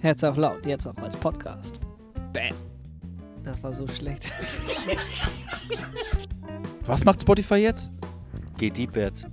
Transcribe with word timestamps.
Herz 0.00 0.22
auf 0.22 0.36
laut, 0.36 0.64
jetzt 0.64 0.86
auch 0.86 0.96
als 0.98 1.16
Podcast. 1.16 1.80
Bam. 2.32 2.54
Das 3.42 3.62
war 3.64 3.72
so 3.72 3.86
schlecht. 3.88 4.30
Was 6.84 7.04
macht 7.04 7.20
Spotify 7.20 7.56
jetzt? 7.56 7.90
Geht 8.58 8.76
deepwärts. 8.76 9.24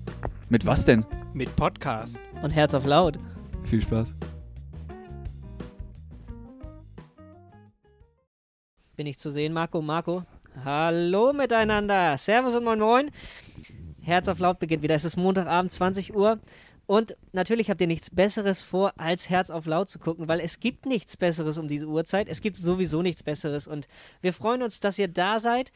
Mit 0.49 0.65
was 0.65 0.86
denn? 0.86 1.05
Mit 1.33 1.55
Podcast. 1.55 2.20
Und 2.41 2.51
Herz 2.51 2.73
auf 2.73 2.86
laut. 2.86 3.17
Viel 3.63 3.81
Spaß. 3.81 4.13
Bin 8.95 9.07
ich 9.07 9.19
zu 9.19 9.29
sehen, 9.31 9.53
Marco? 9.53 9.81
Marco? 9.81 10.23
Hallo 10.63 11.31
miteinander. 11.33 12.17
Servus 12.17 12.55
und 12.55 12.63
moin 12.63 12.79
moin. 12.79 13.11
Herz 14.01 14.27
auf 14.27 14.39
laut 14.39 14.59
beginnt 14.59 14.83
wieder. 14.83 14.95
Es 14.95 15.05
ist 15.05 15.17
Montagabend, 15.17 15.71
20 15.71 16.16
Uhr. 16.16 16.39
Und 16.88 17.16
natürlich 17.31 17.70
habt 17.70 17.81
ihr 17.81 17.88
nichts 17.88 18.09
Besseres 18.09 18.62
vor, 18.62 18.94
als 18.98 19.30
Herz 19.30 19.49
auf 19.49 19.66
laut 19.66 19.90
zu 19.90 19.99
gucken, 19.99 20.27
weil 20.27 20.40
es 20.40 20.59
gibt 20.59 20.85
nichts 20.85 21.17
Besseres 21.17 21.57
um 21.57 21.67
diese 21.67 21.88
Uhrzeit. 21.88 22.30
Es 22.30 22.41
gibt 22.41 22.57
sowieso 22.57 23.02
nichts 23.02 23.23
Besseres. 23.23 23.67
Und 23.67 23.88
wir 24.21 24.34
freuen 24.34 24.62
uns, 24.62 24.80
dass 24.80 24.99
ihr 24.99 25.07
da 25.07 25.40
seid. 25.40 25.71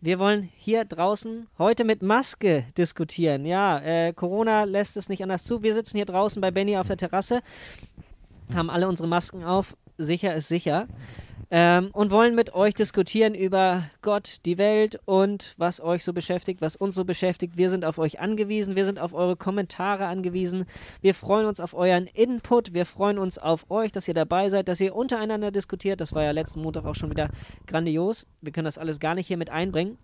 Wir 0.00 0.18
wollen 0.18 0.42
hier 0.56 0.84
draußen 0.84 1.46
heute 1.58 1.84
mit 1.84 2.02
Maske 2.02 2.64
diskutieren. 2.76 3.46
Ja, 3.46 3.78
äh, 3.80 4.12
Corona 4.12 4.64
lässt 4.64 4.96
es 4.96 5.08
nicht 5.08 5.22
anders 5.22 5.44
zu. 5.44 5.62
Wir 5.62 5.74
sitzen 5.74 5.96
hier 5.96 6.06
draußen 6.06 6.40
bei 6.40 6.50
Benny 6.50 6.76
auf 6.76 6.88
der 6.88 6.96
Terrasse, 6.96 7.40
haben 8.52 8.68
alle 8.68 8.88
unsere 8.88 9.08
Masken 9.08 9.44
auf. 9.44 9.76
Sicher 9.98 10.34
ist 10.34 10.48
sicher 10.48 10.86
ähm, 11.50 11.90
und 11.92 12.10
wollen 12.10 12.34
mit 12.34 12.54
euch 12.54 12.74
diskutieren 12.74 13.34
über 13.34 13.84
Gott, 14.02 14.38
die 14.44 14.58
Welt 14.58 15.00
und 15.04 15.54
was 15.56 15.80
euch 15.80 16.04
so 16.04 16.12
beschäftigt, 16.12 16.60
was 16.60 16.76
uns 16.76 16.94
so 16.94 17.04
beschäftigt. 17.04 17.56
Wir 17.56 17.70
sind 17.70 17.84
auf 17.84 17.98
euch 17.98 18.20
angewiesen, 18.20 18.76
wir 18.76 18.84
sind 18.84 18.98
auf 18.98 19.14
eure 19.14 19.36
Kommentare 19.36 20.06
angewiesen. 20.06 20.66
Wir 21.00 21.14
freuen 21.14 21.46
uns 21.46 21.60
auf 21.60 21.74
euren 21.74 22.06
Input, 22.06 22.74
wir 22.74 22.86
freuen 22.86 23.18
uns 23.18 23.38
auf 23.38 23.70
euch, 23.70 23.92
dass 23.92 24.08
ihr 24.08 24.14
dabei 24.14 24.48
seid, 24.48 24.68
dass 24.68 24.80
ihr 24.80 24.94
untereinander 24.94 25.50
diskutiert. 25.50 26.00
Das 26.00 26.14
war 26.14 26.22
ja 26.22 26.32
letzten 26.32 26.62
Montag 26.62 26.84
auch 26.84 26.96
schon 26.96 27.10
wieder 27.10 27.28
grandios. 27.66 28.26
Wir 28.40 28.52
können 28.52 28.64
das 28.66 28.78
alles 28.78 29.00
gar 29.00 29.14
nicht 29.14 29.26
hier 29.26 29.36
mit 29.36 29.50
einbringen 29.50 29.98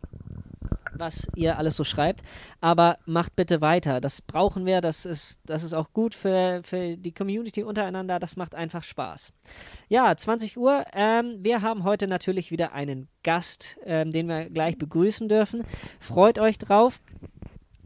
was 0.97 1.29
ihr 1.35 1.59
alles 1.59 1.77
so 1.77 1.85
schreibt. 1.85 2.23
Aber 2.61 2.99
macht 3.07 3.37
bitte 3.37 3.61
weiter. 3.61 4.01
Das 4.01 4.23
brauchen 4.23 4.67
wir. 4.67 4.81
Das 4.81 5.05
ist, 5.05 5.41
das 5.45 5.63
ist 5.63 5.75
auch 5.75 5.93
gut 5.93 6.15
für, 6.15 6.61
für 6.65 6.97
die 6.97 7.13
Community 7.13 7.63
untereinander. 7.63 8.19
Das 8.19 8.37
macht 8.37 8.55
einfach 8.55 8.85
Spaß. 8.85 9.33
Ja, 9.89 10.17
20 10.17 10.59
Uhr. 10.59 10.85
Ähm, 10.93 11.39
wir 11.41 11.63
haben 11.63 11.85
heute 11.85 12.07
natürlich 12.07 12.51
wieder 12.51 12.73
einen 12.73 13.09
Gast, 13.23 13.79
ähm, 13.85 14.13
den 14.13 14.29
wir 14.29 14.51
gleich 14.51 14.79
begrüßen 14.79 15.29
dürfen. 15.29 15.65
Freut 16.01 16.39
euch 16.39 16.59
drauf. 16.59 17.01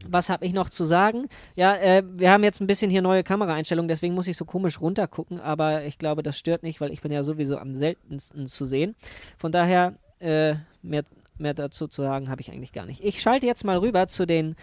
Was 0.05 0.29
habe 0.29 0.45
ich 0.45 0.53
noch 0.53 0.69
zu 0.69 0.83
sagen? 0.83 1.27
Ja, 1.55 1.75
äh, 1.75 2.03
wir 2.05 2.31
haben 2.31 2.43
jetzt 2.43 2.61
ein 2.61 2.67
bisschen 2.67 2.89
hier 2.89 3.01
neue 3.01 3.23
Kameraeinstellungen, 3.23 3.87
deswegen 3.87 4.13
muss 4.13 4.27
ich 4.27 4.37
so 4.37 4.45
komisch 4.45 4.79
runtergucken, 4.79 5.39
aber 5.39 5.85
ich 5.85 5.97
glaube, 5.97 6.23
das 6.23 6.37
stört 6.37 6.63
nicht, 6.63 6.79
weil 6.79 6.91
ich 6.91 7.01
bin 7.01 7.11
ja 7.11 7.23
sowieso 7.23 7.57
am 7.57 7.75
seltensten 7.75 8.45
zu 8.47 8.63
sehen. 8.63 8.95
Von 9.37 9.51
daher, 9.51 9.95
äh, 10.19 10.55
mehr 10.81 11.03
mehr 11.39 11.53
dazu 11.53 11.87
zu 11.87 12.01
sagen 12.01 12.29
habe 12.29 12.41
ich 12.41 12.51
eigentlich 12.51 12.73
gar 12.73 12.85
nicht. 12.85 13.03
Ich 13.03 13.21
schalte 13.21 13.45
jetzt 13.45 13.63
mal 13.63 13.77
rüber 13.77 14.07
zu 14.07 14.25
den 14.25 14.55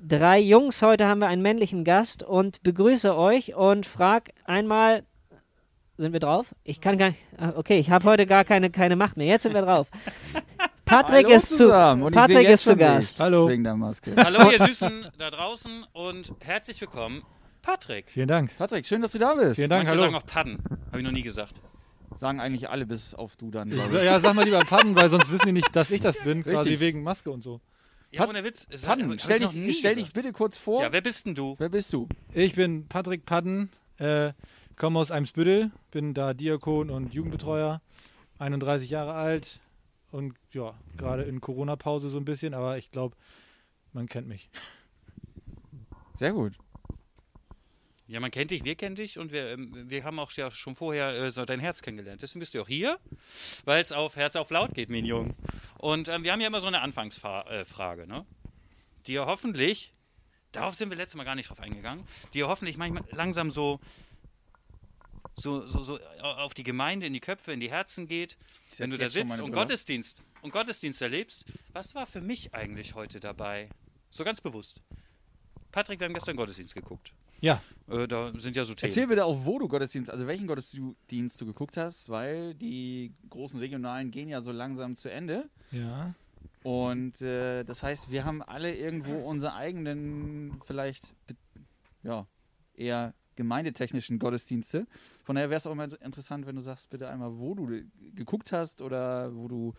drei 0.00 0.38
Jungs. 0.38 0.82
Heute 0.82 1.06
haben 1.06 1.20
wir 1.20 1.28
einen 1.28 1.42
männlichen 1.42 1.84
Gast 1.84 2.22
und 2.22 2.62
begrüße 2.62 3.14
euch 3.14 3.54
und 3.54 3.86
frag 3.86 4.30
einmal, 4.44 5.04
sind 5.96 6.12
wir 6.12 6.20
drauf? 6.20 6.54
Ich 6.64 6.80
kann 6.80 6.96
gar 6.98 7.10
nicht, 7.10 7.20
ah, 7.36 7.52
okay, 7.56 7.78
ich 7.78 7.90
habe 7.90 8.04
heute 8.08 8.26
gar 8.26 8.44
keine, 8.44 8.70
keine 8.70 8.96
Macht 8.96 9.16
mehr. 9.16 9.26
Jetzt 9.26 9.42
sind 9.42 9.54
wir 9.54 9.62
drauf. 9.62 9.88
Patrick 10.84 11.26
Hallo 11.26 11.36
ist 11.36 11.56
zu, 11.56 11.68
Patrick 11.68 12.48
ist 12.48 12.64
zu 12.64 12.76
Gast. 12.76 13.20
Hallo. 13.20 13.48
Wegen 13.48 13.62
der 13.62 13.76
Maske. 13.76 14.12
Hallo 14.16 14.50
ihr 14.50 14.58
Süßen 14.58 15.06
da 15.18 15.30
draußen 15.30 15.84
und 15.92 16.32
herzlich 16.40 16.80
willkommen, 16.80 17.22
Patrick. 17.62 18.10
Vielen 18.10 18.26
Dank. 18.26 18.56
Patrick, 18.58 18.84
schön, 18.84 19.00
dass 19.00 19.12
du 19.12 19.18
da 19.18 19.34
bist. 19.34 19.56
Vielen 19.56 19.70
Dank, 19.70 19.84
Manche 19.84 20.00
hallo. 20.02 20.12
sagen 20.12 20.14
auch 20.16 20.26
Padden, 20.26 20.58
habe 20.88 20.98
ich 20.98 21.04
noch 21.04 21.12
nie 21.12 21.22
gesagt. 21.22 21.60
Sagen 22.14 22.40
eigentlich 22.40 22.68
alle 22.70 22.86
bis 22.86 23.14
auf 23.14 23.36
du 23.36 23.50
dann, 23.50 23.70
ja, 23.70 24.18
sag 24.20 24.34
mal 24.34 24.44
lieber 24.44 24.60
Padden, 24.60 24.94
weil 24.96 25.08
sonst 25.10 25.30
wissen 25.30 25.46
die 25.46 25.52
nicht, 25.52 25.74
dass 25.74 25.90
ich 25.90 26.00
das 26.00 26.18
bin, 26.18 26.42
quasi 26.42 26.56
Richtig. 26.56 26.80
wegen 26.80 27.02
Maske 27.02 27.30
und 27.30 27.42
so. 27.42 27.60
Ja, 28.10 28.28
ohne 28.28 28.42
Witz. 28.42 28.66
Padden, 28.84 29.18
stell 29.20 29.38
dich, 29.38 29.78
stell 29.78 29.94
dich 29.94 30.12
bitte 30.12 30.32
kurz 30.32 30.56
vor. 30.56 30.82
Ja, 30.82 30.92
wer 30.92 31.00
bist 31.00 31.26
denn 31.26 31.34
du? 31.34 31.54
Wer 31.58 31.68
bist 31.68 31.92
du? 31.92 32.08
Ich 32.32 32.54
bin 32.54 32.88
Patrick 32.88 33.24
Padden, 33.24 33.70
äh, 33.98 34.32
komme 34.76 34.98
aus 34.98 35.12
Eimsbüttel, 35.12 35.70
bin 35.92 36.14
da 36.14 36.34
Diakon 36.34 36.90
und 36.90 37.14
Jugendbetreuer, 37.14 37.80
31 38.38 38.90
Jahre 38.90 39.12
alt 39.12 39.60
und 40.10 40.34
ja, 40.52 40.74
gerade 40.96 41.22
in 41.22 41.40
Corona-Pause 41.40 42.08
so 42.08 42.18
ein 42.18 42.24
bisschen, 42.24 42.54
aber 42.54 42.78
ich 42.78 42.90
glaube, 42.90 43.16
man 43.92 44.08
kennt 44.08 44.26
mich. 44.26 44.50
Sehr 46.14 46.32
gut. 46.32 46.54
Ja, 48.10 48.18
man 48.18 48.32
kennt 48.32 48.50
dich, 48.50 48.64
wir 48.64 48.74
kennen 48.74 48.96
dich 48.96 49.18
und 49.18 49.30
wir, 49.30 49.50
ähm, 49.50 49.88
wir 49.88 50.02
haben 50.02 50.18
auch 50.18 50.32
ja 50.32 50.50
schon 50.50 50.74
vorher 50.74 51.14
äh, 51.14 51.30
so 51.30 51.44
dein 51.44 51.60
Herz 51.60 51.80
kennengelernt. 51.80 52.20
Deswegen 52.20 52.40
bist 52.40 52.52
du 52.54 52.60
auch 52.60 52.66
hier, 52.66 52.98
weil 53.64 53.80
es 53.80 53.92
auf 53.92 54.16
Herz 54.16 54.34
auf 54.34 54.50
laut 54.50 54.74
geht, 54.74 54.90
mein 54.90 55.04
Jung. 55.04 55.36
Und 55.78 56.08
ähm, 56.08 56.24
wir 56.24 56.32
haben 56.32 56.40
ja 56.40 56.48
immer 56.48 56.60
so 56.60 56.66
eine 56.66 56.80
Anfangsfrage, 56.80 58.02
äh, 58.02 58.06
ne? 58.06 58.26
die 59.06 59.12
ja 59.12 59.26
hoffentlich, 59.26 59.94
darauf 60.50 60.74
sind 60.74 60.90
wir 60.90 60.96
letztes 60.96 61.14
Mal 61.14 61.22
gar 61.22 61.36
nicht 61.36 61.50
drauf 61.50 61.60
eingegangen, 61.60 62.04
die 62.34 62.40
ja 62.40 62.48
hoffentlich 62.48 62.76
manchmal 62.76 63.04
langsam 63.12 63.52
so, 63.52 63.78
so, 65.36 65.64
so, 65.68 65.80
so 65.84 66.00
auf 66.20 66.52
die 66.54 66.64
Gemeinde, 66.64 67.06
in 67.06 67.12
die 67.12 67.20
Köpfe, 67.20 67.52
in 67.52 67.60
die 67.60 67.70
Herzen 67.70 68.08
geht. 68.08 68.36
Wenn 68.76 68.90
du 68.90 68.98
da 68.98 69.08
sitzt 69.08 69.34
und 69.34 69.52
Brille. 69.52 69.52
Gottesdienst 69.52 70.24
und 70.42 70.50
Gottesdienst 70.50 71.00
erlebst, 71.00 71.44
was 71.72 71.94
war 71.94 72.08
für 72.08 72.20
mich 72.20 72.54
eigentlich 72.54 72.96
heute 72.96 73.20
dabei? 73.20 73.68
So 74.10 74.24
ganz 74.24 74.40
bewusst. 74.40 74.82
Patrick, 75.70 76.00
wir 76.00 76.06
haben 76.06 76.14
gestern 76.14 76.34
Gottesdienst 76.34 76.74
geguckt. 76.74 77.12
Ja, 77.40 77.62
Äh, 77.88 78.06
da 78.06 78.32
sind 78.38 78.54
ja 78.56 78.64
so 78.64 78.74
Themen. 78.74 78.90
Erzähl 78.90 79.06
bitte 79.08 79.24
auch, 79.24 79.44
wo 79.44 79.58
du 79.58 79.66
Gottesdienst, 79.66 80.10
also 80.10 80.26
welchen 80.26 80.46
Gottesdienst 80.46 81.40
du 81.40 81.46
geguckt 81.46 81.76
hast, 81.76 82.08
weil 82.08 82.54
die 82.54 83.12
großen 83.28 83.58
regionalen 83.58 84.10
gehen 84.10 84.28
ja 84.28 84.40
so 84.42 84.52
langsam 84.52 84.96
zu 84.96 85.10
Ende. 85.10 85.48
ja. 85.70 86.14
Und 86.62 87.22
äh, 87.22 87.64
das 87.64 87.82
heißt, 87.82 88.10
wir 88.10 88.26
haben 88.26 88.42
alle 88.42 88.76
irgendwo 88.76 89.14
unsere 89.26 89.54
eigenen, 89.54 90.60
vielleicht, 90.62 91.14
ja, 92.02 92.26
eher 92.74 93.14
gemeindetechnischen 93.36 94.18
Gottesdienste. 94.18 94.86
Von 95.24 95.36
daher 95.36 95.48
wäre 95.48 95.56
es 95.56 95.66
auch 95.66 95.72
immer 95.72 95.88
interessant, 96.02 96.46
wenn 96.46 96.56
du 96.56 96.60
sagst, 96.60 96.90
bitte 96.90 97.08
einmal, 97.08 97.38
wo 97.38 97.54
du 97.54 97.82
geguckt 98.14 98.52
hast 98.52 98.82
oder 98.82 99.34
wo 99.34 99.48
du 99.48 99.72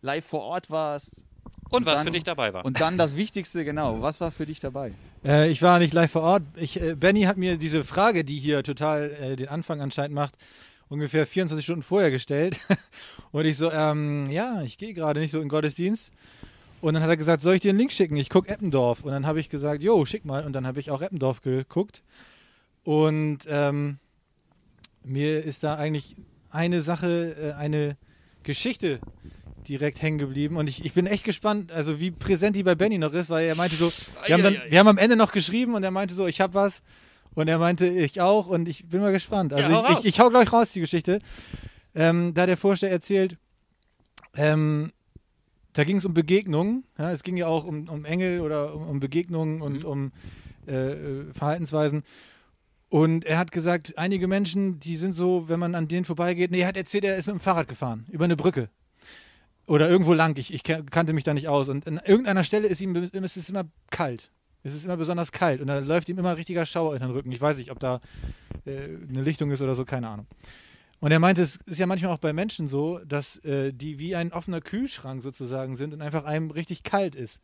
live 0.00 0.24
vor 0.24 0.42
Ort 0.42 0.70
warst. 0.70 1.24
Und 1.70 1.86
was 1.86 1.96
dann- 1.96 2.04
für 2.06 2.10
dich 2.10 2.24
dabei 2.24 2.52
war. 2.54 2.64
Und 2.64 2.80
dann 2.80 2.98
das 2.98 3.16
Wichtigste, 3.16 3.64
genau, 3.64 4.00
was 4.02 4.20
war 4.20 4.30
für 4.30 4.46
dich 4.46 4.60
dabei? 4.60 4.92
Äh, 5.24 5.50
ich 5.50 5.62
war 5.62 5.78
nicht 5.78 5.92
live 5.94 6.10
vor 6.10 6.22
Ort. 6.22 6.42
Ich, 6.56 6.80
äh, 6.80 6.94
Benny 6.94 7.22
hat 7.22 7.36
mir 7.36 7.56
diese 7.58 7.84
Frage, 7.84 8.24
die 8.24 8.38
hier 8.38 8.62
total 8.62 9.10
äh, 9.10 9.36
den 9.36 9.48
Anfang 9.48 9.80
anscheinend 9.80 10.14
macht, 10.14 10.34
ungefähr 10.88 11.26
24 11.26 11.64
Stunden 11.64 11.82
vorher 11.82 12.10
gestellt. 12.10 12.58
Und 13.32 13.44
ich 13.44 13.56
so, 13.56 13.70
ähm, 13.70 14.26
ja, 14.30 14.62
ich 14.62 14.78
gehe 14.78 14.94
gerade 14.94 15.20
nicht 15.20 15.30
so 15.32 15.40
in 15.40 15.48
Gottesdienst. 15.48 16.10
Und 16.80 16.94
dann 16.94 17.02
hat 17.02 17.10
er 17.10 17.16
gesagt, 17.16 17.42
soll 17.42 17.54
ich 17.54 17.60
dir 17.60 17.70
einen 17.70 17.78
Link 17.78 17.92
schicken? 17.92 18.16
Ich 18.16 18.30
gucke 18.30 18.48
Eppendorf. 18.48 19.02
Und 19.02 19.10
dann 19.10 19.26
habe 19.26 19.40
ich 19.40 19.48
gesagt, 19.48 19.82
jo, 19.82 20.06
schick 20.06 20.24
mal. 20.24 20.44
Und 20.46 20.52
dann 20.52 20.66
habe 20.66 20.78
ich 20.80 20.90
auch 20.90 21.02
Eppendorf 21.02 21.42
geguckt. 21.42 22.02
Und 22.84 23.40
ähm, 23.48 23.98
mir 25.02 25.42
ist 25.44 25.64
da 25.64 25.74
eigentlich 25.74 26.14
eine 26.50 26.80
Sache, 26.80 27.34
äh, 27.38 27.52
eine 27.54 27.96
Geschichte 28.44 29.00
direkt 29.66 30.00
hängen 30.02 30.18
geblieben. 30.18 30.56
Und 30.56 30.68
ich, 30.68 30.84
ich 30.84 30.92
bin 30.92 31.06
echt 31.06 31.24
gespannt, 31.24 31.72
also 31.72 32.00
wie 32.00 32.10
präsent 32.10 32.56
die 32.56 32.62
bei 32.62 32.74
Benny 32.74 32.98
noch 32.98 33.12
ist, 33.12 33.30
weil 33.30 33.46
er 33.46 33.54
meinte 33.54 33.76
so, 33.76 33.90
wir 34.26 34.34
haben, 34.34 34.42
dann, 34.42 34.56
wir 34.68 34.78
haben 34.78 34.88
am 34.88 34.98
Ende 34.98 35.16
noch 35.16 35.32
geschrieben 35.32 35.74
und 35.74 35.82
er 35.82 35.90
meinte 35.90 36.14
so, 36.14 36.26
ich 36.26 36.40
habe 36.40 36.54
was. 36.54 36.82
Und 37.34 37.48
er 37.48 37.58
meinte, 37.58 37.86
ich 37.86 38.20
auch. 38.20 38.46
Und 38.48 38.68
ich 38.68 38.86
bin 38.88 39.00
mal 39.00 39.12
gespannt. 39.12 39.52
Also 39.52 39.70
hau 39.70 39.92
ich, 39.92 39.98
ich, 40.00 40.06
ich 40.06 40.20
hau 40.20 40.28
gleich 40.30 40.52
raus 40.52 40.72
die 40.72 40.80
Geschichte. 40.80 41.18
Ähm, 41.94 42.34
da 42.34 42.42
hat 42.42 42.48
der 42.48 42.56
Vorsteher 42.56 42.92
erzählt, 42.92 43.36
ähm, 44.34 44.92
da 45.72 45.84
ging 45.84 45.98
es 45.98 46.04
um 46.04 46.14
Begegnungen. 46.14 46.84
Ja, 46.98 47.12
es 47.12 47.22
ging 47.22 47.36
ja 47.36 47.46
auch 47.46 47.64
um, 47.64 47.88
um 47.88 48.04
Engel 48.04 48.40
oder 48.40 48.74
um, 48.74 48.88
um 48.88 49.00
Begegnungen 49.00 49.62
und 49.62 49.80
Mhm. 49.80 49.84
um 49.84 50.12
äh, 50.66 50.92
äh, 50.92 51.32
Verhaltensweisen. 51.32 52.02
Und 52.90 53.24
er 53.24 53.38
hat 53.38 53.52
gesagt, 53.52 53.98
einige 53.98 54.28
Menschen, 54.28 54.80
die 54.80 54.96
sind 54.96 55.12
so, 55.14 55.48
wenn 55.48 55.60
man 55.60 55.74
an 55.74 55.88
denen 55.88 56.04
vorbeigeht, 56.04 56.50
nee, 56.50 56.60
er 56.60 56.68
hat 56.68 56.76
erzählt, 56.76 57.04
er 57.04 57.16
ist 57.16 57.26
mit 57.26 57.34
dem 57.36 57.40
Fahrrad 57.40 57.68
gefahren, 57.68 58.06
über 58.10 58.24
eine 58.24 58.36
Brücke. 58.36 58.70
Oder 59.68 59.88
irgendwo 59.88 60.14
lang, 60.14 60.36
ich, 60.38 60.52
ich 60.52 60.62
kan- 60.62 60.86
kannte 60.86 61.12
mich 61.12 61.24
da 61.24 61.34
nicht 61.34 61.46
aus. 61.46 61.68
Und 61.68 61.86
an 61.86 62.00
irgendeiner 62.04 62.42
Stelle 62.42 62.66
ist 62.68 62.80
ihm 62.80 62.96
es 62.96 63.36
ist 63.36 63.50
immer 63.50 63.64
kalt. 63.90 64.30
Es 64.62 64.74
ist 64.74 64.84
immer 64.84 64.96
besonders 64.96 65.30
kalt 65.30 65.60
und 65.60 65.68
da 65.68 65.78
läuft 65.78 66.08
ihm 66.08 66.18
immer 66.18 66.36
richtiger 66.36 66.66
Schauer 66.66 66.94
in 66.94 67.00
den 67.00 67.10
Rücken. 67.10 67.30
Ich 67.30 67.40
weiß 67.40 67.58
nicht, 67.58 67.70
ob 67.70 67.78
da 67.78 68.00
äh, 68.64 68.88
eine 69.08 69.22
Lichtung 69.22 69.50
ist 69.50 69.62
oder 69.62 69.74
so, 69.74 69.84
keine 69.84 70.08
Ahnung. 70.08 70.26
Und 71.00 71.12
er 71.12 71.20
meinte, 71.20 71.42
es 71.42 71.60
ist 71.66 71.78
ja 71.78 71.86
manchmal 71.86 72.12
auch 72.12 72.18
bei 72.18 72.32
Menschen 72.32 72.66
so, 72.66 72.98
dass 73.06 73.36
äh, 73.44 73.72
die 73.72 73.98
wie 73.98 74.16
ein 74.16 74.32
offener 74.32 74.60
Kühlschrank 74.60 75.22
sozusagen 75.22 75.76
sind 75.76 75.94
und 75.94 76.02
einfach 76.02 76.24
einem 76.24 76.50
richtig 76.50 76.82
kalt 76.82 77.14
ist. 77.14 77.40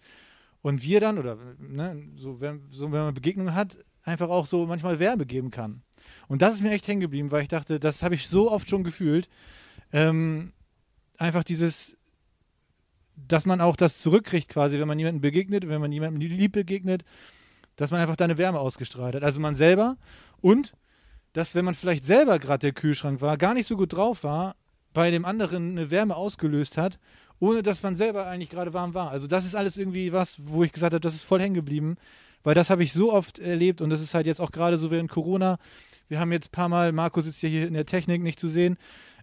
Und 0.60 0.82
wir 0.82 0.98
dann, 0.98 1.18
oder 1.18 1.36
ne, 1.58 2.02
so, 2.16 2.40
wenn, 2.40 2.62
so 2.70 2.90
wenn 2.90 3.02
man 3.02 3.14
Begegnungen 3.14 3.54
hat, 3.54 3.78
einfach 4.02 4.28
auch 4.28 4.46
so 4.46 4.66
manchmal 4.66 4.98
Wärme 4.98 5.26
geben 5.26 5.50
kann. 5.50 5.82
Und 6.26 6.42
das 6.42 6.54
ist 6.54 6.62
mir 6.62 6.72
echt 6.72 6.88
hängen 6.88 7.00
geblieben, 7.00 7.30
weil 7.30 7.42
ich 7.42 7.48
dachte, 7.48 7.78
das 7.78 8.02
habe 8.02 8.14
ich 8.14 8.28
so 8.28 8.50
oft 8.50 8.68
schon 8.68 8.82
gefühlt. 8.82 9.28
Ähm, 9.92 10.52
einfach 11.16 11.44
dieses, 11.44 11.96
dass 13.16 13.46
man 13.46 13.60
auch 13.60 13.76
das 13.76 14.00
zurückkriegt 14.00 14.48
quasi, 14.48 14.78
wenn 14.78 14.88
man 14.88 14.98
jemandem 14.98 15.20
begegnet, 15.20 15.68
wenn 15.68 15.80
man 15.80 15.92
jemandem 15.92 16.20
lieb 16.20 16.52
begegnet, 16.52 17.04
dass 17.76 17.90
man 17.90 18.00
einfach 18.00 18.16
da 18.16 18.24
eine 18.24 18.38
Wärme 18.38 18.58
ausgestrahlt 18.58 19.14
hat. 19.14 19.22
Also 19.22 19.40
man 19.40 19.56
selber 19.56 19.96
und 20.40 20.74
dass 21.32 21.54
wenn 21.54 21.64
man 21.64 21.74
vielleicht 21.74 22.04
selber 22.04 22.38
gerade 22.38 22.60
der 22.60 22.72
Kühlschrank 22.72 23.20
war, 23.20 23.36
gar 23.36 23.54
nicht 23.54 23.66
so 23.66 23.76
gut 23.76 23.92
drauf 23.92 24.22
war, 24.22 24.54
bei 24.92 25.10
dem 25.10 25.24
anderen 25.24 25.72
eine 25.72 25.90
Wärme 25.90 26.14
ausgelöst 26.14 26.76
hat, 26.76 26.98
ohne 27.40 27.62
dass 27.62 27.82
man 27.82 27.96
selber 27.96 28.26
eigentlich 28.26 28.50
gerade 28.50 28.72
warm 28.72 28.94
war. 28.94 29.10
Also 29.10 29.26
das 29.26 29.44
ist 29.44 29.56
alles 29.56 29.76
irgendwie 29.76 30.12
was, 30.12 30.36
wo 30.38 30.62
ich 30.62 30.72
gesagt 30.72 30.94
habe, 30.94 31.00
das 31.00 31.14
ist 31.14 31.24
voll 31.24 31.40
hängen 31.40 31.54
geblieben, 31.54 31.96
weil 32.44 32.54
das 32.54 32.70
habe 32.70 32.84
ich 32.84 32.92
so 32.92 33.12
oft 33.12 33.40
erlebt 33.40 33.80
und 33.80 33.90
das 33.90 34.00
ist 34.00 34.14
halt 34.14 34.26
jetzt 34.26 34.40
auch 34.40 34.52
gerade 34.52 34.78
so 34.78 34.90
während 34.90 35.10
Corona. 35.10 35.58
Wir 36.08 36.20
haben 36.20 36.30
jetzt 36.30 36.48
ein 36.48 36.52
paar 36.52 36.68
Mal, 36.68 36.92
Marco 36.92 37.20
sitzt 37.20 37.42
ja 37.42 37.48
hier 37.48 37.66
in 37.66 37.74
der 37.74 37.86
Technik 37.86 38.22
nicht 38.22 38.38
zu 38.38 38.48
sehen, 38.48 38.78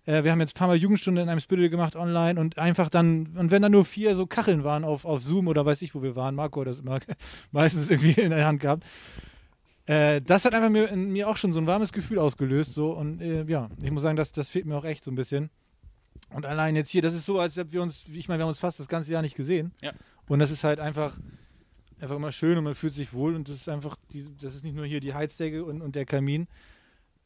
äh, 0.05 0.23
wir 0.23 0.31
haben 0.31 0.39
jetzt 0.39 0.55
ein 0.55 0.59
paar 0.59 0.67
Mal 0.67 0.77
Jugendstunde 0.77 1.21
in 1.21 1.29
einem 1.29 1.39
Spittel 1.39 1.69
gemacht 1.69 1.95
online 1.95 2.39
und 2.39 2.57
einfach 2.57 2.89
dann, 2.89 3.35
und 3.37 3.51
wenn 3.51 3.61
da 3.61 3.69
nur 3.69 3.85
vier 3.85 4.15
so 4.15 4.25
Kacheln 4.25 4.63
waren 4.63 4.83
auf, 4.83 5.05
auf 5.05 5.21
Zoom 5.21 5.47
oder 5.47 5.65
weiß 5.65 5.81
ich, 5.81 5.93
wo 5.93 6.01
wir 6.01 6.15
waren, 6.15 6.35
Marco 6.35 6.61
hat 6.61 6.67
das 6.67 6.79
immer 6.79 6.99
meistens 7.51 7.89
irgendwie 7.89 8.19
in 8.19 8.31
der 8.31 8.45
Hand 8.45 8.59
gehabt. 8.59 8.83
Äh, 9.85 10.21
das 10.21 10.45
hat 10.45 10.53
einfach 10.53 10.69
mir, 10.69 10.89
in 10.89 11.11
mir 11.11 11.27
auch 11.27 11.37
schon 11.37 11.53
so 11.53 11.59
ein 11.59 11.67
warmes 11.67 11.91
Gefühl 11.91 12.19
ausgelöst. 12.19 12.73
So, 12.73 12.91
und 12.91 13.21
äh, 13.21 13.43
ja, 13.43 13.69
ich 13.81 13.91
muss 13.91 14.03
sagen, 14.03 14.15
das, 14.15 14.31
das 14.31 14.49
fehlt 14.49 14.65
mir 14.65 14.75
auch 14.77 14.85
echt 14.85 15.03
so 15.03 15.11
ein 15.11 15.15
bisschen. 15.15 15.49
Und 16.29 16.45
allein 16.45 16.75
jetzt 16.75 16.89
hier, 16.89 17.01
das 17.01 17.13
ist 17.13 17.25
so, 17.25 17.39
als 17.39 17.57
ob 17.57 17.71
wir 17.73 17.81
uns, 17.81 18.03
ich 18.11 18.27
meine, 18.27 18.39
wir 18.39 18.43
haben 18.43 18.49
uns 18.49 18.59
fast 18.59 18.79
das 18.79 18.87
ganze 18.87 19.11
Jahr 19.11 19.21
nicht 19.21 19.35
gesehen. 19.35 19.73
Ja. 19.81 19.91
Und 20.27 20.39
das 20.39 20.49
ist 20.49 20.63
halt 20.63 20.79
einfach, 20.79 21.17
einfach 21.99 22.15
immer 22.15 22.31
schön 22.31 22.57
und 22.57 22.63
man 22.63 22.75
fühlt 22.75 22.93
sich 22.93 23.13
wohl 23.13 23.35
und 23.35 23.49
das 23.49 23.55
ist 23.57 23.69
einfach, 23.69 23.97
die, 24.13 24.25
das 24.39 24.55
ist 24.55 24.63
nicht 24.63 24.75
nur 24.75 24.85
hier 24.85 25.01
die 25.01 25.13
Heizdecke 25.13 25.65
und, 25.65 25.81
und 25.81 25.95
der 25.95 26.05
Kamin. 26.05 26.47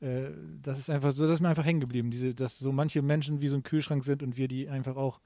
Äh, 0.06 0.32
das 0.62 0.78
ist 0.78 0.90
einfach 0.90 1.14
so, 1.14 1.26
das 1.26 1.36
ist 1.36 1.40
mir 1.42 1.50
einfach 1.50 1.66
hängen 1.66 1.80
geblieben, 1.80 2.12
diese, 2.12 2.36
dass 2.36 2.60
so 2.60 2.72
manche 2.72 3.02
Menschen 3.02 3.42
wie 3.42 3.48
so 3.48 3.58
ein 3.58 3.64
Kühlschrank 3.64 4.06
sind 4.06 4.22
und 4.22 4.38
wir 4.38 4.48
die 4.48 4.70
einfach 4.70 4.96
auch 4.96 5.20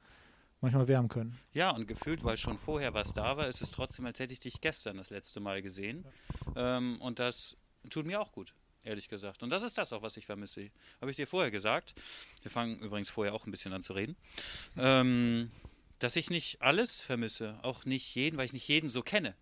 manchmal 0.61 0.87
wärmen 0.87 1.09
können. 1.09 1.37
Ja, 1.53 1.71
und 1.71 1.87
gefühlt, 1.87 2.23
weil 2.23 2.37
schon 2.37 2.57
vorher 2.57 2.93
was 2.93 3.13
da 3.13 3.35
war, 3.37 3.47
ist 3.47 3.61
es 3.61 3.71
trotzdem, 3.71 4.05
als 4.05 4.19
hätte 4.19 4.33
ich 4.33 4.39
dich 4.39 4.61
gestern 4.61 4.97
das 4.97 5.09
letzte 5.09 5.39
Mal 5.39 5.61
gesehen. 5.61 6.05
Ähm, 6.55 6.99
und 7.01 7.19
das 7.19 7.57
tut 7.89 8.05
mir 8.05 8.21
auch 8.21 8.31
gut, 8.31 8.53
ehrlich 8.83 9.09
gesagt. 9.09 9.43
Und 9.43 9.49
das 9.49 9.63
ist 9.63 9.77
das 9.77 9.91
auch, 9.91 10.01
was 10.01 10.15
ich 10.15 10.25
vermisse. 10.25 10.69
Habe 11.01 11.11
ich 11.11 11.17
dir 11.17 11.27
vorher 11.27 11.51
gesagt. 11.51 11.93
Wir 12.41 12.51
fangen 12.51 12.79
übrigens 12.79 13.09
vorher 13.09 13.33
auch 13.33 13.45
ein 13.45 13.51
bisschen 13.51 13.73
an 13.73 13.83
zu 13.83 13.93
reden. 13.93 14.15
Ähm, 14.77 15.51
dass 15.99 16.15
ich 16.15 16.29
nicht 16.29 16.61
alles 16.61 17.01
vermisse, 17.01 17.59
auch 17.63 17.83
nicht 17.83 18.15
jeden, 18.15 18.37
weil 18.37 18.45
ich 18.45 18.53
nicht 18.53 18.67
jeden 18.67 18.89
so 18.89 19.01
kenne. 19.01 19.35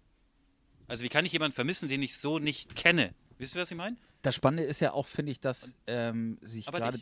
Also 0.87 1.03
wie 1.03 1.09
kann 1.09 1.25
ich 1.25 1.33
jemanden 1.33 1.53
vermissen, 1.53 1.87
den 1.89 2.01
ich 2.01 2.17
so 2.17 2.39
nicht 2.39 2.75
kenne? 2.75 3.13
Wisst 3.37 3.55
ihr, 3.55 3.61
was 3.61 3.69
ich 3.69 3.77
meine? 3.77 3.97
Das 4.27 4.35
Spannende 4.35 4.63
ist 4.63 4.81
ja 4.81 4.91
auch, 4.91 5.07
finde 5.07 5.31
ich, 5.31 5.39
dass 5.39 5.77
ähm, 5.87 6.37
sich 6.41 6.65
gerade. 6.65 6.99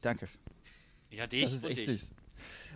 Danke. 0.00 0.28
Ja, 1.10 1.26
dich 1.26 1.42
Das 1.42 1.52
ist 1.52 1.64
und 1.64 1.70
echt 1.72 1.80
dich. 1.80 2.00
süß. 2.00 2.12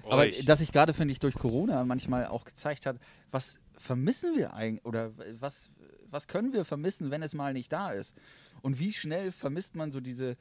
Aber 0.04 0.18
Euch. 0.18 0.44
dass 0.44 0.58
sich 0.58 0.72
gerade, 0.72 0.92
finde 0.92 1.12
ich, 1.12 1.20
durch 1.20 1.36
Corona 1.36 1.82
manchmal 1.82 2.26
auch 2.26 2.44
gezeigt 2.44 2.84
hat, 2.84 2.98
was 3.30 3.60
vermissen 3.78 4.36
wir 4.36 4.52
eigentlich 4.52 4.84
oder 4.84 5.12
was, 5.40 5.70
was 6.10 6.28
können 6.28 6.52
wir 6.52 6.66
vermissen, 6.66 7.10
wenn 7.10 7.22
es 7.22 7.32
mal 7.32 7.54
nicht 7.54 7.72
da 7.72 7.92
ist? 7.92 8.14
Und 8.60 8.78
wie 8.78 8.92
schnell 8.92 9.32
vermisst 9.32 9.74
man 9.74 9.90
so 9.90 10.00
diese 10.00 10.36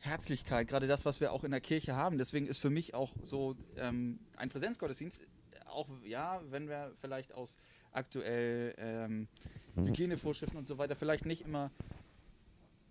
Herzlichkeit, 0.00 0.68
gerade 0.68 0.86
das, 0.86 1.06
was 1.06 1.22
wir 1.22 1.32
auch 1.32 1.44
in 1.44 1.52
der 1.52 1.62
Kirche 1.62 1.96
haben. 1.96 2.18
Deswegen 2.18 2.46
ist 2.46 2.58
für 2.58 2.68
mich 2.68 2.92
auch 2.92 3.14
so 3.22 3.56
ähm, 3.78 4.18
ein 4.36 4.50
Präsenzgottesdienst, 4.50 5.18
auch 5.64 5.88
ja, 6.02 6.42
wenn 6.50 6.68
wir 6.68 6.92
vielleicht 7.00 7.32
aus 7.32 7.56
aktuell 7.92 8.74
ähm, 8.76 9.28
Hygienevorschriften 9.76 10.58
und 10.58 10.66
so 10.66 10.76
weiter 10.76 10.94
vielleicht 10.94 11.24
nicht 11.24 11.40
immer 11.40 11.70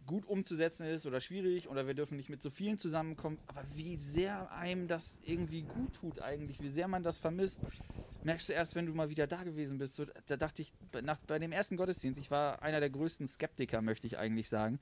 gut 0.06 0.26
umzusetzen 0.26 0.86
ist 0.88 1.06
oder 1.06 1.20
schwierig 1.20 1.70
oder 1.70 1.88
wir 1.88 1.94
dürfen 1.94 2.18
nicht 2.18 2.30
mit 2.30 2.42
so 2.42 2.50
vielen 2.50 2.78
zusammenkommen. 2.78 3.38
Aber 3.48 3.64
wie 3.76 3.98
sehr 3.98 4.52
einem 4.52 4.88
das 4.88 5.18
irgendwie 5.24 5.64
gut 5.64 5.94
tut 5.94 6.22
eigentlich, 6.22 6.62
wie 6.62 6.70
sehr 6.70 6.88
man 6.88 7.04
das 7.04 7.20
vermisst, 7.20 7.60
merkst 8.24 8.50
du 8.50 8.54
erst, 8.54 8.76
wenn 8.76 8.86
du 8.86 8.94
mal 8.94 9.10
wieder 9.10 9.28
da 9.28 9.44
gewesen 9.44 9.78
bist. 9.78 9.96
So, 9.96 10.06
da 10.28 10.38
dachte 10.38 10.62
ich, 10.62 10.74
nach, 11.04 11.20
bei 11.28 11.40
dem 11.40 11.52
ersten 11.52 11.78
Gottesdienst, 11.78 12.20
ich 12.20 12.32
war 12.32 12.62
einer 12.62 12.80
der 12.80 12.90
größten 12.90 13.28
Skeptiker, 13.28 13.82
möchte 13.82 14.08
ich 14.08 14.18
eigentlich 14.18 14.50
sagen. 14.50 14.80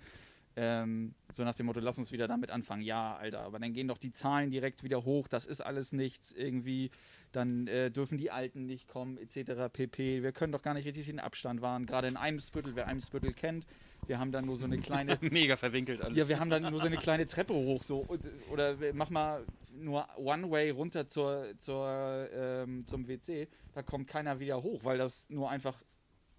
Ähm, 0.56 1.16
so 1.32 1.44
nach 1.44 1.56
dem 1.56 1.66
Motto, 1.66 1.80
lass 1.80 1.98
uns 1.98 2.12
wieder 2.12 2.28
damit 2.28 2.52
anfangen. 2.52 2.84
Ja, 2.84 3.16
Alter, 3.16 3.40
aber 3.42 3.60
dann 3.60 3.74
gehen 3.74 3.88
doch 3.88 3.98
die 3.98 4.12
Zahlen 4.12 4.52
direkt 4.52 4.84
wieder 4.84 5.04
hoch, 5.04 5.28
das 5.28 5.46
ist 5.46 5.62
alles 5.62 5.92
nichts 5.94 6.32
irgendwie. 6.32 6.92
Dann 7.32 7.68
äh, 7.68 7.90
dürfen 7.90 8.18
die 8.18 8.30
Alten 8.30 8.66
nicht 8.66 8.88
kommen, 8.88 9.18
etc. 9.18 9.72
pp. 9.72 10.22
Wir 10.22 10.32
können 10.32 10.52
doch 10.52 10.62
gar 10.62 10.76
nicht 10.76 10.86
richtig 10.86 11.08
den 11.08 11.20
Abstand 11.20 11.62
wahren. 11.62 11.86
Gerade 11.86 12.08
in 12.08 12.18
Eimsbüttel, 12.18 12.76
wer 12.76 12.88
Eimsbüttel 12.88 13.34
kennt, 13.34 13.66
wir 14.06 14.20
haben 14.20 14.32
dann 14.32 14.46
nur 14.46 14.56
so 14.56 14.66
eine 14.66 14.78
kleine 14.78 15.18
Mega 15.22 15.58
verwinkelt 15.58 16.02
alles. 16.02 16.18
ja, 16.18 16.28
wir 16.28 16.40
haben 16.40 16.50
dann 16.50 16.64
nur 16.64 16.80
so 16.80 16.86
eine 16.86 16.98
kleine 16.98 17.26
Treppe 17.26 17.54
hoch, 17.54 17.82
so 17.82 18.08
oder 18.52 18.76
mach 18.94 19.10
mal 19.10 19.46
nur 19.72 20.08
One 20.18 20.50
Way 20.52 20.72
runter 20.72 21.10
zur, 21.10 21.48
zur, 21.60 22.30
ähm, 22.34 22.86
zum 22.86 23.08
WC. 23.08 23.48
Da 23.74 23.82
kommt 23.82 24.08
keiner 24.08 24.40
wieder 24.40 24.62
hoch, 24.62 24.84
weil 24.84 24.98
das 24.98 25.30
nur 25.30 25.50
einfach, 25.50 25.82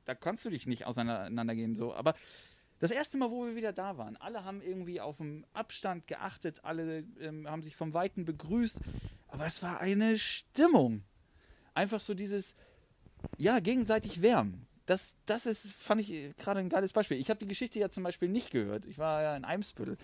da 0.05 0.15
kannst 0.15 0.45
du 0.45 0.51
dich 0.51 0.67
nicht 0.67 0.87
auseinandergehen. 0.87 1.75
So. 1.75 1.95
Aber 1.95 2.15
das 2.85 2.91
erste 2.91 3.17
Mal, 3.17 3.31
wo 3.31 3.47
wir 3.47 3.57
wieder 3.57 3.73
da 3.73 3.97
waren, 3.97 4.19
alle 4.19 4.45
haben 4.45 4.61
irgendwie 4.61 5.01
auf 5.01 5.17
den 5.17 5.47
Abstand 5.55 6.07
geachtet, 6.07 6.61
alle 6.65 7.07
ähm, 7.19 7.49
haben 7.49 7.63
sich 7.63 7.77
vom 7.77 7.95
Weiten 7.95 8.27
begrüßt, 8.27 8.79
aber 9.29 9.47
es 9.47 9.63
war 9.63 9.81
eine 9.81 10.19
Stimmung. 10.19 11.03
Einfach 11.73 11.99
so 11.99 12.13
dieses, 12.13 12.55
ja, 13.39 13.59
gegenseitig 13.61 14.21
wärmen. 14.21 14.67
Das, 14.85 15.17
das 15.25 15.47
ist, 15.47 15.73
fand 15.73 16.03
ich 16.03 16.13
äh, 16.13 16.35
gerade 16.37 16.61
ein 16.61 16.69
geiles 16.69 16.93
Beispiel. 16.93 17.17
Ich 17.17 17.31
habe 17.31 17.41
die 17.41 17.47
Geschichte 17.47 17.79
ja 17.79 17.89
zum 17.89 18.03
Beispiel 18.03 18.29
nicht 18.29 18.51
gehört. 18.51 18.85
Ich 18.85 18.99
war 18.99 19.23
ja 19.23 19.35
in 19.35 19.47
Eimsbüttel. 19.47 19.97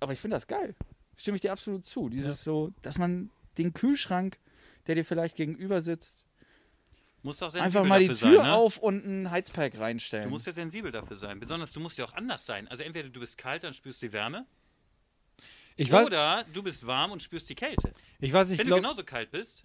Aber 0.00 0.12
ich 0.12 0.20
finde 0.20 0.34
das 0.34 0.48
geil. 0.48 0.74
Stimme 1.14 1.36
ich 1.36 1.42
dir 1.42 1.52
absolut 1.52 1.86
zu. 1.86 2.08
Dieses 2.08 2.42
so, 2.42 2.72
dass 2.82 2.98
man 2.98 3.30
den 3.58 3.74
Kühlschrank, 3.74 4.38
der 4.88 4.96
dir 4.96 5.04
vielleicht 5.04 5.36
gegenüber 5.36 5.80
sitzt, 5.80 6.26
musst 7.22 7.42
auch 7.42 7.50
sensibel 7.50 7.64
einfach 7.78 7.88
mal 7.88 8.00
die 8.00 8.06
Tür 8.08 8.16
sein, 8.16 8.32
ne? 8.34 8.52
auf 8.54 8.78
und 8.78 9.04
ein 9.06 9.30
Heizpack 9.30 9.78
reinstellen. 9.78 10.24
Du 10.24 10.30
musst 10.30 10.46
ja 10.46 10.52
sensibel 10.52 10.90
dafür 10.90 11.16
sein. 11.16 11.38
Besonders 11.40 11.72
du 11.72 11.80
musst 11.80 11.98
ja 11.98 12.04
auch 12.04 12.14
anders 12.14 12.44
sein. 12.46 12.66
Also 12.68 12.82
entweder 12.82 13.08
du 13.08 13.20
bist 13.20 13.38
kalt, 13.38 13.62
dann 13.64 13.74
spürst 13.74 14.02
du 14.02 14.06
die 14.06 14.12
Wärme. 14.12 14.46
Ich 15.76 15.90
weiß, 15.90 16.06
oder 16.06 16.44
du 16.52 16.62
bist 16.62 16.86
warm 16.86 17.12
und 17.12 17.22
spürst 17.22 17.48
die 17.48 17.54
Kälte. 17.54 17.92
ich 18.20 18.32
weiß, 18.32 18.50
ich 18.50 18.58
Wenn 18.58 18.66
du 18.66 18.70
glaube, 18.70 18.82
genauso 18.82 19.04
kalt 19.04 19.30
bist, 19.30 19.64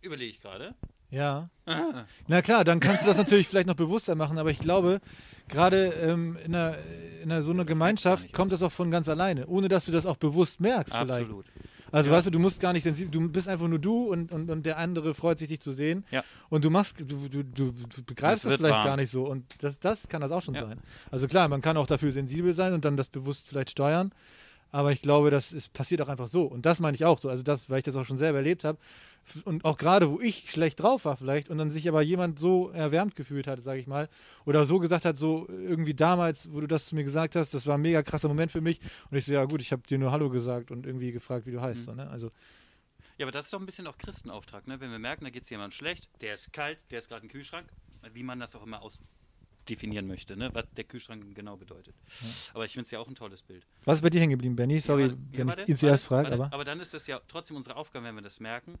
überlege 0.00 0.30
ich 0.30 0.40
gerade. 0.40 0.74
ja. 1.10 1.50
Ah, 1.66 2.04
Na 2.28 2.40
klar, 2.40 2.64
dann 2.64 2.80
kannst 2.80 3.02
du 3.02 3.06
das 3.06 3.18
natürlich 3.18 3.46
vielleicht 3.48 3.66
noch 3.66 3.74
bewusster 3.74 4.14
machen, 4.14 4.38
aber 4.38 4.50
ich 4.50 4.58
glaube, 4.58 5.00
gerade 5.48 5.88
ähm, 5.88 6.38
in, 6.42 6.54
einer, 6.54 6.78
in 7.22 7.30
einer, 7.30 7.42
so 7.42 7.52
einer 7.52 7.66
Gemeinschaft 7.66 8.32
kommt 8.32 8.52
das 8.52 8.62
auch 8.62 8.72
von 8.72 8.90
ganz 8.90 9.08
alleine, 9.10 9.46
ohne 9.48 9.68
dass 9.68 9.84
du 9.84 9.92
das 9.92 10.06
auch 10.06 10.16
bewusst 10.16 10.60
merkst 10.60 10.94
vielleicht. 10.96 11.30
Also 11.92 12.10
Ja. 12.10 12.16
weißt 12.16 12.26
du, 12.26 12.30
du 12.30 12.38
musst 12.38 12.60
gar 12.60 12.72
nicht 12.72 12.82
sensibel, 12.82 13.10
du 13.10 13.28
bist 13.28 13.48
einfach 13.48 13.68
nur 13.68 13.78
du 13.78 14.04
und, 14.12 14.30
und, 14.32 14.50
und 14.50 14.64
der 14.66 14.78
andere 14.78 15.14
freut 15.14 15.38
sich, 15.38 15.48
dich 15.48 15.60
zu 15.60 15.72
sehen. 15.72 16.04
Ja. 16.10 16.22
Und 16.48 16.64
du 16.64 16.70
machst, 16.70 17.00
du, 17.00 17.04
du, 17.04 17.42
du, 17.44 17.72
du 17.72 18.02
begreifst 18.04 18.44
Es 18.44 18.50
das 18.50 18.50
wird 18.52 18.60
vielleicht 18.60 18.74
warm. 18.76 18.84
gar 18.86 18.96
nicht 18.96 19.10
so. 19.10 19.24
Und 19.26 19.44
das, 19.62 19.78
das 19.78 20.08
kann 20.08 20.20
das 20.20 20.30
auch 20.32 20.42
schon 20.42 20.54
Ja. 20.54 20.66
sein. 20.66 20.78
Also 21.10 21.28
klar, 21.28 21.48
man 21.48 21.60
kann 21.60 21.76
auch 21.76 21.86
dafür 21.86 22.12
sensibel 22.12 22.52
sein 22.52 22.72
und 22.74 22.84
dann 22.84 22.96
das 22.96 23.08
bewusst 23.08 23.48
vielleicht 23.48 23.70
steuern. 23.70 24.12
Aber 24.70 24.92
ich 24.92 25.00
glaube, 25.00 25.30
das 25.30 25.52
ist, 25.52 25.72
passiert 25.72 26.02
auch 26.02 26.08
einfach 26.08 26.28
so. 26.28 26.44
Und 26.44 26.66
das 26.66 26.78
meine 26.80 26.94
ich 26.94 27.04
auch 27.04 27.18
so. 27.18 27.28
Also 27.28 27.42
das, 27.42 27.70
weil 27.70 27.78
ich 27.78 27.84
das 27.84 27.96
auch 27.96 28.04
schon 28.04 28.18
selber 28.18 28.38
erlebt 28.38 28.64
habe. 28.64 28.78
Und 29.44 29.64
auch 29.64 29.76
gerade, 29.76 30.10
wo 30.10 30.20
ich 30.20 30.50
schlecht 30.50 30.80
drauf 30.80 31.04
war 31.04 31.16
vielleicht 31.16 31.50
und 31.50 31.58
dann 31.58 31.70
sich 31.70 31.88
aber 31.88 32.00
jemand 32.02 32.38
so 32.38 32.70
erwärmt 32.70 33.14
gefühlt 33.14 33.46
hat, 33.46 33.62
sage 33.62 33.80
ich 33.80 33.86
mal, 33.86 34.08
oder 34.46 34.64
so 34.64 34.78
gesagt 34.78 35.04
hat, 35.04 35.18
so 35.18 35.46
irgendwie 35.48 35.92
damals, 35.94 36.50
wo 36.52 36.60
du 36.60 36.66
das 36.66 36.86
zu 36.86 36.94
mir 36.94 37.04
gesagt 37.04 37.36
hast, 37.36 37.52
das 37.52 37.66
war 37.66 37.76
ein 37.76 37.82
mega 37.82 38.02
krasser 38.02 38.28
Moment 38.28 38.52
für 38.52 38.60
mich. 38.62 38.80
Und 39.10 39.18
ich 39.18 39.26
so, 39.26 39.32
ja 39.32 39.44
gut, 39.44 39.60
ich 39.60 39.72
habe 39.72 39.82
dir 39.82 39.98
nur 39.98 40.12
Hallo 40.12 40.30
gesagt 40.30 40.70
und 40.70 40.86
irgendwie 40.86 41.12
gefragt, 41.12 41.46
wie 41.46 41.52
du 41.52 41.60
heißt. 41.60 41.80
Mhm. 41.80 41.84
So, 41.84 41.94
ne? 41.94 42.08
Also 42.08 42.30
Ja, 43.18 43.26
aber 43.26 43.32
das 43.32 43.46
ist 43.46 43.52
doch 43.52 43.60
ein 43.60 43.66
bisschen 43.66 43.86
auch 43.86 43.98
Christenauftrag, 43.98 44.66
ne? 44.66 44.80
Wenn 44.80 44.90
wir 44.90 44.98
merken, 44.98 45.24
da 45.24 45.30
geht 45.30 45.42
es 45.42 45.50
jemand 45.50 45.74
schlecht, 45.74 46.08
der 46.20 46.34
ist 46.34 46.52
kalt, 46.52 46.78
der 46.90 47.00
ist 47.00 47.08
gerade 47.08 47.22
im 47.22 47.30
Kühlschrank, 47.30 47.68
wie 48.12 48.22
man 48.22 48.40
das 48.40 48.56
auch 48.56 48.62
immer 48.64 48.80
ausdefinieren 49.68 50.06
möchte, 50.06 50.36
ne? 50.36 50.50
Was 50.54 50.64
der 50.76 50.84
Kühlschrank 50.84 51.34
genau 51.34 51.56
bedeutet. 51.56 51.94
Aber 52.54 52.64
ich 52.64 52.72
finde 52.72 52.86
es 52.86 52.90
ja 52.90 52.98
auch 52.98 53.08
ein 53.08 53.14
tolles 53.14 53.42
Bild. 53.42 53.66
Was 53.84 53.98
ist 53.98 54.02
bei 54.02 54.10
dir 54.10 54.20
hängen 54.20 54.30
geblieben, 54.30 54.56
Benny? 54.56 54.80
Sorry, 54.80 55.02
Ja, 55.02 55.08
warte, 55.08 55.18
wenn 55.32 55.48
ja, 55.48 55.58
ich 55.64 55.68
ihn 55.68 55.76
zuerst 55.76 56.04
frage, 56.06 56.32
aber. 56.32 56.52
Aber 56.52 56.64
dann 56.64 56.80
ist 56.80 56.94
es 56.94 57.06
ja 57.06 57.20
trotzdem 57.28 57.56
unsere 57.56 57.76
Aufgabe, 57.76 58.06
wenn 58.06 58.14
wir 58.14 58.22
das 58.22 58.40
merken, 58.40 58.78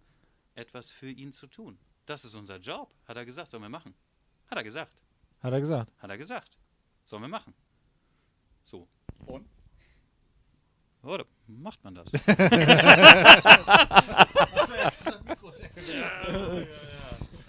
etwas 0.54 0.90
für 0.90 1.10
ihn 1.10 1.32
zu 1.32 1.46
tun. 1.46 1.78
Das 2.06 2.24
ist 2.24 2.34
unser 2.34 2.56
Job, 2.56 2.90
hat 3.06 3.16
er 3.16 3.24
gesagt, 3.24 3.50
sollen 3.50 3.62
wir 3.62 3.68
machen. 3.68 3.94
Hat 4.50 4.56
er 4.56 4.64
gesagt, 4.64 4.96
Hat 5.40 5.52
er 5.52 5.60
gesagt. 5.60 5.92
hat 5.98 6.10
er 6.10 6.18
gesagt. 6.18 6.50
Sollen 7.04 7.22
wir 7.22 7.28
machen. 7.28 7.52
So. 8.64 8.88
Und? 9.26 9.46
Oder 11.02 11.24
macht 11.46 11.82
man 11.84 11.94
das? 11.94 12.08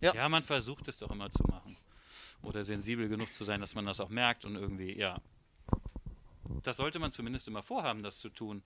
Ja. 0.00 0.14
ja, 0.14 0.28
man 0.28 0.42
versucht 0.42 0.86
es 0.88 0.98
doch 0.98 1.10
immer 1.10 1.30
zu 1.30 1.42
machen. 1.48 1.76
Oder 2.46 2.62
sensibel 2.62 3.08
genug 3.08 3.34
zu 3.34 3.42
sein, 3.42 3.60
dass 3.60 3.74
man 3.74 3.86
das 3.86 3.98
auch 3.98 4.08
merkt 4.08 4.44
und 4.44 4.54
irgendwie, 4.54 4.96
ja. 4.96 5.20
Das 6.62 6.76
sollte 6.76 7.00
man 7.00 7.10
zumindest 7.10 7.48
immer 7.48 7.62
vorhaben, 7.62 8.04
das 8.04 8.20
zu 8.20 8.28
tun. 8.28 8.62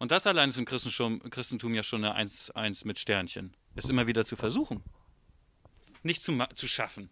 Und 0.00 0.10
das 0.10 0.26
allein 0.26 0.48
ist 0.48 0.58
im 0.58 0.64
Christentum, 0.64 1.20
Christentum 1.30 1.72
ja 1.72 1.84
schon 1.84 2.04
eine 2.04 2.28
1-1 2.28 2.86
mit 2.86 2.98
Sternchen. 2.98 3.54
Es 3.76 3.88
immer 3.88 4.08
wieder 4.08 4.24
zu 4.24 4.34
versuchen. 4.34 4.82
Nicht 6.02 6.24
zu, 6.24 6.36
zu 6.56 6.66
schaffen, 6.66 7.10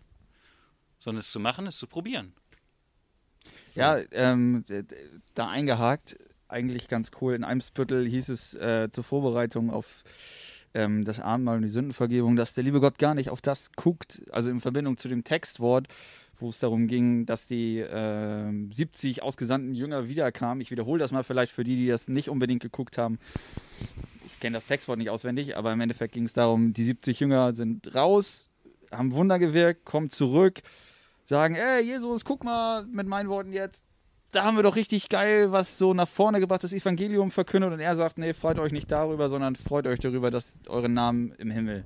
sondern 0.99 1.21
es 1.21 1.31
zu 1.31 1.39
machen, 1.39 1.69
es 1.69 1.79
zu 1.79 1.87
probieren. 1.87 2.35
Ja, 3.75 3.99
ähm, 4.11 4.65
da 5.35 5.49
eingehakt, 5.49 6.17
eigentlich 6.49 6.89
ganz 6.89 7.13
cool. 7.21 7.35
In 7.35 7.45
Eimsbüttel 7.45 8.09
hieß 8.09 8.31
es 8.31 8.55
äh, 8.55 8.89
zur 8.91 9.05
Vorbereitung 9.05 9.71
auf 9.71 10.03
ähm, 10.75 11.05
das 11.05 11.21
Abendmahl 11.21 11.57
und 11.57 11.63
die 11.63 11.69
Sündenvergebung, 11.69 12.37
dass 12.37 12.55
der 12.55 12.65
liebe 12.65 12.81
Gott 12.81 12.99
gar 12.99 13.15
nicht 13.15 13.31
auf 13.31 13.41
das 13.41 13.73
guckt, 13.73 14.23
also 14.31 14.51
in 14.51 14.61
Verbindung 14.61 14.97
zu 14.97 15.09
dem 15.09 15.25
Textwort, 15.25 15.89
wo 16.37 16.49
es 16.49 16.59
darum 16.59 16.87
ging, 16.87 17.27
dass 17.27 17.47
die 17.47 17.79
äh, 17.79 18.53
70 18.71 19.23
ausgesandten 19.23 19.75
Jünger 19.75 20.09
wiederkamen. 20.09 20.61
Ich 20.61 20.71
wiederhole 20.71 21.01
das 21.01 21.13
mal 21.13 21.25
vielleicht 21.25 21.53
für 21.53 21.65
die, 21.65 21.77
die 21.77 21.89
das 21.89 22.09
nicht 22.09 22.29
unbedingt 22.29 22.63
geguckt 22.63 22.99
haben. 22.99 23.19
Ich 24.27 24.39
kenne 24.41 24.57
das 24.57 24.67
Textwort 24.67 24.99
nicht 24.99 25.11
auswendig, 25.11 25.57
aber 25.57 25.73
im 25.73 25.81
Endeffekt 25.81 26.15
ging 26.15 26.25
es 26.25 26.33
darum, 26.33 26.73
die 26.73 26.85
70 26.85 27.21
Jünger 27.21 27.55
sind 27.55 27.95
raus, 27.95 28.51
haben 28.93 29.13
Wunder 29.13 29.39
gewirkt, 29.39 29.85
kommen 29.85 30.11
zurück, 30.11 30.61
sagen, 31.25 31.57
ey 31.57 31.83
Jesus, 31.83 32.25
guck 32.25 32.45
mal 32.45 32.85
mit 32.87 33.07
meinen 33.07 33.29
Worten 33.29 33.53
jetzt, 33.53 33.83
da 34.33 34.45
haben 34.45 34.57
wir 34.57 34.63
doch 34.63 34.77
richtig 34.77 35.09
geil 35.09 35.53
was 35.53 35.79
so 35.79 35.95
nach 35.95 36.09
vorne 36.09 36.41
gebracht, 36.41 36.63
das 36.65 36.73
Evangelium 36.73 37.31
verkündet 37.31 37.73
und 37.73 37.81
er 37.81 37.97
sagt, 37.97 38.19
nee, 38.19 38.33
freut 38.35 38.59
euch 38.59 38.73
nicht 38.73 38.91
darüber, 38.91 39.29
sondern 39.29 39.57
freut 39.57 39.87
euch 39.87 39.99
darüber, 40.01 40.31
dass 40.31 40.55
eure 40.69 40.89
Namen 40.89 41.33
im 41.39 41.51
Himmel 41.51 41.85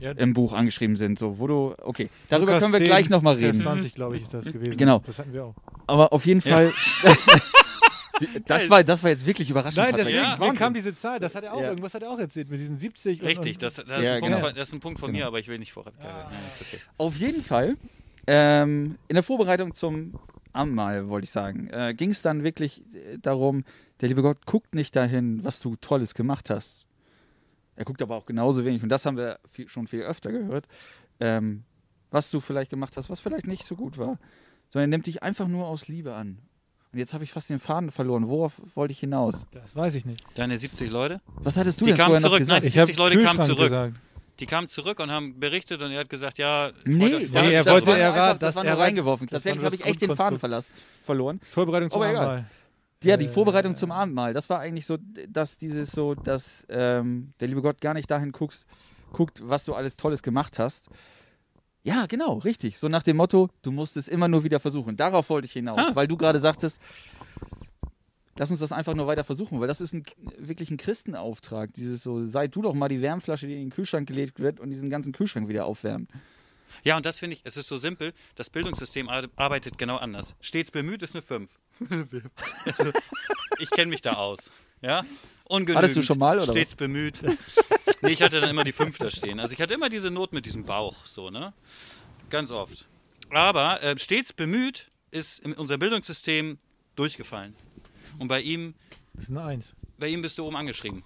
Ja, 0.00 0.10
im 0.12 0.34
Buch 0.34 0.52
angeschrieben 0.52 0.96
sind. 0.96 1.18
So, 1.18 1.38
wo 1.38 1.46
du, 1.46 1.74
okay, 1.82 2.10
darüber 2.28 2.46
Lukas 2.52 2.60
können 2.62 2.72
wir 2.74 2.78
10, 2.80 2.86
gleich 2.86 3.08
nochmal 3.10 3.36
reden. 3.36 3.60
20, 3.60 3.94
glaube 3.94 4.16
ich, 4.16 4.22
ist 4.24 4.34
das 4.34 4.44
gewesen. 4.44 4.76
Genau. 4.76 4.98
Das 5.06 5.18
hatten 5.18 5.32
wir 5.32 5.44
auch. 5.44 5.54
Aber 5.86 6.12
auf 6.12 6.26
jeden 6.26 6.40
Fall, 6.40 6.72
das, 8.46 8.68
war, 8.70 8.84
das 8.84 9.02
war 9.02 9.10
jetzt 9.10 9.24
wirklich 9.26 9.50
überraschend. 9.50 9.78
Nein, 9.84 9.94
deswegen 9.96 10.16
Ja. 10.18 10.52
kam 10.54 10.74
diese 10.74 10.94
Zahl. 10.94 11.18
Das 11.20 11.34
hat 11.34 11.44
er 11.44 11.54
auch, 11.54 11.60
Ja. 11.60 11.68
irgendwas 11.68 11.94
hat 11.94 12.02
er 12.02 12.10
auch 12.10 12.18
erzählt 12.18 12.50
mit 12.50 12.60
diesen 12.60 12.78
70 12.78 13.20
und- 13.22 13.26
Richtig, 13.28 13.58
das, 13.58 13.76
das, 13.76 13.86
Ja, 13.88 13.96
ist, 13.96 14.04
ein 14.06 14.20
Punkt 14.20 14.34
genau. 14.36 14.46
von, 14.46 14.54
das 14.56 14.68
ist 14.68 14.74
ein 14.74 14.80
Punkt 14.80 15.00
von 15.00 15.12
mir, 15.12 15.26
aber 15.26 15.38
ich 15.38 15.48
will 15.48 15.58
nicht 15.58 15.72
vorab. 15.72 15.94
Ja. 16.00 16.08
Ja, 16.08 16.28
ist 16.28 16.62
okay. 16.62 16.82
Auf 16.98 17.16
jeden 17.16 17.42
Fall, 17.42 17.76
ähm, 18.26 18.96
in 19.08 19.14
der 19.14 19.22
Vorbereitung 19.22 19.74
zum 19.74 20.14
Abendmahl, 20.54 21.08
wollte 21.08 21.24
ich 21.24 21.30
sagen, 21.30 21.68
äh, 21.70 21.94
ging 21.94 22.10
es 22.10 22.22
dann 22.22 22.42
wirklich 22.44 22.82
äh, 22.94 23.18
darum, 23.20 23.64
der 24.00 24.08
liebe 24.08 24.22
Gott 24.22 24.46
guckt 24.46 24.74
nicht 24.74 24.94
dahin, 24.96 25.44
was 25.44 25.60
du 25.60 25.76
Tolles 25.76 26.14
gemacht 26.14 26.50
hast. 26.50 26.86
Er 27.76 27.84
guckt 27.84 28.00
aber 28.02 28.14
auch 28.16 28.26
genauso 28.26 28.64
wenig, 28.64 28.82
und 28.82 28.88
das 28.88 29.04
haben 29.04 29.16
wir 29.16 29.38
viel, 29.44 29.68
schon 29.68 29.86
viel 29.86 30.02
öfter 30.02 30.30
gehört, 30.30 30.66
ähm, 31.20 31.64
was 32.10 32.30
du 32.30 32.40
vielleicht 32.40 32.70
gemacht 32.70 32.96
hast, 32.96 33.10
was 33.10 33.20
vielleicht 33.20 33.46
nicht 33.46 33.64
so 33.64 33.74
gut 33.74 33.98
war, 33.98 34.18
sondern 34.70 34.90
er 34.90 34.94
nimmt 34.94 35.06
dich 35.06 35.22
einfach 35.22 35.48
nur 35.48 35.66
aus 35.66 35.88
Liebe 35.88 36.14
an. 36.14 36.38
Und 36.92 37.00
jetzt 37.00 37.12
habe 37.12 37.24
ich 37.24 37.32
fast 37.32 37.50
den 37.50 37.58
Faden 37.58 37.90
verloren. 37.90 38.28
Worauf 38.28 38.60
wollte 38.76 38.92
ich 38.92 39.00
hinaus? 39.00 39.46
Das 39.50 39.74
weiß 39.74 39.96
ich 39.96 40.06
nicht. 40.06 40.24
Deine 40.36 40.56
70 40.56 40.88
Leute, 40.92 41.20
Was 41.38 41.56
hattest 41.56 41.80
du 41.80 41.86
Die 41.86 41.90
denn 41.90 41.96
kamen 41.98 42.10
vorher 42.10 42.20
noch 42.20 42.28
zurück, 42.28 42.38
gesagt? 42.38 42.62
nein. 42.62 42.68
Ich 42.68 42.78
habe 42.78 42.86
70 42.86 42.98
Leute 42.98 43.22
kamen 43.24 43.42
zurück. 43.44 43.64
gesagt. 43.64 43.96
Die 44.40 44.46
kamen 44.46 44.68
zurück 44.68 44.98
und 45.00 45.10
haben 45.10 45.38
berichtet 45.38 45.80
und 45.82 45.90
er 45.92 46.00
hat 46.00 46.08
gesagt, 46.08 46.38
ja, 46.38 46.72
Nee, 46.84 47.28
Nee, 47.30 47.52
er 47.52 47.62
das 47.64 47.72
wollte- 47.72 47.86
war 47.88 47.98
er 47.98 48.08
einfach, 48.08 48.18
war- 48.20 48.32
das 48.34 48.38
das- 48.40 48.56
war 48.56 48.64
er 48.64 48.74
nur 48.74 48.82
reingeworfen. 48.82 49.26
Tatsächlich 49.28 49.64
habe 49.64 49.76
ich 49.76 49.84
echt 49.84 50.02
den 50.02 50.14
Faden 50.16 50.38
verlassen, 50.38 50.72
verloren. 51.04 51.40
Vorbereitung 51.44 51.90
zum 51.90 52.02
egal. 52.02 52.16
Abendmahl. 52.16 52.46
Ja, 53.04 53.16
die 53.18 53.26
Äh, 53.26 53.28
Vorbereitung 53.28 53.76
zum 53.76 53.90
Abendmahl, 53.92 54.32
das 54.32 54.48
war 54.48 54.60
eigentlich 54.60 54.86
so, 54.86 54.96
dass 55.28 55.58
dieses 55.58 55.92
so, 55.92 56.14
dass 56.14 56.64
ähm, 56.70 57.32
der 57.38 57.48
liebe 57.48 57.60
Gott 57.62 57.80
gar 57.80 57.92
nicht 57.94 58.10
dahin 58.10 58.32
guckst, 58.32 58.66
guckt, 59.12 59.42
was 59.44 59.64
du 59.66 59.74
alles 59.74 59.96
Tolles 59.96 60.22
gemacht 60.22 60.58
hast. 60.58 60.86
Ja, 61.82 62.06
genau, 62.06 62.38
richtig. 62.38 62.78
So 62.78 62.88
nach 62.88 63.02
dem 63.02 63.18
Motto, 63.18 63.50
du 63.60 63.70
musst 63.70 63.98
es 63.98 64.08
immer 64.08 64.26
nur 64.26 64.42
wieder 64.42 64.58
versuchen. 64.58 64.96
Darauf 64.96 65.28
wollte 65.28 65.44
ich 65.44 65.52
hinaus, 65.52 65.78
Ah. 65.78 65.90
weil 65.94 66.08
du 66.08 66.16
gerade 66.16 66.40
sagtest, 66.40 66.80
lass 68.38 68.50
uns 68.50 68.60
das 68.60 68.72
einfach 68.72 68.94
nur 68.94 69.06
weiter 69.06 69.24
versuchen, 69.24 69.60
weil 69.60 69.68
das 69.68 69.80
ist 69.80 69.92
ein, 69.94 70.04
wirklich 70.38 70.70
ein 70.70 70.76
Christenauftrag. 70.76 71.72
Dieses 71.74 72.02
so, 72.02 72.24
sei 72.26 72.48
du 72.48 72.62
doch 72.62 72.74
mal 72.74 72.88
die 72.88 73.00
Wärmflasche, 73.02 73.46
die 73.46 73.54
in 73.54 73.60
den 73.60 73.70
Kühlschrank 73.70 74.06
gelegt 74.08 74.40
wird 74.40 74.60
und 74.60 74.70
diesen 74.70 74.90
ganzen 74.90 75.12
Kühlschrank 75.12 75.48
wieder 75.48 75.66
aufwärmt. 75.66 76.10
Ja, 76.82 76.96
und 76.96 77.06
das 77.06 77.20
finde 77.20 77.36
ich, 77.36 77.42
es 77.44 77.56
ist 77.56 77.68
so 77.68 77.76
simpel, 77.76 78.12
das 78.34 78.50
Bildungssystem 78.50 79.08
ar- 79.08 79.28
arbeitet 79.36 79.78
genau 79.78 79.96
anders. 79.96 80.34
Stets 80.40 80.70
bemüht 80.72 81.02
ist 81.02 81.14
eine 81.14 81.22
5. 81.22 81.48
also, 82.64 82.90
ich 83.58 83.70
kenne 83.70 83.90
mich 83.90 84.02
da 84.02 84.14
aus. 84.14 84.50
Ja? 84.82 85.04
Ungenügend. 85.44 85.78
Hattest 85.78 85.96
du 85.96 86.02
schon 86.02 86.18
mal, 86.18 86.38
oder 86.38 86.52
Stets 86.52 86.74
bemüht. 86.74 87.20
nee, 88.02 88.10
ich 88.12 88.22
hatte 88.22 88.40
dann 88.40 88.50
immer 88.50 88.64
die 88.64 88.72
5 88.72 88.98
da 88.98 89.10
stehen. 89.10 89.38
Also 89.40 89.52
ich 89.54 89.60
hatte 89.60 89.74
immer 89.74 89.88
diese 89.88 90.10
Not 90.10 90.32
mit 90.32 90.46
diesem 90.46 90.64
Bauch, 90.64 91.06
so, 91.06 91.30
ne? 91.30 91.52
Ganz 92.30 92.50
oft. 92.50 92.86
Aber 93.30 93.82
äh, 93.82 93.98
stets 93.98 94.32
bemüht 94.32 94.90
ist 95.10 95.38
in 95.40 95.52
unser 95.52 95.78
Bildungssystem 95.78 96.58
durchgefallen. 96.96 97.54
Und 98.18 98.28
bei 98.28 98.40
ihm 98.40 98.74
Das 99.14 99.24
ist 99.24 99.30
eine 99.30 99.42
Eins. 99.44 99.74
bei 99.98 100.08
ihm 100.08 100.22
bist 100.22 100.38
du 100.38 100.46
oben 100.46 100.56
angeschrieben. 100.56 101.02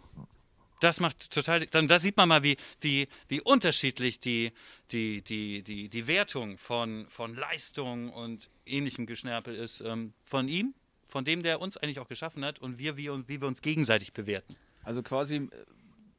Das 0.80 1.00
macht 1.00 1.30
total. 1.32 1.66
Dann 1.66 1.88
da 1.88 1.98
sieht 1.98 2.16
man 2.16 2.28
mal, 2.28 2.42
wie, 2.44 2.56
wie, 2.80 3.08
wie 3.28 3.40
unterschiedlich 3.40 4.20
die, 4.20 4.52
die, 4.92 5.22
die, 5.22 5.62
die, 5.62 5.88
die 5.88 6.06
Wertung 6.06 6.56
von, 6.58 7.06
von 7.08 7.34
Leistung 7.34 8.12
und 8.12 8.48
ähnlichem 8.64 9.06
Geschnärpel 9.06 9.56
ist. 9.56 9.80
Ähm, 9.80 10.12
von 10.22 10.46
ihm, 10.46 10.74
von 11.02 11.24
dem, 11.24 11.42
der 11.42 11.60
uns 11.60 11.76
eigentlich 11.76 11.98
auch 11.98 12.06
geschaffen 12.08 12.44
hat 12.44 12.60
und 12.60 12.78
wir, 12.78 12.96
wie, 12.96 13.08
uns- 13.08 13.26
wie 13.28 13.40
wir 13.40 13.48
uns 13.48 13.60
gegenseitig 13.60 14.12
bewerten. 14.12 14.54
Also 14.84 15.02
quasi 15.02 15.36
äh, 15.36 15.48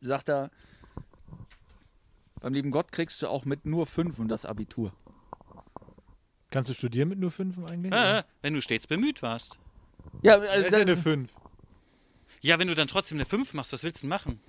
sagt 0.02 0.30
er, 0.30 0.52
beim 2.42 2.54
lieben 2.54 2.72
Gott 2.72 2.92
kriegst 2.92 3.22
du 3.22 3.28
auch 3.28 3.46
mit 3.46 3.66
nur 3.66 3.86
fünf 3.86 4.20
und 4.20 4.28
das 4.28 4.46
Abitur. 4.46 4.92
Kannst 6.52 6.70
du 6.70 6.74
studieren 6.74 7.10
mit 7.10 7.20
nur 7.20 7.32
Fünfen 7.32 7.66
eigentlich? 7.66 7.94
Äh, 7.94 8.24
wenn 8.42 8.54
du 8.56 8.62
stets 8.62 8.88
bemüht 8.88 9.22
warst. 9.22 9.60
Ja, 10.22 10.38
Das 10.38 10.50
also, 10.50 10.66
ist 10.68 10.74
ja 10.74 10.80
eine 10.80 10.98
Fünf. 10.98 11.32
Ja, 12.42 12.58
wenn 12.60 12.68
du 12.68 12.76
dann 12.76 12.88
trotzdem 12.88 13.18
eine 13.18 13.26
5 13.26 13.54
machst, 13.54 13.74
was 13.74 13.84
willst 13.84 13.98
du 13.98 14.02
denn 14.02 14.10
machen? 14.10 14.40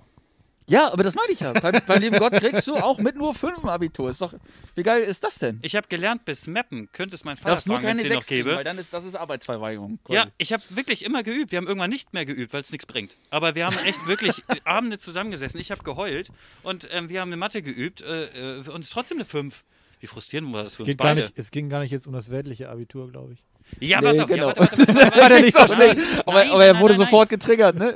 ja, 0.67 0.89
aber 0.93 1.03
das 1.03 1.15
meine 1.15 1.33
ich 1.33 1.41
ja. 1.41 1.51
Beim, 1.51 1.81
beim 1.85 2.01
lieben 2.01 2.17
Gott 2.17 2.31
kriegst 2.33 2.65
du 2.67 2.75
auch 2.77 2.97
mit 2.99 3.17
nur 3.17 3.33
fünf 3.33 3.61
ein 3.63 3.69
Abitur. 3.69 4.09
Ist 4.09 4.21
doch, 4.21 4.33
wie 4.75 4.83
geil 4.83 5.03
ist 5.03 5.21
das 5.23 5.35
denn? 5.39 5.59
Ich 5.63 5.75
habe 5.75 5.87
gelernt, 5.89 6.23
bis 6.23 6.47
Mappen 6.47 6.89
könnte 6.93 7.15
es 7.15 7.25
mein 7.25 7.35
Vater 7.35 7.61
nur 7.65 7.75
fragen, 7.81 7.87
wenn 7.87 7.97
keine 7.97 8.07
es 8.07 8.13
noch 8.15 8.25
kriegen, 8.25 8.45
gäbe. 8.45 8.55
weil 8.55 8.63
dann 8.63 8.77
ist 8.77 8.93
das 8.93 9.03
ist 9.03 9.15
Arbeitsverweigerung. 9.15 9.99
quasi. 10.05 10.15
Ja, 10.19 10.27
ich 10.37 10.53
habe 10.53 10.63
wirklich 10.69 11.03
immer 11.03 11.23
geübt. 11.23 11.51
Wir 11.51 11.57
haben 11.57 11.67
irgendwann 11.67 11.89
nicht 11.89 12.13
mehr 12.13 12.25
geübt, 12.25 12.53
weil 12.53 12.61
es 12.61 12.71
nichts 12.71 12.85
bringt. 12.85 13.17
Aber 13.31 13.55
wir 13.55 13.65
haben 13.65 13.77
echt 13.79 14.07
wirklich 14.07 14.43
Abende 14.63 14.97
zusammengesessen. 14.97 15.59
Ich 15.59 15.71
habe 15.71 15.83
geheult 15.83 16.29
und 16.63 16.87
ähm, 16.91 17.09
wir 17.09 17.19
haben 17.19 17.29
eine 17.29 17.37
Mathe 17.37 17.61
geübt 17.61 18.01
äh, 18.01 18.59
äh, 18.59 18.69
und 18.69 18.81
es 18.81 18.87
ist 18.87 18.93
trotzdem 18.93 19.17
eine 19.17 19.25
5. 19.25 19.63
Wie 19.99 20.07
frustrierend 20.07 20.53
war 20.53 20.63
das 20.63 20.75
für 20.75 20.83
Es, 20.83 20.89
uns 20.89 20.97
beide? 20.97 21.21
nicht, 21.23 21.33
es 21.37 21.51
ging 21.51 21.67
gar 21.69 21.81
nicht 21.81 21.91
jetzt 21.91 22.07
um 22.07 22.13
das 22.13 22.29
weltliche 22.29 22.69
Abitur, 22.69 23.11
glaube 23.11 23.33
ich. 23.33 23.43
Ja, 23.79 24.01
Nee, 24.01 24.07
pass 24.09 24.19
auf. 24.19 24.27
genau. 24.27 24.49
Ja, 24.49 24.57
warte, 24.57 24.77
warte, 24.77 24.87
warte, 24.87 24.97
warte, 25.11 25.21
Hat 25.23 25.31
er 25.31 25.41
nicht 25.41 25.57
so 25.57 25.67
schlecht. 25.73 25.97
Aber, 26.25 26.33
nein, 26.39 26.51
aber 26.51 26.65
er 26.65 26.73
nein, 26.73 26.81
wurde 26.81 26.93
nein, 26.95 27.05
sofort 27.05 27.29
getriggert, 27.29 27.75
ne? 27.75 27.95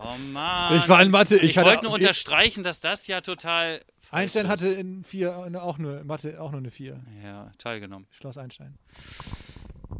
Oh 0.00 0.16
Mann. 0.32 0.76
Ich 0.78 0.88
war 0.88 1.02
in 1.02 1.10
Mathe, 1.10 1.36
ich 1.36 1.42
Ich, 1.42 1.58
hatte- 1.58 1.68
wollte 1.70 1.84
nur 1.84 1.94
unterstreichen, 1.94 2.62
dass 2.64 2.80
das 2.80 3.06
ja 3.06 3.20
total. 3.20 3.80
Einstein 4.10 4.48
hatte 4.48 4.68
in 4.68 5.04
vier 5.04 5.36
auch 5.62 5.76
nur 5.76 6.02
Mathe 6.04 6.40
auch 6.40 6.50
nur 6.52 6.60
eine 6.60 6.70
Vier. 6.70 6.98
Ja, 7.22 7.50
teilgenommen. 7.58 8.06
Schloss 8.10 8.38
Einstein. 8.38 8.78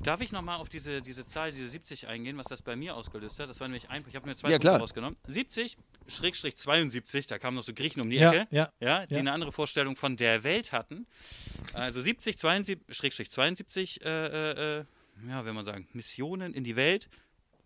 Darf 0.02 0.20
ich 0.20 0.32
nochmal 0.32 0.58
auf 0.58 0.68
diese, 0.68 1.00
diese 1.00 1.24
Zahl, 1.24 1.50
diese 1.50 1.66
70 1.66 2.08
eingehen, 2.08 2.36
was 2.36 2.46
das 2.46 2.60
bei 2.62 2.76
mir 2.76 2.94
ausgelöst 2.94 3.40
hat? 3.40 3.48
Das 3.48 3.58
war 3.60 3.68
nämlich 3.68 3.88
ein, 3.88 4.04
ich 4.06 4.14
habe 4.16 4.28
mir 4.28 4.36
zwei 4.36 4.50
Ja, 4.50 4.58
Punkte 4.58 4.78
rausgenommen. 4.78 5.16
70, 5.26 5.78
Schrägstrich 6.06 6.56
72, 6.58 7.26
da 7.26 7.38
kamen 7.38 7.56
noch 7.56 7.62
so 7.62 7.72
Griechen 7.72 8.02
um 8.02 8.10
die 8.10 8.16
Ja, 8.16 8.32
Ecke, 8.32 8.46
ja. 8.54 8.70
ja, 8.80 9.06
die 9.06 9.14
ja. 9.14 9.20
eine 9.20 9.32
andere 9.32 9.50
Vorstellung 9.50 9.96
von 9.96 10.16
der 10.16 10.44
Welt 10.44 10.72
hatten. 10.72 11.06
Also 11.72 12.00
70, 12.02 12.36
72, 12.38 12.80
Schrägstrich 12.94 13.30
72, 13.30 14.04
äh, 14.04 14.08
äh, 14.08 14.78
äh, 14.80 14.84
ja, 15.28 15.44
wenn 15.46 15.54
man 15.54 15.64
sagen, 15.64 15.88
Missionen 15.94 16.52
in 16.54 16.64
die 16.64 16.76
Welt, 16.76 17.08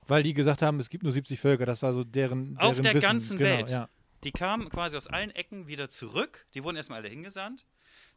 Weil 0.06 0.22
die 0.22 0.32
gesagt 0.32 0.62
haben, 0.62 0.78
es 0.80 0.90
gibt 0.90 1.02
nur 1.02 1.12
70 1.12 1.38
Völker. 1.40 1.66
Das 1.66 1.82
war 1.82 1.92
so 1.92 2.02
deren. 2.04 2.56
Auf 2.58 2.76
deren 2.76 2.82
der 2.84 2.94
Wissen. 2.94 3.02
ganzen 3.02 3.38
genau, 3.38 3.50
Welt. 3.50 3.70
Ja. 3.70 3.88
die 4.24 4.30
kamen 4.32 4.68
quasi 4.68 4.96
aus 4.96 5.06
allen 5.08 5.30
Ecken 5.30 5.66
wieder 5.66 5.90
zurück. 5.90 6.46
Die 6.54 6.62
wurden 6.64 6.76
erstmal 6.76 7.00
alle 7.00 7.08
hingesandt, 7.08 7.64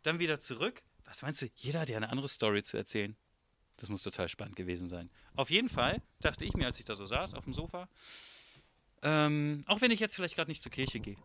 dann 0.04 0.20
wieder 0.20 0.40
zurück. 0.40 0.82
Was 1.06 1.22
meinst 1.22 1.42
du? 1.42 1.48
Jeder 1.56 1.82
hat 1.82 1.90
ja 1.90 1.98
eine 1.98 2.10
andere 2.10 2.28
Story 2.28 2.64
zu 2.64 2.78
erzählen. 2.78 3.16
Das 3.78 3.90
muss 3.90 4.04
total 4.04 4.30
spannend 4.30 4.56
gewesen 4.56 4.88
sein. 4.88 5.10
Auf 5.36 5.50
jeden 5.50 5.70
Fall 5.70 6.02
dachte 6.22 6.46
ich 6.46 6.54
mir, 6.54 6.66
als 6.66 6.80
ich 6.80 6.86
da 6.86 6.96
so 6.96 7.06
saß 7.06 7.34
auf 7.34 7.44
dem 7.44 7.54
Sofa, 7.54 7.90
ähm, 9.02 9.64
auch 9.68 9.82
wenn 9.82 9.92
ich 9.92 10.00
jetzt 10.00 10.16
vielleicht 10.16 10.36
gerade 10.36 10.50
nicht 10.50 10.64
zur 10.64 10.72
Kirche 10.72 11.00
gehe, 11.00 11.18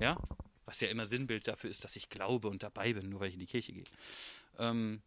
ja, 0.00 0.18
was 0.64 0.80
ja 0.80 0.88
immer 0.88 1.04
Sinnbild 1.04 1.46
dafür 1.48 1.70
ist, 1.70 1.84
dass 1.84 1.96
ich 1.96 2.08
glaube 2.08 2.48
und 2.48 2.62
dabei 2.62 2.92
bin, 2.92 3.08
nur 3.08 3.20
weil 3.20 3.28
ich 3.28 3.34
in 3.34 3.40
die 3.40 3.46
Kirche 3.46 3.72
gehe. 3.72 3.84
Ähm, 4.58 5.02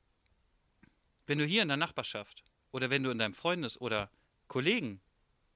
wenn 1.26 1.40
du 1.40 1.46
hier 1.46 1.62
in 1.62 1.68
der 1.68 1.78
Nachbarschaft 1.78 2.44
oder 2.72 2.90
wenn 2.90 3.04
du 3.04 3.10
in 3.10 3.18
deinem 3.18 3.34
Freundes- 3.34 3.80
oder 3.80 4.10
Kollegen, 4.48 5.02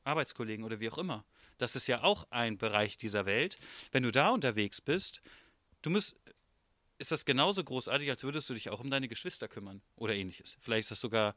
Arbeitskollegen 0.03 0.65
oder 0.65 0.79
wie 0.79 0.89
auch 0.89 0.97
immer, 0.97 1.23
das 1.57 1.75
ist 1.75 1.87
ja 1.87 2.01
auch 2.03 2.25
ein 2.31 2.57
Bereich 2.57 2.97
dieser 2.97 3.25
Welt, 3.25 3.57
wenn 3.91 4.03
du 4.03 4.11
da 4.11 4.29
unterwegs 4.29 4.81
bist, 4.81 5.21
du 5.81 5.89
musst, 5.91 6.15
ist 7.01 7.11
das 7.11 7.25
genauso 7.25 7.63
großartig, 7.63 8.09
als 8.09 8.23
würdest 8.23 8.47
du 8.49 8.53
dich 8.53 8.69
auch 8.69 8.79
um 8.79 8.91
deine 8.91 9.07
Geschwister 9.07 9.47
kümmern 9.47 9.81
oder 9.95 10.13
ähnliches. 10.13 10.57
Vielleicht 10.61 10.85
ist 10.85 10.91
das 10.91 11.01
sogar, 11.01 11.35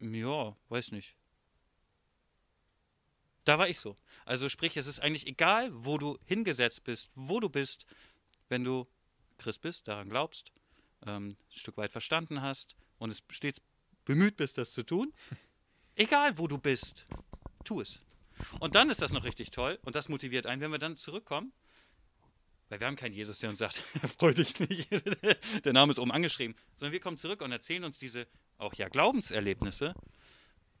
ja, 0.00 0.56
weiß 0.68 0.90
nicht. 0.90 1.14
Da 3.44 3.60
war 3.60 3.68
ich 3.68 3.78
so. 3.78 3.96
Also 4.24 4.48
sprich, 4.48 4.76
es 4.76 4.88
ist 4.88 4.98
eigentlich 4.98 5.28
egal, 5.28 5.70
wo 5.72 5.98
du 5.98 6.18
hingesetzt 6.24 6.82
bist, 6.82 7.08
wo 7.14 7.38
du 7.38 7.48
bist, 7.48 7.86
wenn 8.48 8.64
du 8.64 8.88
Christ 9.38 9.62
bist, 9.62 9.86
daran 9.86 10.08
glaubst, 10.08 10.50
ähm, 11.06 11.28
ein 11.28 11.36
Stück 11.48 11.76
weit 11.76 11.92
verstanden 11.92 12.42
hast 12.42 12.74
und 12.98 13.10
es 13.10 13.22
stets 13.30 13.60
bemüht 14.04 14.36
bist, 14.36 14.58
das 14.58 14.72
zu 14.72 14.82
tun. 14.82 15.12
Egal, 15.94 16.38
wo 16.38 16.48
du 16.48 16.58
bist, 16.58 17.06
tu 17.64 17.80
es. 17.80 18.00
Und 18.58 18.74
dann 18.74 18.90
ist 18.90 19.00
das 19.00 19.12
noch 19.12 19.22
richtig 19.22 19.52
toll 19.52 19.78
und 19.82 19.94
das 19.94 20.08
motiviert 20.08 20.46
einen, 20.46 20.60
wenn 20.60 20.72
wir 20.72 20.78
dann 20.78 20.96
zurückkommen. 20.96 21.52
Weil 22.68 22.80
wir 22.80 22.86
haben 22.86 22.96
keinen 22.96 23.12
Jesus, 23.12 23.38
der 23.38 23.50
uns 23.50 23.60
sagt, 23.60 23.76
freu 24.18 24.32
dich 24.32 24.58
nicht, 24.58 24.88
der 25.64 25.72
Name 25.72 25.92
ist 25.92 25.98
oben 25.98 26.10
angeschrieben, 26.10 26.56
sondern 26.74 26.92
wir 26.92 27.00
kommen 27.00 27.16
zurück 27.16 27.40
und 27.42 27.52
erzählen 27.52 27.84
uns 27.84 27.98
diese 27.98 28.26
auch 28.58 28.74
ja 28.74 28.88
Glaubenserlebnisse, 28.88 29.94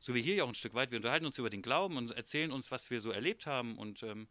so 0.00 0.14
wie 0.14 0.22
hier 0.22 0.34
ja 0.36 0.44
auch 0.44 0.48
ein 0.48 0.54
Stück 0.54 0.74
weit. 0.74 0.90
Wir 0.90 0.96
unterhalten 0.96 1.26
uns 1.26 1.38
über 1.38 1.50
den 1.50 1.62
Glauben 1.62 1.96
und 1.96 2.10
erzählen 2.12 2.50
uns, 2.50 2.70
was 2.70 2.90
wir 2.90 3.00
so 3.00 3.10
erlebt 3.10 3.46
haben 3.46 3.76
und 3.78 4.02
ähm, 4.02 4.28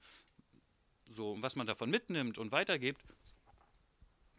so, 1.07 1.37
was 1.39 1.55
man 1.55 1.67
davon 1.67 1.89
mitnimmt 1.89 2.37
und 2.37 2.51
weitergibt, 2.51 3.01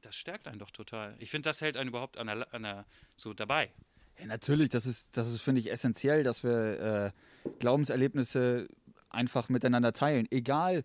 das 0.03 0.15
stärkt 0.15 0.47
einen 0.47 0.59
doch 0.59 0.71
total. 0.71 1.17
Ich 1.19 1.31
finde, 1.31 1.49
das 1.49 1.61
hält 1.61 1.77
einen 1.77 1.89
überhaupt 1.89 2.19
an 2.19 2.27
der, 2.27 2.55
an 2.55 2.63
der, 2.63 2.87
so 3.17 3.33
dabei. 3.33 3.73
Ja, 4.19 4.27
natürlich, 4.27 4.69
das 4.69 4.87
ist, 4.87 5.17
das 5.17 5.33
ist 5.33 5.43
finde 5.43 5.61
ich, 5.61 5.71
essentiell, 5.71 6.23
dass 6.23 6.43
wir 6.45 7.13
äh, 7.45 7.49
Glaubenserlebnisse 7.59 8.69
einfach 9.09 9.49
miteinander 9.49 9.93
teilen. 9.93 10.27
Egal, 10.31 10.85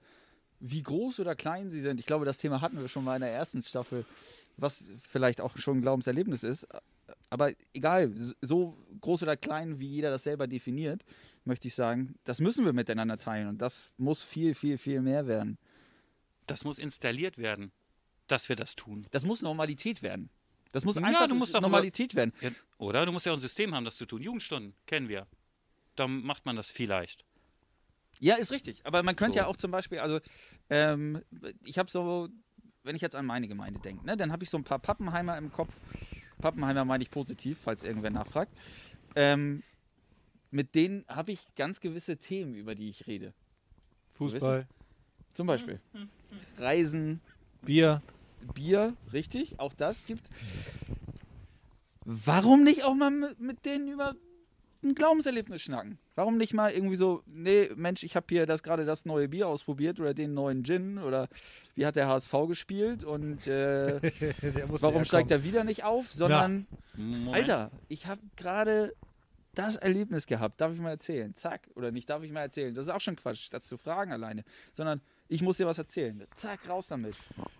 wie 0.61 0.83
groß 0.83 1.19
oder 1.19 1.35
klein 1.35 1.69
sie 1.69 1.81
sind. 1.81 1.99
Ich 1.99 2.05
glaube, 2.05 2.23
das 2.23 2.37
Thema 2.37 2.61
hatten 2.61 2.79
wir 2.79 2.87
schon 2.87 3.03
mal 3.03 3.15
in 3.15 3.21
der 3.21 3.31
ersten 3.31 3.61
Staffel, 3.63 4.05
was 4.57 4.85
vielleicht 5.01 5.41
auch 5.41 5.57
schon 5.57 5.79
ein 5.79 5.81
Glaubenserlebnis 5.81 6.43
ist. 6.43 6.67
Aber 7.29 7.51
egal, 7.73 8.11
so 8.41 8.77
groß 9.01 9.23
oder 9.23 9.35
klein, 9.35 9.79
wie 9.79 9.87
jeder 9.87 10.11
das 10.11 10.23
selber 10.23 10.47
definiert, 10.47 11.03
möchte 11.43 11.67
ich 11.67 11.75
sagen, 11.75 12.15
das 12.23 12.39
müssen 12.39 12.63
wir 12.63 12.73
miteinander 12.73 13.17
teilen. 13.17 13.47
Und 13.47 13.57
das 13.57 13.93
muss 13.97 14.21
viel, 14.21 14.53
viel, 14.53 14.77
viel 14.77 15.01
mehr 15.01 15.27
werden. 15.27 15.57
Das 16.47 16.63
muss 16.63 16.79
installiert 16.79 17.37
werden, 17.37 17.71
dass 18.27 18.47
wir 18.47 18.55
das 18.55 18.75
tun. 18.75 19.07
Das 19.11 19.25
muss 19.25 19.41
Normalität 19.41 20.03
werden. 20.03 20.29
Das 20.71 20.85
muss 20.85 20.95
Ja, 20.95 21.01
einfach 21.01 21.27
du 21.27 21.35
musst 21.35 21.53
Normalität 21.53 22.15
werden. 22.15 22.33
Ja, 22.41 22.49
oder? 22.77 23.05
Du 23.05 23.11
musst 23.11 23.25
ja 23.25 23.33
auch 23.33 23.37
ein 23.37 23.41
System 23.41 23.73
haben, 23.75 23.83
das 23.83 23.97
zu 23.97 24.05
tun. 24.05 24.21
Jugendstunden 24.21 24.73
kennen 24.85 25.09
wir. 25.09 25.27
Da 25.95 26.07
macht 26.07 26.45
man 26.45 26.55
das 26.55 26.71
vielleicht. 26.71 27.25
Ja, 28.23 28.35
ist 28.35 28.51
richtig. 28.51 28.79
Aber 28.85 29.01
man 29.01 29.15
könnte 29.15 29.33
So. 29.33 29.39
ja 29.39 29.47
auch 29.47 29.57
zum 29.57 29.71
Beispiel, 29.71 29.97
also 29.99 30.19
ähm, 30.69 31.21
ich 31.63 31.79
habe 31.79 31.89
so, 31.89 32.29
wenn 32.83 32.95
ich 32.95 33.01
jetzt 33.01 33.15
an 33.15 33.25
meine 33.25 33.47
Gemeinde 33.47 33.79
denke, 33.79 34.05
ne, 34.05 34.15
dann 34.15 34.31
habe 34.31 34.43
ich 34.43 34.49
so 34.51 34.57
ein 34.57 34.63
paar 34.63 34.77
Pappenheimer 34.79 35.37
im 35.39 35.51
Kopf. 35.51 35.73
Pappenheimer 36.39 36.85
meine 36.85 37.01
ich 37.03 37.09
positiv, 37.09 37.59
falls 37.59 37.83
irgendwer 37.83 38.11
nachfragt. 38.11 38.51
Ähm, 39.15 39.63
mit 40.51 40.75
denen 40.75 41.03
habe 41.07 41.31
ich 41.31 41.39
ganz 41.55 41.79
gewisse 41.79 42.17
Themen, 42.17 42.53
über 42.53 42.75
die 42.75 42.89
ich 42.89 43.07
rede. 43.07 43.33
Fußball, 44.09 44.67
Zum 45.33 45.47
Beispiel 45.47 45.79
Reisen, 46.57 47.21
Bier. 47.63 48.01
Bier, 48.53 48.95
richtig, 49.13 49.59
auch 49.59 49.73
das 49.73 50.05
gibt. 50.05 50.29
Warum 52.05 52.63
nicht 52.63 52.83
auch 52.83 52.93
mal 52.95 53.09
mit, 53.11 53.39
mit 53.39 53.65
denen 53.65 53.87
über 53.87 54.15
ein 54.83 54.95
Glaubenserlebnis 54.95 55.61
schnacken? 55.61 55.97
Warum 56.15 56.37
nicht 56.37 56.53
mal 56.53 56.71
irgendwie 56.71 56.95
so, 56.95 57.23
nee, 57.25 57.69
Mensch, 57.75 58.03
ich 58.03 58.15
habe 58.15 58.25
hier 58.29 58.45
das 58.45 58.63
gerade 58.63 58.85
das 58.85 59.05
neue 59.05 59.29
Bier 59.29 59.47
ausprobiert 59.47 59.99
oder 59.99 60.13
den 60.13 60.33
neuen 60.33 60.63
Gin 60.63 60.97
oder 60.97 61.27
wie 61.75 61.85
hat 61.85 61.95
der 61.95 62.07
HSV 62.07 62.33
gespielt 62.47 63.03
und 63.03 63.47
äh, 63.47 64.01
warum 64.67 64.97
ja 64.97 65.05
steigt 65.05 65.31
er 65.31 65.43
wieder 65.43 65.63
nicht 65.63 65.83
auf, 65.83 66.11
sondern 66.11 66.67
Moment. 66.95 67.35
Alter, 67.35 67.71
ich 67.87 68.07
habe 68.07 68.21
gerade 68.35 68.93
das 69.53 69.75
Erlebnis 69.75 70.27
gehabt, 70.27 70.61
darf 70.61 70.73
ich 70.73 70.79
mal 70.79 70.91
erzählen? 70.91 71.33
Zack, 71.35 71.69
oder 71.75 71.91
nicht, 71.91 72.09
darf 72.09 72.23
ich 72.23 72.31
mal 72.31 72.41
erzählen? 72.41 72.73
Das 72.73 72.85
ist 72.85 72.91
auch 72.91 73.01
schon 73.01 73.15
Quatsch, 73.15 73.49
das 73.51 73.65
zu 73.65 73.77
fragen 73.77 74.11
alleine, 74.11 74.43
sondern 74.73 75.01
ich 75.27 75.41
muss 75.41 75.57
dir 75.57 75.67
was 75.67 75.77
erzählen. 75.77 76.25
Zack, 76.35 76.67
raus 76.69 76.87
damit. 76.87 77.15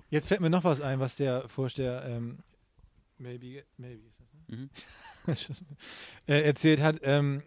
Jetzt 0.10 0.28
fällt 0.28 0.42
mir 0.42 0.50
noch 0.50 0.64
was 0.64 0.82
ein, 0.82 1.00
was 1.00 1.16
der 1.16 1.48
Vorsteher 1.48 2.04
ähm, 2.06 2.40
maybe, 3.18 3.64
maybe 3.78 4.02
äh, 6.28 6.42
erzählt 6.46 6.82
hat. 6.82 7.00
Ähm, 7.04 7.44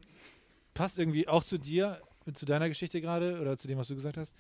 passt 0.75 0.99
irgendwie 0.99 1.29
auch 1.29 1.45
zu 1.45 1.59
dir, 1.59 2.01
zu 2.33 2.47
deiner 2.47 2.69
Geschichte 2.69 3.01
gerade 3.01 3.41
oder 3.41 3.59
zu 3.59 3.69
dem, 3.69 3.79
was 3.79 3.89
du 3.89 3.95
gesagt 3.95 4.17
hast. 4.17 4.35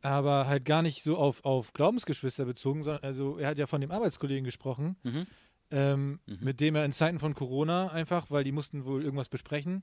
Aber 0.00 0.46
halt 0.46 0.64
gar 0.64 0.82
nicht 0.82 1.02
so 1.02 1.16
auf, 1.18 1.44
auf 1.44 1.72
Glaubensgeschwister 1.72 2.44
bezogen, 2.44 2.84
sondern 2.84 3.02
also 3.02 3.38
er 3.38 3.48
hat 3.48 3.58
ja 3.58 3.66
von 3.66 3.80
dem 3.80 3.90
Arbeitskollegen 3.90 4.44
gesprochen, 4.44 4.96
Mhm. 5.02 5.26
ähm, 5.70 6.20
Mhm. 6.26 6.38
mit 6.40 6.60
dem 6.60 6.76
er 6.76 6.84
in 6.84 6.92
Zeiten 6.92 7.18
von 7.18 7.34
Corona 7.34 7.88
einfach, 7.88 8.30
weil 8.30 8.44
die 8.44 8.52
mussten 8.52 8.84
wohl 8.84 9.02
irgendwas 9.02 9.28
besprechen. 9.28 9.82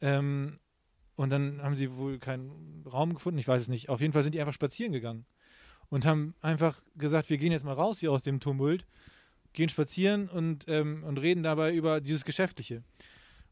Ähm, 0.00 0.58
und 1.16 1.30
dann 1.30 1.62
haben 1.62 1.76
sie 1.76 1.96
wohl 1.96 2.18
keinen 2.18 2.84
Raum 2.86 3.14
gefunden, 3.14 3.38
ich 3.38 3.48
weiß 3.48 3.62
es 3.62 3.68
nicht. 3.68 3.88
Auf 3.88 4.00
jeden 4.00 4.12
Fall 4.12 4.22
sind 4.22 4.34
die 4.34 4.40
einfach 4.40 4.52
spazieren 4.52 4.92
gegangen 4.92 5.24
und 5.88 6.04
haben 6.06 6.34
einfach 6.42 6.76
gesagt, 6.96 7.30
wir 7.30 7.38
gehen 7.38 7.50
jetzt 7.50 7.64
mal 7.64 7.72
raus 7.72 7.98
hier 7.98 8.12
aus 8.12 8.22
dem 8.22 8.38
Tumult, 8.40 8.86
gehen 9.58 9.68
spazieren 9.68 10.28
und, 10.28 10.66
ähm, 10.68 11.02
und 11.02 11.18
reden 11.18 11.42
dabei 11.42 11.74
über 11.74 12.00
dieses 12.00 12.24
Geschäftliche. 12.24 12.84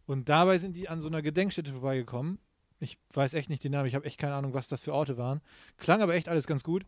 Und 0.07 0.29
dabei 0.29 0.59
sind 0.59 0.77
die 0.77 0.89
an 0.89 1.01
so 1.01 1.09
einer 1.09 1.21
Gedenkstätte 1.21 1.73
vorbeigekommen. 1.73 2.39
Ich 2.79 2.97
weiß 3.13 3.35
echt 3.35 3.51
nicht 3.51 3.65
den 3.65 3.73
Namen, 3.73 3.89
ich 3.89 3.97
habe 3.97 4.04
echt 4.07 4.17
keine 4.19 4.35
Ahnung, 4.35 4.54
was 4.54 4.69
das 4.69 4.80
für 4.83 4.95
Orte 4.95 5.19
waren. 5.19 5.41
Klang 5.78 6.02
aber 6.02 6.15
echt 6.15 6.28
alles 6.28 6.47
ganz 6.47 6.63
gut. 6.63 6.87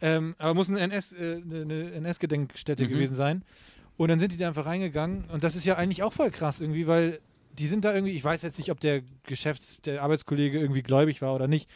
Ähm, 0.00 0.34
aber 0.38 0.54
muss 0.54 0.70
eine 0.70 0.80
NS, 0.80 1.12
äh, 1.12 1.42
eine 1.44 1.92
NS-Gedenkstätte 1.92 2.84
Mhm. 2.84 2.88
gewesen 2.88 3.14
sein. 3.14 3.44
Und 3.98 4.08
dann 4.08 4.18
sind 4.18 4.32
die 4.32 4.38
da 4.38 4.48
einfach 4.48 4.64
reingegangen. 4.64 5.24
Und 5.30 5.44
das 5.44 5.54
ist 5.54 5.66
ja 5.66 5.76
eigentlich 5.76 6.02
auch 6.02 6.14
voll 6.14 6.30
krass 6.30 6.60
irgendwie, 6.60 6.86
weil 6.86 7.20
die 7.58 7.66
sind 7.66 7.84
da 7.84 7.92
irgendwie, 7.94 8.14
ich 8.14 8.24
weiß 8.24 8.40
jetzt 8.40 8.56
nicht, 8.56 8.70
ob 8.70 8.80
der 8.80 9.02
Geschäfts-, 9.26 9.76
der 9.84 10.02
Arbeitskollege 10.02 10.58
irgendwie 10.58 10.82
gläubig 10.82 11.20
war 11.20 11.34
oder 11.34 11.46
nicht, 11.46 11.68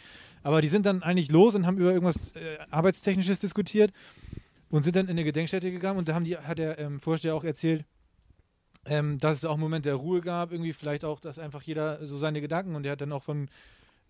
aber 0.43 0.63
die 0.63 0.69
sind 0.69 0.87
dann 0.87 1.03
eigentlich 1.03 1.31
los 1.31 1.55
und 1.55 1.67
haben 1.67 1.77
über 1.77 1.93
irgendwas 1.93 2.35
äh, 2.35 2.59
Arbeitstechnisches 2.71 3.39
diskutiert 3.39 3.93
und 4.71 4.83
sind 4.83 4.97
dann 4.97 5.07
in 5.07 5.13
eine 5.13 5.25
Gedenkstätte 5.25 5.71
gegangen 5.71 5.99
und 5.99 6.09
da 6.09 6.15
haben 6.15 6.25
die, 6.25 6.37
hat 6.37 6.59
der 6.59 6.79
ähm, 6.79 7.01
Vorsteher 7.01 7.35
auch 7.35 7.45
erzählt, 7.45 7.85
ähm, 8.85 9.19
dass 9.19 9.39
es 9.39 9.45
auch 9.45 9.55
einen 9.55 9.61
Moment 9.61 9.85
der 9.85 9.95
Ruhe 9.95 10.21
gab, 10.21 10.53
irgendwie 10.53 10.73
vielleicht 10.73 11.05
auch, 11.05 11.21
dass 11.21 11.39
einfach 11.39 11.63
jeder 11.63 12.07
so 12.07 12.17
seine 12.17 12.41
Gedanken 12.41 12.75
und 12.75 12.83
der 12.83 12.93
hat 12.93 13.01
dann 13.01 13.13
auch 13.13 13.23
von 13.23 13.49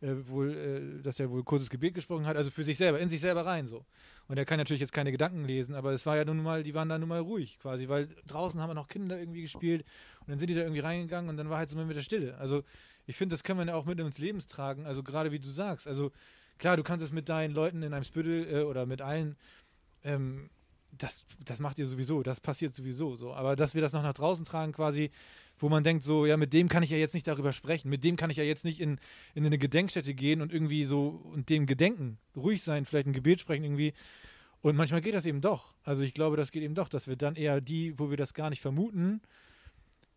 äh, 0.01 0.15
wohl, 0.29 0.57
äh, 0.57 1.03
dass 1.03 1.19
er 1.19 1.31
wohl 1.31 1.43
kurzes 1.43 1.71
Gebet 1.71 1.95
gesprochen 1.95 2.27
hat, 2.27 2.37
also 2.37 2.51
für 2.51 2.65
sich 2.65 2.77
selber, 2.77 3.01
in 3.01 3.09
sich 3.09 3.21
selber 3.21 3.45
rein 3.47 3.67
so. 3.67 3.85
Und 4.29 4.39
er 4.39 4.45
kann 4.45 4.59
natürlich 4.59 4.81
jetzt 4.81 4.93
keine 4.93 5.11
Gedanken 5.11 5.45
lesen, 5.45 5.75
aber 5.75 5.93
es 5.93 6.07
war 6.07 6.17
ja 6.17 6.25
nun 6.25 6.43
mal, 6.43 6.63
die 6.63 6.75
waren 6.75 6.89
da 6.89 6.99
nun 6.99 7.09
mal 7.09 7.21
ruhig 7.21 7.59
quasi, 7.59 7.89
weil 7.89 8.09
draußen 8.27 8.61
haben 8.61 8.71
wir 8.71 8.75
noch 8.75 8.89
Kinder 8.89 9.19
irgendwie 9.19 9.43
gespielt 9.43 9.85
und 10.21 10.29
dann 10.29 10.39
sind 10.39 10.51
die 10.51 10.55
da 10.55 10.61
irgendwie 10.61 10.81
reingegangen 10.81 11.29
und 11.29 11.37
dann 11.37 11.51
war 11.51 11.59
halt 11.59 11.71
so 11.71 11.77
mit 11.77 11.97
der 11.97 12.03
Stille. 12.03 12.37
Also 12.39 12.63
ich 13.07 13.17
finde, 13.17 13.35
das 13.35 13.43
können 13.43 13.59
wir 13.59 13.67
ja 13.67 13.75
auch 13.75 13.87
mit 13.87 13.99
ins 13.99 14.19
Lebens 14.19 14.47
tragen, 14.47 14.87
also 14.87 15.03
gerade 15.03 15.33
wie 15.33 15.41
du 15.41 15.51
sagst, 15.51 15.89
also 15.89 16.13
klar, 16.59 16.77
du 16.77 16.83
kannst 16.83 17.05
es 17.05 17.13
mit 17.13 17.29
deinen 17.29 17.55
Leuten 17.55 17.83
in 17.83 17.95
einem 17.95 18.05
Spüttel 18.05 18.47
äh, 18.53 18.63
oder 18.63 18.87
mit 18.87 19.01
allen 19.01 19.37
ähm, 20.05 20.51
das, 20.97 21.25
das 21.45 21.61
macht 21.61 21.79
ihr 21.79 21.87
sowieso, 21.87 22.23
das 22.23 22.41
passiert 22.41 22.75
sowieso 22.75 23.17
so. 23.17 23.35
Aber 23.35 23.57
dass 23.57 23.75
wir 23.75 23.83
das 23.83 23.93
noch 23.93 24.03
nach 24.03 24.15
draußen 24.15 24.45
tragen, 24.45 24.73
quasi, 24.73 25.11
wo 25.59 25.69
man 25.69 25.85
denkt, 25.85 26.05
so, 26.05 26.27
ja, 26.27 26.37
mit 26.37 26.53
dem 26.53 26.69
kann 26.69 26.83
ich 26.83 26.91
ja 26.91 26.97
jetzt 26.97 27.15
nicht 27.15 27.27
darüber 27.27 27.53
sprechen, 27.53 27.89
mit 27.89 28.05
dem 28.05 28.17
kann 28.17 28.31
ich 28.31 28.37
ja 28.37 28.45
jetzt 28.45 28.65
nicht 28.65 28.81
in, 28.81 28.99
in 29.35 29.45
eine 29.45 29.59
Gedenkstätte 29.59 30.15
gehen 30.15 30.41
und 30.41 30.53
irgendwie 30.53 30.85
so 30.85 31.21
und 31.33 31.49
dem 31.51 31.67
gedenken, 31.67 32.19
ruhig 32.37 32.63
sein, 32.63 32.85
vielleicht 32.85 33.07
ein 33.07 33.13
Gebet 33.13 33.41
sprechen 33.41 33.65
irgendwie. 33.65 33.95
Und 34.61 34.77
manchmal 34.77 35.01
geht 35.01 35.15
das 35.15 35.27
eben 35.27 35.41
doch. 35.41 35.75
Also 35.85 36.03
ich 36.03 36.15
glaube, 36.15 36.37
das 36.37 36.51
geht 36.51 36.63
eben 36.63 36.75
doch, 36.75 36.89
dass 36.89 37.07
wir 37.07 37.17
dann 37.17 37.37
eher 37.37 37.61
die, 37.61 37.99
wo 37.99 38.11
wir 38.11 38.17
das 38.17 38.35
gar 38.35 38.51
nicht 38.51 38.61
vermuten, 38.61 39.21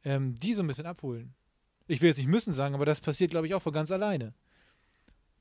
ähm, 0.03 0.35
die 0.35 0.53
so 0.53 0.63
ein 0.63 0.67
bisschen 0.67 0.87
abholen. 0.87 1.33
Ich 1.87 2.01
will 2.01 2.09
jetzt 2.09 2.17
nicht 2.17 2.27
müssen 2.27 2.53
sagen, 2.53 2.73
aber 2.73 2.85
das 2.85 3.01
passiert, 3.01 3.31
glaube 3.31 3.47
ich, 3.47 3.53
auch 3.53 3.61
von 3.61 3.73
ganz 3.73 3.91
alleine. 3.91 4.33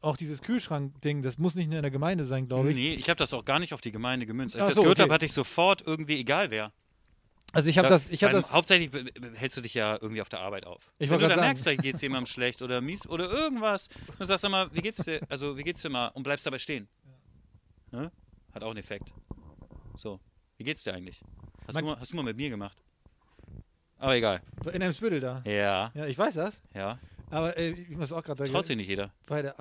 Auch 0.03 0.17
dieses 0.17 0.41
Kühlschrank-Ding, 0.41 1.23
das 1.23 1.37
muss 1.37 1.55
nicht 1.55 1.67
in 1.73 1.83
der 1.83 1.91
Gemeinde 1.91 2.25
sein, 2.25 2.49
glaube 2.49 2.71
ich. 2.71 2.77
Nee, 2.77 2.95
ich 2.95 3.09
habe 3.11 3.19
das 3.19 3.35
auch 3.35 3.45
gar 3.45 3.59
nicht 3.59 3.75
auf 3.75 3.83
die 3.83 3.93
Gemeinde 3.93 4.25
gemünzt. 4.25 4.57
Als 4.57 4.63
Ach 4.63 4.67
ich 4.69 4.71
das 4.71 4.77
so, 4.77 4.83
gehört 4.83 4.99
okay. 4.99 5.03
habe, 5.05 5.15
hatte 5.15 5.27
ich 5.27 5.33
sofort 5.33 5.83
irgendwie, 5.87 6.19
egal 6.19 6.51
wer. 6.51 6.73
Also 7.53 7.69
ich 7.69 7.77
habe 7.79 7.87
Ja, 7.87 7.91
das, 7.91 8.09
ich 8.09 8.23
habe 8.25 8.33
das, 8.33 8.53
Hauptsächlich 8.53 8.91
hältst 9.35 9.57
du 9.57 9.61
dich 9.61 9.75
ja 9.75 9.99
irgendwie 10.01 10.23
auf 10.23 10.29
der 10.29 10.41
Arbeit 10.41 10.65
auf. 10.67 10.91
Ich 10.99 11.11
Wenn 11.11 11.19
du 11.19 11.27
dann 11.27 11.37
grad 11.37 11.41
merkst, 11.47 11.67
da 11.67 11.73
sagen. 11.73 11.83
geht 11.83 11.97
es 11.97 12.01
jemandem 12.01 12.27
schlecht 12.33 12.63
oder 12.63 12.81
mies 12.81 13.07
oder 13.09 13.29
irgendwas, 13.29 13.89
dann 14.19 14.27
sagst 14.27 14.45
du 14.45 14.49
mal, 14.49 14.73
wie 14.73 14.81
geht's 14.81 15.05
dir? 15.05 15.21
Also 15.29 15.59
wie 15.59 15.65
geht's 15.65 15.83
dir 15.83 15.91
mal? 15.91 16.09
Und 16.09 16.23
bleibst 16.23 16.47
dabei 16.47 16.59
stehen. 16.61 16.89
Ne? 17.91 18.11
Hat 18.55 18.63
auch 18.63 18.71
einen 18.71 18.79
Effekt. 18.79 19.13
So, 19.97 20.21
wie 20.57 20.65
geht's 20.65 20.85
dir 20.85 20.95
eigentlich? 20.95 21.21
Hast, 21.67 21.75
Man- 21.75 21.85
du, 21.85 21.91
mal, 21.91 22.01
hast 22.01 22.13
du 22.13 22.17
mal 22.17 22.23
mit 22.23 22.37
mir 22.37 22.49
gemacht? 22.51 22.79
Aber 23.99 24.15
egal. 24.17 24.41
in 24.73 24.83
einem 24.83 24.93
Spüttel 24.95 25.21
da. 25.21 25.43
Ja, 25.45 25.91
Ja, 25.95 26.07
ich 26.07 26.17
weiß 26.17 26.37
das. 26.37 26.63
ja. 26.73 26.99
Aber 27.31 27.57
äh, 27.57 27.71
ich 27.71 27.91
muss 27.91 28.13
auch 28.13 28.23
gerade 28.23 28.45
Traut 28.45 28.67
sich 28.67 28.77
nicht 28.77 28.89
jeder. 28.89 29.13
bei 29.27 29.43
der, 29.43 29.55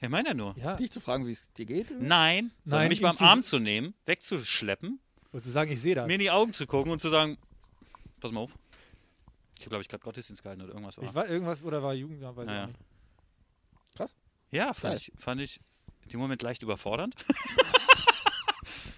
Ja, 0.00 0.08
meint 0.08 0.28
er 0.28 0.34
nur. 0.34 0.54
ja, 0.58 0.76
Dich 0.76 0.90
zu 0.92 1.00
fragen, 1.00 1.26
wie 1.26 1.32
es 1.32 1.50
dir 1.54 1.66
geht? 1.66 1.90
Nein, 2.00 2.50
sondern 2.64 2.80
Nein, 2.82 2.88
mich 2.90 3.00
beim 3.00 3.16
zu- 3.16 3.24
Arm 3.24 3.42
zu 3.42 3.58
nehmen, 3.58 3.94
wegzuschleppen, 4.06 5.00
und 5.32 5.44
zu 5.44 5.50
sagen, 5.50 5.70
ich 5.72 5.80
sehe 5.80 5.94
das. 5.94 6.06
mir 6.06 6.14
in 6.14 6.20
die 6.20 6.30
Augen 6.30 6.52
zu 6.52 6.66
gucken 6.66 6.90
und 6.92 7.00
zu 7.00 7.08
sagen, 7.08 7.38
pass 8.20 8.32
mal 8.32 8.40
auf. 8.40 8.50
Ich 9.58 9.62
habe, 9.66 9.70
glaube 9.70 9.82
ich, 9.82 9.88
gerade 9.88 10.02
Gottesdienst 10.02 10.42
gehalten 10.42 10.62
oder 10.62 10.72
irgendwas 10.72 10.96
war. 10.98 11.04
Ich 11.04 11.14
war 11.14 11.28
irgendwas 11.28 11.62
oder 11.62 11.82
war 11.82 11.92
Jugend, 11.94 12.20
ja, 12.22 12.34
weiß 12.34 12.48
Ja, 12.48 12.62
ich 12.62 12.66
nicht. 13.98 14.16
Ja, 14.52 14.74
fand 14.74 14.94
Geil. 14.94 14.96
ich, 14.96 15.12
fand 15.22 15.40
ich 15.42 15.60
dem 16.12 16.18
Moment 16.20 16.42
leicht 16.42 16.62
überfordernd. 16.62 17.14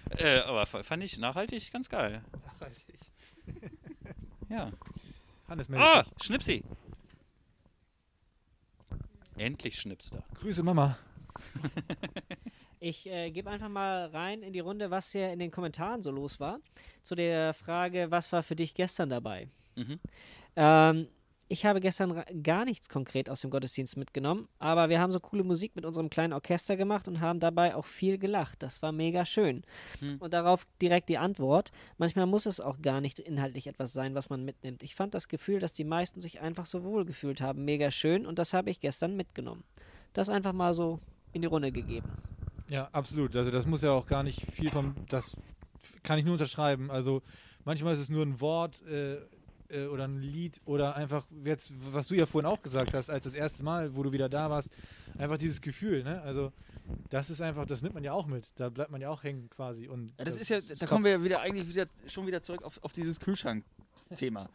äh, 0.17 0.39
aber 0.39 0.65
fa- 0.65 0.83
fand 0.83 1.03
ich 1.03 1.17
nachhaltig 1.17 1.71
ganz 1.71 1.89
geil. 1.89 2.23
Ja. 4.49 4.71
Hannes 5.47 5.69
meldet 5.69 5.87
Ah. 5.87 6.05
Schnipsi. 6.23 6.63
Endlich 9.37 9.75
schnipst 9.75 10.15
er. 10.15 10.23
Grüße 10.39 10.63
Mama. 10.63 10.97
Ich 12.85 13.07
äh, 13.07 13.31
gebe 13.31 13.49
einfach 13.49 13.69
mal 13.69 14.07
rein 14.07 14.43
in 14.43 14.51
die 14.51 14.59
Runde, 14.59 14.91
was 14.91 15.09
hier 15.13 15.31
in 15.31 15.39
den 15.39 15.51
Kommentaren 15.51 16.01
so 16.01 16.11
los 16.11 16.41
war. 16.41 16.59
Zu 17.01 17.15
der 17.15 17.53
Frage, 17.53 18.11
was 18.11 18.33
war 18.33 18.43
für 18.43 18.57
dich 18.57 18.73
gestern 18.73 19.09
dabei? 19.09 19.47
Mhm. 19.77 20.01
Ähm, 20.57 21.07
ich 21.49 21.65
habe 21.65 21.79
gestern 21.79 22.23
gar 22.41 22.65
nichts 22.65 22.89
konkret 22.89 23.29
aus 23.29 23.41
dem 23.41 23.49
Gottesdienst 23.49 23.97
mitgenommen, 23.97 24.47
aber 24.59 24.89
wir 24.89 24.99
haben 24.99 25.11
so 25.11 25.19
coole 25.19 25.43
Musik 25.43 25.75
mit 25.75 25.85
unserem 25.85 26.09
kleinen 26.09 26.33
Orchester 26.33 26.75
gemacht 26.75 27.07
und 27.07 27.21
haben 27.21 27.39
dabei 27.39 27.75
auch 27.75 27.85
viel 27.85 28.17
gelacht. 28.17 28.63
Das 28.63 28.81
war 28.81 28.91
mega 28.91 29.25
schön. 29.25 29.63
Hm. 29.99 30.17
Und 30.19 30.33
darauf 30.33 30.65
direkt 30.81 31.09
die 31.09 31.17
Antwort. 31.17 31.71
Manchmal 31.97 32.25
muss 32.25 32.45
es 32.45 32.59
auch 32.59 32.81
gar 32.81 33.01
nicht 33.01 33.19
inhaltlich 33.19 33.67
etwas 33.67 33.93
sein, 33.93 34.15
was 34.15 34.29
man 34.29 34.45
mitnimmt. 34.45 34.83
Ich 34.83 34.95
fand 34.95 35.13
das 35.13 35.27
Gefühl, 35.27 35.59
dass 35.59 35.73
die 35.73 35.83
meisten 35.83 36.21
sich 36.21 36.41
einfach 36.41 36.65
so 36.65 36.83
wohl 36.83 37.05
gefühlt 37.05 37.41
haben, 37.41 37.65
mega 37.65 37.91
schön 37.91 38.25
und 38.25 38.39
das 38.39 38.53
habe 38.53 38.69
ich 38.69 38.79
gestern 38.79 39.15
mitgenommen. 39.15 39.63
Das 40.13 40.29
einfach 40.29 40.53
mal 40.53 40.73
so 40.73 40.99
in 41.33 41.41
die 41.41 41.47
Runde 41.47 41.71
gegeben. 41.71 42.09
Ja, 42.69 42.89
absolut. 42.91 43.35
Also 43.35 43.51
das 43.51 43.65
muss 43.65 43.81
ja 43.81 43.91
auch 43.91 44.07
gar 44.07 44.23
nicht 44.23 44.41
viel 44.51 44.69
vom, 44.69 44.95
das 45.09 45.35
kann 46.03 46.17
ich 46.17 46.25
nur 46.25 46.33
unterschreiben. 46.33 46.89
Also 46.89 47.21
manchmal 47.65 47.93
ist 47.93 47.99
es 47.99 48.09
nur 48.09 48.25
ein 48.25 48.39
Wort 48.39 48.81
äh, 48.87 49.17
äh, 49.73 49.87
oder 49.87 50.05
ein 50.05 50.21
Lied 50.21 50.61
oder 50.65 50.95
einfach 50.95 51.25
jetzt, 51.43 51.71
was 51.91 52.07
du 52.07 52.15
ja 52.15 52.25
vorhin 52.25 52.49
auch 52.49 52.61
gesagt 52.61 52.93
hast, 52.93 53.09
als 53.09 53.25
das 53.25 53.33
erste 53.33 53.63
Mal, 53.63 53.95
wo 53.95 54.03
du 54.03 54.11
wieder 54.11 54.29
da 54.29 54.49
warst, 54.49 54.69
einfach 55.17 55.37
dieses 55.37 55.61
Gefühl, 55.61 56.03
ne? 56.03 56.21
Also 56.21 56.51
das 57.09 57.29
ist 57.29 57.41
einfach, 57.41 57.65
das 57.65 57.81
nimmt 57.81 57.95
man 57.95 58.03
ja 58.03 58.13
auch 58.13 58.27
mit. 58.27 58.51
Da 58.55 58.69
bleibt 58.69 58.91
man 58.91 59.01
ja 59.01 59.09
auch 59.09 59.23
hängen 59.23 59.49
quasi. 59.49 59.87
Und 59.87 60.13
Ja, 60.17 60.25
das 60.25 60.37
ist 60.37 60.49
ja, 60.49 60.59
da 60.61 60.85
kommen 60.85 61.03
wir 61.03 61.11
ja 61.11 61.23
wieder 61.23 61.41
eigentlich 61.41 61.67
wieder 61.67 61.87
schon 62.07 62.27
wieder 62.27 62.41
zurück 62.41 62.63
auf, 62.63 62.83
auf 62.83 62.93
dieses 62.93 63.19
Kühlschrank-Thema. 63.19 64.49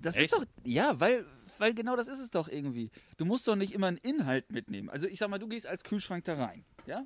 Das 0.00 0.16
Echt? 0.16 0.24
ist 0.24 0.32
doch, 0.32 0.44
ja, 0.64 0.98
weil, 0.98 1.24
weil 1.58 1.74
genau 1.74 1.96
das 1.96 2.08
ist 2.08 2.20
es 2.20 2.30
doch 2.30 2.48
irgendwie. 2.48 2.90
Du 3.16 3.24
musst 3.24 3.46
doch 3.46 3.56
nicht 3.56 3.72
immer 3.72 3.86
einen 3.86 3.98
Inhalt 3.98 4.50
mitnehmen. 4.50 4.90
Also 4.90 5.06
ich 5.06 5.18
sag 5.18 5.30
mal, 5.30 5.38
du 5.38 5.48
gehst 5.48 5.66
als 5.66 5.84
Kühlschrank 5.84 6.24
da 6.24 6.34
rein, 6.34 6.64
ja? 6.86 7.04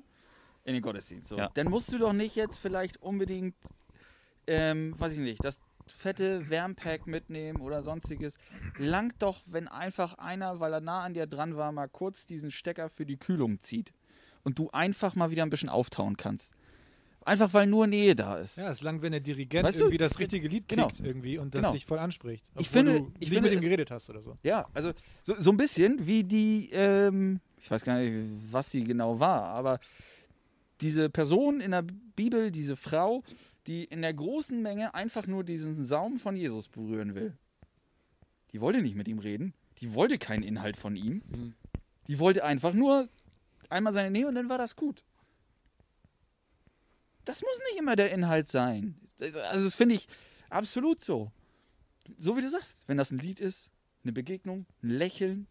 In 0.63 0.73
den 0.73 0.81
Gottesdienst. 0.81 1.29
So. 1.29 1.37
Ja. 1.37 1.49
Dann 1.53 1.69
musst 1.69 1.93
du 1.93 1.97
doch 1.97 2.11
nicht 2.11 2.35
jetzt 2.35 2.57
vielleicht 2.57 3.01
unbedingt, 3.01 3.55
ähm, 4.47 4.99
weiß 4.99 5.13
ich 5.13 5.19
nicht, 5.19 5.43
das 5.43 5.59
fette 5.91 6.49
Wärmpack 6.49 7.07
mitnehmen 7.07 7.61
oder 7.61 7.83
sonstiges. 7.83 8.37
Langt 8.77 9.15
doch, 9.19 9.41
wenn 9.47 9.67
einfach 9.67 10.15
einer, 10.17 10.59
weil 10.59 10.73
er 10.73 10.81
nah 10.81 11.03
an 11.03 11.13
dir 11.13 11.27
dran 11.27 11.55
war, 11.57 11.71
mal 11.71 11.87
kurz 11.89 12.25
diesen 12.25 12.51
Stecker 12.51 12.89
für 12.89 13.05
die 13.05 13.17
Kühlung 13.17 13.61
zieht. 13.61 13.93
Und 14.43 14.59
du 14.59 14.69
einfach 14.71 15.15
mal 15.15 15.31
wieder 15.31 15.43
ein 15.43 15.49
bisschen 15.49 15.69
auftauen 15.69 16.15
kannst. 16.17 16.53
Einfach 17.25 17.53
weil 17.53 17.67
nur 17.67 17.87
Nähe 17.87 18.15
da 18.15 18.37
ist. 18.37 18.57
Ja, 18.57 18.71
es 18.71 18.81
langt, 18.81 19.01
wenn 19.01 19.11
der 19.11 19.19
Dirigent 19.19 19.67
Weißt 19.67 19.77
du, 19.79 19.83
irgendwie 19.83 19.97
das 19.97 20.17
richtige 20.17 20.47
Lied 20.47 20.69
genau. 20.69 20.87
kickt 20.87 21.01
irgendwie 21.01 21.37
und 21.37 21.53
das 21.53 21.59
Genau. 21.61 21.73
dich 21.73 21.85
voll 21.85 21.99
anspricht. 21.99 22.45
Ich 22.57 22.69
finde- 22.69 22.99
du 23.01 23.11
ich 23.15 23.19
nicht 23.19 23.33
finde, 23.33 23.49
mit 23.49 23.59
ihm 23.59 23.61
geredet 23.61 23.91
hast 23.91 24.09
oder 24.09 24.21
so. 24.21 24.37
Ja, 24.43 24.65
also 24.73 24.93
so, 25.23 25.35
so 25.37 25.51
ein 25.51 25.57
bisschen 25.57 26.07
wie 26.07 26.23
die, 26.23 26.69
ähm, 26.71 27.41
ich 27.59 27.69
weiß 27.69 27.83
gar 27.83 27.97
nicht, 27.99 28.13
was 28.49 28.71
sie 28.71 28.85
genau 28.85 29.19
war, 29.19 29.43
aber 29.49 29.79
diese 30.79 31.09
Person 31.09 31.59
in 31.59 31.71
der 31.71 31.83
Bibel, 32.15 32.49
diese 32.51 32.77
Frau, 32.77 33.23
die 33.67 33.83
in 33.83 34.01
der 34.01 34.13
großen 34.13 34.61
Menge 34.61 34.93
einfach 34.93 35.27
nur 35.27 35.43
diesen 35.43 35.83
Saum 35.83 36.17
von 36.17 36.35
Jesus 36.35 36.69
berühren 36.69 37.15
will. 37.15 37.37
Die 38.51 38.61
wollte 38.61 38.81
nicht 38.81 38.95
mit 38.95 39.07
ihm 39.07 39.19
reden, 39.19 39.53
die 39.79 39.93
wollte 39.93 40.17
keinen 40.17 40.43
Inhalt 40.43 40.77
von 40.77 40.95
ihm, 40.95 41.53
die 42.07 42.19
wollte 42.19 42.43
einfach 42.45 42.73
nur 42.73 43.07
einmal 43.69 43.93
seine 43.93 44.09
Nähe 44.09 44.27
und 44.27 44.35
dann 44.35 44.49
war 44.49 44.57
das 44.57 44.75
gut. 44.75 45.03
Das 47.25 47.41
muss 47.41 47.59
nicht 47.69 47.79
immer 47.79 47.97
der 47.97 48.11
Inhalt 48.11 48.47
sein. 48.47 48.95
Also 49.49 49.65
das 49.65 49.75
finde 49.75 49.95
ich 49.95 50.07
absolut 50.49 51.03
so. 51.03 51.31
So 52.17 52.37
wie 52.37 52.41
du 52.41 52.49
sagst, 52.49 52.87
wenn 52.87 52.95
das 52.95 53.11
ein 53.11 53.17
Lied 53.17 53.41
ist, 53.41 53.69
eine 54.03 54.13
Begegnung, 54.13 54.65
ein 54.81 54.91
Lächeln, 54.91 55.47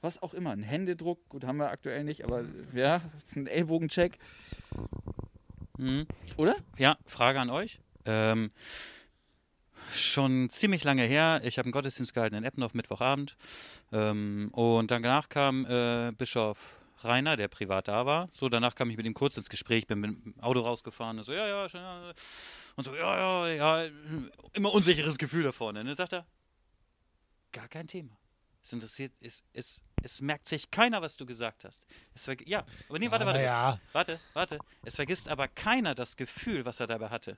was 0.00 0.22
auch 0.22 0.34
immer, 0.34 0.52
ein 0.52 0.62
Händedruck, 0.62 1.28
gut, 1.28 1.42
haben 1.42 1.56
wir 1.56 1.70
aktuell 1.70 2.04
nicht, 2.04 2.24
aber 2.24 2.44
ja, 2.72 3.00
ein 3.34 3.48
Ellbogencheck, 3.48 4.18
Mhm. 5.78 6.06
oder? 6.36 6.56
Ja, 6.78 6.96
Frage 7.06 7.40
an 7.40 7.50
euch. 7.50 7.80
Ähm, 8.04 8.50
schon 9.92 10.50
ziemlich 10.50 10.84
lange 10.84 11.04
her. 11.04 11.40
Ich 11.44 11.58
habe 11.58 11.66
einen 11.66 11.72
Gottesdienst 11.72 12.14
gehalten 12.14 12.34
in 12.34 12.44
Eppendorf 12.44 12.74
Mittwochabend. 12.74 13.36
Ähm, 13.92 14.48
und 14.52 14.90
danach 14.90 15.28
kam 15.28 15.66
äh, 15.66 16.12
Bischof 16.16 16.76
Rainer, 17.02 17.36
der 17.36 17.48
privat 17.48 17.88
da 17.88 18.06
war. 18.06 18.28
So, 18.32 18.48
danach 18.48 18.74
kam 18.74 18.90
ich 18.90 18.96
mit 18.96 19.06
ihm 19.06 19.14
kurz 19.14 19.36
ins 19.36 19.48
Gespräch, 19.48 19.86
bin 19.86 20.00
mit 20.00 20.10
dem 20.10 20.34
Auto 20.40 20.60
rausgefahren 20.60 21.18
und 21.18 21.24
so, 21.24 21.32
ja, 21.32 21.46
ja, 21.46 21.66
ja. 21.66 22.12
Und 22.74 22.84
so, 22.84 22.94
ja, 22.94 23.46
ja, 23.46 23.82
ja, 23.84 23.90
immer 24.52 24.72
unsicheres 24.72 25.18
Gefühl 25.18 25.44
da 25.44 25.52
vorne. 25.52 25.84
Dann 25.84 25.94
sagt 25.94 26.14
er, 26.14 26.26
gar 27.52 27.68
kein 27.68 27.86
Thema. 27.86 28.16
Es 28.62 28.72
interessiert, 28.72 29.12
es, 29.20 29.44
es, 29.52 29.82
es 30.06 30.20
merkt 30.20 30.48
sich 30.48 30.70
keiner, 30.70 31.02
was 31.02 31.16
du 31.16 31.26
gesagt 31.26 31.64
hast. 31.64 31.84
Es 32.14 32.26
ja, 32.46 32.64
aber 32.88 32.98
nee, 32.98 33.10
warte, 33.10 33.24
Ja, 33.24 33.26
warte, 33.26 33.42
ja. 33.42 33.80
warte, 33.92 34.20
warte. 34.34 34.58
Es 34.84 34.94
vergisst 34.94 35.28
aber 35.28 35.48
keiner 35.48 35.94
das 35.94 36.16
Gefühl, 36.16 36.64
was 36.64 36.80
er 36.80 36.86
dabei 36.86 37.08
hatte. 37.08 37.36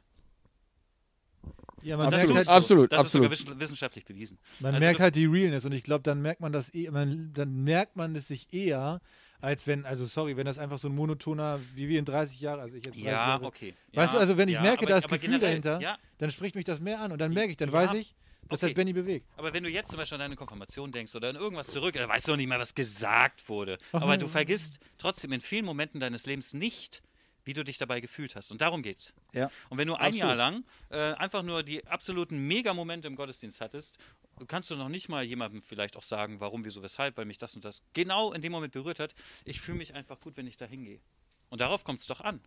Ja, 1.82 1.96
man 1.96 2.10
das 2.10 2.18
merkt 2.18 2.30
ist 2.30 2.36
halt, 2.36 2.46
so. 2.46 2.52
absolut, 2.52 2.92
Das 2.92 3.00
absolut. 3.00 3.32
ist 3.32 3.38
sogar 3.38 3.52
wissen- 3.54 3.60
wissenschaftlich 3.60 4.04
bewiesen. 4.04 4.38
Man 4.58 4.74
Also 4.74 4.84
merkt 4.84 5.00
halt 5.00 5.14
die 5.16 5.26
Realness 5.26 5.64
und 5.64 5.72
ich 5.72 5.82
glaube, 5.84 6.02
dann 6.02 6.20
merkt 6.20 6.40
man 6.40 6.52
das 6.52 6.74
eh, 6.74 6.90
man, 6.90 7.32
dann 7.34 7.62
merkt 7.64 7.96
man 7.96 8.14
es 8.16 8.28
sich 8.28 8.52
eher, 8.52 9.00
als 9.40 9.66
wenn, 9.66 9.86
also 9.86 10.04
sorry, 10.04 10.36
wenn 10.36 10.44
das 10.46 10.58
einfach 10.58 10.78
so 10.78 10.88
ein 10.88 10.94
monotoner, 10.94 11.60
wie 11.74 11.88
wir 11.88 11.98
in 11.98 12.04
30 12.04 12.40
Jahren, 12.40 12.58
also 12.60 12.76
ich 12.76 12.84
jetzt 12.84 12.96
30 12.96 13.04
Ja, 13.04 13.28
Jahre, 13.28 13.44
okay. 13.46 13.74
Weißt 13.94 14.12
ja, 14.12 14.18
du, 14.18 14.20
also 14.20 14.36
wenn 14.36 14.48
ich 14.48 14.56
ja, 14.56 14.62
merke, 14.62 14.80
aber, 14.80 14.90
da 14.90 14.98
ist 14.98 15.08
Gefühl 15.08 15.38
generell, 15.38 15.60
dahinter, 15.60 15.80
Ja, 15.80 15.98
dann 16.18 16.30
spricht 16.30 16.56
mich 16.56 16.64
das 16.64 16.80
mehr 16.80 17.00
an 17.00 17.12
und 17.12 17.20
dann 17.20 17.32
merke 17.32 17.52
ich, 17.52 17.56
dann 17.56 17.68
Ja, 17.68 17.74
weiß 17.74 17.94
ich, 17.94 18.14
das 18.48 18.62
okay. 18.62 18.70
hat 18.70 18.76
Benny 18.76 18.92
bewegt. 18.92 19.26
aber 19.36 19.52
wenn 19.52 19.62
du 19.62 19.70
jetzt 19.70 19.90
zum 19.90 19.98
Beispiel 19.98 20.16
an 20.16 20.20
deine 20.20 20.36
Konfirmation 20.36 20.92
denkst 20.92 21.14
oder 21.14 21.28
an 21.30 21.36
irgendwas 21.36 21.68
zurück, 21.68 21.94
dann 21.94 22.08
weißt 22.08 22.28
du 22.28 22.32
noch 22.32 22.36
nicht 22.38 22.48
mal, 22.48 22.58
was 22.58 22.74
gesagt 22.74 23.48
wurde. 23.48 23.78
Ach, 23.92 24.02
aber 24.02 24.12
ja. 24.12 24.16
du 24.18 24.28
vergisst 24.28 24.80
trotzdem 24.98 25.32
in 25.32 25.40
vielen 25.40 25.64
Momenten 25.64 26.00
deines 26.00 26.26
Lebens 26.26 26.54
nicht, 26.54 27.02
wie 27.44 27.54
du 27.54 27.64
dich 27.64 27.78
dabei 27.78 28.00
gefühlt 28.00 28.36
hast. 28.36 28.50
Und 28.50 28.60
darum 28.60 28.82
geht's. 28.82 29.14
Ja. 29.32 29.50
Und 29.70 29.78
wenn 29.78 29.88
du 29.88 29.94
ein 29.94 30.08
Absolut. 30.08 30.20
Jahr 30.20 30.34
lang 30.34 30.64
äh, 30.90 31.14
einfach 31.14 31.42
nur 31.42 31.62
die 31.62 31.86
absoluten 31.86 32.46
Mega-Momente 32.46 33.08
im 33.08 33.16
Gottesdienst 33.16 33.60
hattest, 33.62 33.98
kannst 34.46 34.70
du 34.70 34.76
noch 34.76 34.90
nicht 34.90 35.08
mal 35.08 35.24
jemandem 35.24 35.62
vielleicht 35.62 35.96
auch 35.96 36.02
sagen, 36.02 36.40
warum, 36.40 36.64
wieso, 36.64 36.82
weshalb, 36.82 37.16
weil 37.16 37.24
mich 37.24 37.38
das 37.38 37.54
und 37.54 37.64
das 37.64 37.82
genau 37.94 38.32
in 38.32 38.42
dem 38.42 38.52
Moment 38.52 38.72
berührt 38.72 39.00
hat. 39.00 39.14
Ich 39.44 39.60
fühle 39.60 39.78
mich 39.78 39.94
einfach 39.94 40.20
gut, 40.20 40.36
wenn 40.36 40.46
ich 40.46 40.56
da 40.56 40.66
hingehe. 40.66 41.00
Und 41.48 41.60
darauf 41.60 41.84
kommt 41.84 42.00
es 42.00 42.06
doch 42.06 42.20
an. 42.20 42.40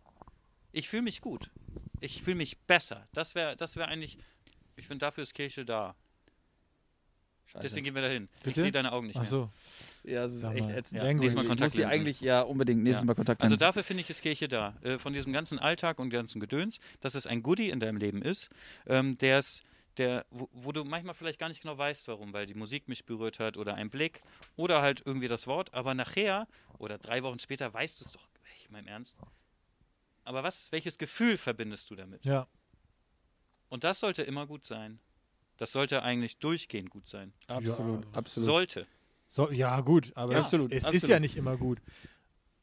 Ich 0.70 0.88
fühle 0.88 1.02
mich 1.02 1.20
gut. 1.20 1.50
Ich 2.00 2.22
fühle 2.22 2.36
mich 2.36 2.58
besser. 2.60 3.06
Das 3.12 3.34
wäre 3.34 3.56
das 3.56 3.76
wär 3.76 3.88
eigentlich, 3.88 4.18
ich 4.76 4.86
finde, 4.86 5.04
dafür 5.06 5.22
ist 5.22 5.34
Kirche 5.34 5.64
da. 5.64 5.94
Deswegen 7.62 7.84
gehen 7.84 7.94
wir 7.94 8.00
dahin. 8.00 8.30
Ich 8.38 8.42
Bitte? 8.44 8.62
sehe 8.62 8.72
deine 8.72 8.92
Augen 8.92 9.08
nicht 9.08 9.16
Ach 9.16 9.20
mehr. 9.22 9.28
so. 9.30 9.50
Ja, 10.04 10.22
das 10.22 10.32
ist 10.32 10.40
Sag 10.40 10.54
echt 10.56 10.68
mal, 10.68 10.78
ätzend. 10.78 11.02
Ja, 11.02 11.04
nächstes 11.12 11.20
Mal 11.20 11.28
Ich 11.28 11.34
muss 11.36 11.46
Kontaktlinsen. 11.48 11.78
die 11.80 11.84
eigentlich, 11.84 12.20
ja, 12.22 12.40
unbedingt 12.40 12.82
nächstes 12.82 13.02
Ja. 13.02 13.06
Mal 13.06 13.14
Kontakt 13.14 13.42
Also 13.42 13.56
dafür 13.56 13.84
finde 13.84 14.00
ich, 14.00 14.08
ist 14.08 14.22
Kirche 14.22 14.48
da. 14.48 14.74
Äh, 14.82 14.98
von 14.98 15.12
diesem 15.12 15.34
ganzen 15.34 15.58
Alltag 15.58 15.98
und 15.98 16.08
ganzen 16.08 16.40
Gedöns, 16.40 16.78
dass 17.00 17.14
es 17.14 17.26
ein 17.26 17.42
Goodie 17.42 17.68
in 17.68 17.78
deinem 17.78 17.98
Leben 17.98 18.22
ist, 18.22 18.48
ähm, 18.86 19.18
der 19.18 19.38
ist, 19.40 19.62
der, 19.98 20.24
wo, 20.30 20.48
wo 20.52 20.72
du 20.72 20.82
manchmal 20.84 21.14
vielleicht 21.14 21.38
gar 21.38 21.50
nicht 21.50 21.60
genau 21.60 21.76
weißt, 21.76 22.08
warum, 22.08 22.32
weil 22.32 22.46
die 22.46 22.54
Musik 22.54 22.88
mich 22.88 23.04
berührt 23.04 23.38
hat 23.38 23.58
oder 23.58 23.74
ein 23.74 23.90
Blick 23.90 24.22
oder 24.56 24.80
halt 24.80 25.02
irgendwie 25.04 25.28
das 25.28 25.46
Wort, 25.46 25.74
aber 25.74 25.92
nachher 25.92 26.48
oder 26.78 26.96
drei 26.96 27.22
Wochen 27.22 27.38
später 27.38 27.72
weißt 27.74 28.00
du 28.00 28.06
es 28.06 28.12
doch, 28.12 28.26
ich 28.56 28.70
meine 28.70 28.86
im 28.86 28.92
Ernst. 28.94 29.18
Aber 30.24 30.42
was, 30.42 30.72
welches 30.72 30.96
Gefühl 30.96 31.36
verbindest 31.36 31.90
du 31.90 31.96
damit? 31.96 32.24
Ja. 32.24 32.46
Und 33.72 33.84
das 33.84 34.00
sollte 34.00 34.22
immer 34.22 34.46
gut 34.46 34.66
sein. 34.66 34.98
Das 35.56 35.72
sollte 35.72 36.02
eigentlich 36.02 36.36
durchgehend 36.36 36.90
gut 36.90 37.08
sein. 37.08 37.32
absolut, 37.48 38.04
Ja. 38.04 38.10
absolut. 38.12 38.46
Sollte. 38.46 38.86
So, 39.28 39.50
ja, 39.50 39.80
gut, 39.80 40.12
aber 40.14 40.34
Ja, 40.34 40.40
es, 40.40 40.44
absolut, 40.44 40.72
es 40.72 40.86
ist 40.88 41.08
ja 41.08 41.18
nicht 41.18 41.36
immer 41.38 41.56
gut. 41.56 41.78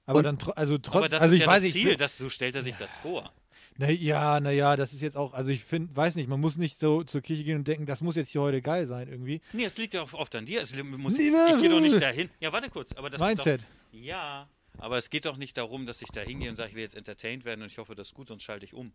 Aber 0.06 0.20
Und- 0.20 0.26
dann, 0.26 0.38
also 0.56 0.76
Aber 0.76 0.82
trotzdem, 0.84 1.12
das 1.12 1.22
also 1.24 1.34
ist 1.34 1.40
ich 1.40 1.46
ja 1.46 1.48
weiß 1.52 1.64
das 1.64 1.64
nicht, 1.64 1.84
Ziel, 1.84 1.96
das, 1.96 2.18
so 2.18 2.30
stellt 2.30 2.54
er 2.54 2.62
sich 2.62 2.76
das 2.76 2.96
vor. 2.98 3.34
Na 3.78 3.90
ja, 3.90 4.40
naja, 4.40 4.76
das 4.76 4.94
ist 4.94 5.02
jetzt 5.02 5.18
auch, 5.18 5.34
also 5.34 5.50
ich 5.50 5.64
finde, 5.64 5.96
weiß 5.96 6.14
nicht, 6.16 6.30
man 6.30 6.40
muss 6.40 6.58
nicht 6.58 6.78
so 6.80 7.04
zur 7.04 7.22
Kirche 7.22 7.44
gehen 7.44 7.58
und 7.58 7.68
denken, 7.68 7.88
das 7.88 8.02
muss 8.02 8.16
jetzt 8.16 8.30
hier 8.30 8.42
heute 8.42 8.62
geil 8.62 8.86
sein 8.86 9.08
irgendwie. 9.08 9.42
Nee, 9.52 9.66
es 9.66 9.78
liegt 9.78 9.96
ja 9.96 10.04
auch 10.04 10.14
oft 10.14 10.36
an 10.36 10.46
dir. 10.46 10.62
Es 10.62 10.76
muss, 10.76 11.14
Nee, 11.18 11.30
ich 11.56 11.60
gehe 11.60 11.70
doch 11.70 11.80
nicht 11.80 12.00
dahin. 12.00 12.30
Ja, 12.40 12.52
warte 12.54 12.70
kurz. 12.70 12.94
Aber 12.94 13.10
das 13.10 13.20
Mindset. 13.20 13.62
Ist 13.62 13.68
doch, 13.94 14.00
ja, 14.00 14.48
aber 14.78 15.00
es 15.00 15.10
geht 15.10 15.26
doch 15.26 15.38
nicht 15.38 15.58
darum, 15.58 15.88
dass 15.88 16.04
ich 16.04 16.10
da 16.10 16.22
hingehe 16.22 16.52
und 16.52 16.56
sage, 16.58 16.70
ich 16.70 16.76
will 16.76 16.84
jetzt 16.84 16.96
entertained 16.96 17.46
werden 17.46 17.62
und 17.64 17.72
ich 17.72 17.80
hoffe, 17.80 17.96
das 17.96 18.10
ist 18.10 18.14
gut, 18.14 18.28
sonst 18.28 18.44
schalte 18.44 18.66
ich 18.66 18.74
um. 18.76 18.92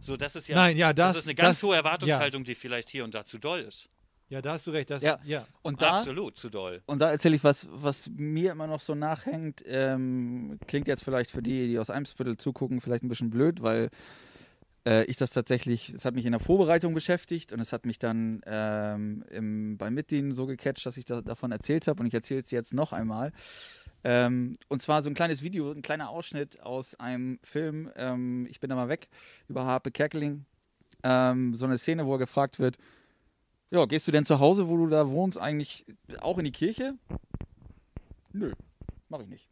So, 0.00 0.16
das 0.16 0.34
ist 0.36 0.48
ja, 0.48 0.56
Nein, 0.56 0.76
ja, 0.76 0.92
das- 0.92 1.16
ist 1.16 1.26
eine 1.26 1.34
ganz 1.34 1.60
das- 1.60 1.68
hohe 1.68 1.76
Erwartungshaltung, 1.76 2.44
die 2.44 2.54
vielleicht 2.54 2.88
hier 2.90 3.04
und 3.04 3.14
da 3.14 3.24
zu 3.24 3.38
doll 3.38 3.60
ist. 3.60 3.88
Ja, 4.28 4.40
da 4.40 4.52
hast 4.52 4.66
du 4.66 4.70
recht. 4.70 4.88
Das, 4.90 5.02
Ja. 5.02 5.18
ja. 5.24 5.44
Und 5.62 5.82
da, 5.82 5.96
Absolut 5.96 6.38
zu 6.38 6.50
doll. 6.50 6.82
Und 6.86 7.00
da 7.00 7.10
erzähle 7.10 7.34
ich 7.34 7.42
was, 7.42 7.68
was 7.72 8.08
mir 8.14 8.52
immer 8.52 8.68
noch 8.68 8.78
so 8.80 8.94
nachhängt. 8.94 9.62
Ähm, 9.66 10.58
klingt 10.68 10.86
jetzt 10.86 11.02
vielleicht 11.02 11.32
für 11.32 11.42
die, 11.42 11.66
die 11.66 11.78
aus 11.80 11.90
Eimsbüttel 11.90 12.36
zugucken, 12.36 12.80
vielleicht 12.80 13.02
ein 13.02 13.08
bisschen 13.08 13.30
blöd, 13.30 13.60
weil 13.60 13.90
äh, 14.86 15.04
ich 15.06 15.16
das 15.16 15.30
tatsächlich, 15.32 15.88
es 15.90 16.04
hat 16.04 16.14
mich 16.14 16.24
in 16.26 16.32
der 16.32 16.40
Vorbereitung 16.40 16.94
beschäftigt 16.94 17.52
und 17.52 17.58
es 17.60 17.72
hat 17.72 17.84
mich 17.84 17.98
dann 17.98 18.40
ähm, 18.46 19.24
im, 19.30 19.76
beim 19.76 19.94
Mitdienen 19.94 20.32
so 20.32 20.46
gecatcht, 20.46 20.86
dass 20.86 20.96
ich 20.96 21.04
da, 21.04 21.20
davon 21.22 21.50
erzählt 21.52 21.86
habe 21.88 22.00
und 22.00 22.06
ich 22.06 22.14
erzähle 22.14 22.40
es 22.40 22.50
jetzt 22.52 22.72
noch 22.72 22.92
einmal. 22.92 23.32
Ähm, 24.02 24.56
und 24.68 24.80
zwar 24.80 25.02
so 25.02 25.10
ein 25.10 25.14
kleines 25.14 25.42
Video, 25.42 25.70
ein 25.70 25.82
kleiner 25.82 26.10
Ausschnitt 26.10 26.60
aus 26.62 26.94
einem 26.94 27.38
Film, 27.42 27.90
ähm, 27.96 28.46
Ich 28.48 28.60
bin 28.60 28.70
da 28.70 28.76
mal 28.76 28.88
weg, 28.88 29.08
über 29.48 29.64
Harpe 29.64 29.90
Kerkeling. 29.90 30.46
Ähm, 31.02 31.54
so 31.54 31.66
eine 31.66 31.78
Szene, 31.78 32.06
wo 32.06 32.14
er 32.14 32.18
gefragt 32.18 32.58
wird, 32.58 32.78
ja, 33.70 33.84
gehst 33.84 34.08
du 34.08 34.12
denn 34.12 34.24
zu 34.24 34.40
Hause, 34.40 34.68
wo 34.68 34.76
du 34.76 34.88
da 34.88 35.10
wohnst, 35.10 35.38
eigentlich 35.38 35.86
auch 36.20 36.38
in 36.38 36.44
die 36.44 36.52
Kirche? 36.52 36.94
Nö, 38.32 38.52
mache 39.08 39.22
ich 39.22 39.28
nicht. 39.28 39.48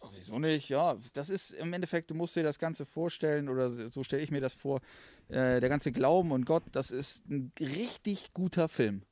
Ach, 0.00 0.10
wieso 0.14 0.38
nicht? 0.38 0.68
Ja, 0.68 0.96
das 1.12 1.30
ist 1.30 1.52
im 1.52 1.72
Endeffekt, 1.72 2.10
du 2.10 2.14
musst 2.14 2.34
dir 2.36 2.42
das 2.42 2.58
Ganze 2.58 2.86
vorstellen, 2.86 3.48
oder 3.48 3.90
so 3.90 4.02
stelle 4.02 4.22
ich 4.22 4.30
mir 4.30 4.40
das 4.40 4.54
vor, 4.54 4.80
äh, 5.28 5.60
der 5.60 5.68
ganze 5.68 5.92
Glauben 5.92 6.32
und 6.32 6.46
Gott, 6.46 6.62
das 6.72 6.90
ist 6.90 7.28
ein 7.28 7.52
richtig 7.60 8.32
guter 8.32 8.68
Film. 8.68 9.02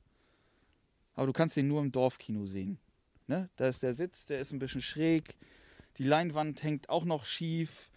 Aber 1.15 1.27
du 1.27 1.33
kannst 1.33 1.57
ihn 1.57 1.67
nur 1.67 1.81
im 1.81 1.91
Dorfkino 1.91 2.45
sehen. 2.45 2.79
Ne? 3.27 3.49
Da 3.55 3.67
ist 3.67 3.83
der 3.83 3.93
Sitz, 3.93 4.25
der 4.25 4.39
ist 4.39 4.51
ein 4.51 4.59
bisschen 4.59 4.81
schräg, 4.81 5.35
die 5.97 6.03
Leinwand 6.03 6.63
hängt 6.63 6.89
auch 6.89 7.05
noch 7.05 7.25
schief, 7.25 7.89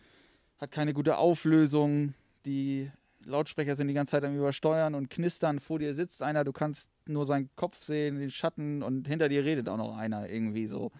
hat 0.58 0.70
keine 0.70 0.94
gute 0.94 1.18
Auflösung, 1.18 2.14
die 2.44 2.90
Lautsprecher 3.24 3.74
sind 3.74 3.88
die 3.88 3.94
ganze 3.94 4.12
Zeit 4.12 4.24
am 4.24 4.36
Übersteuern 4.36 4.94
und 4.94 5.10
knistern. 5.10 5.58
Vor 5.58 5.80
dir 5.80 5.92
sitzt 5.94 6.22
einer, 6.22 6.44
du 6.44 6.52
kannst 6.52 6.90
nur 7.06 7.26
seinen 7.26 7.50
Kopf 7.56 7.82
sehen, 7.82 8.18
den 8.18 8.30
Schatten 8.30 8.82
und 8.82 9.08
hinter 9.08 9.28
dir 9.28 9.44
redet 9.44 9.68
auch 9.68 9.76
noch 9.76 9.96
einer 9.96 10.28
irgendwie 10.28 10.66
so. 10.66 10.92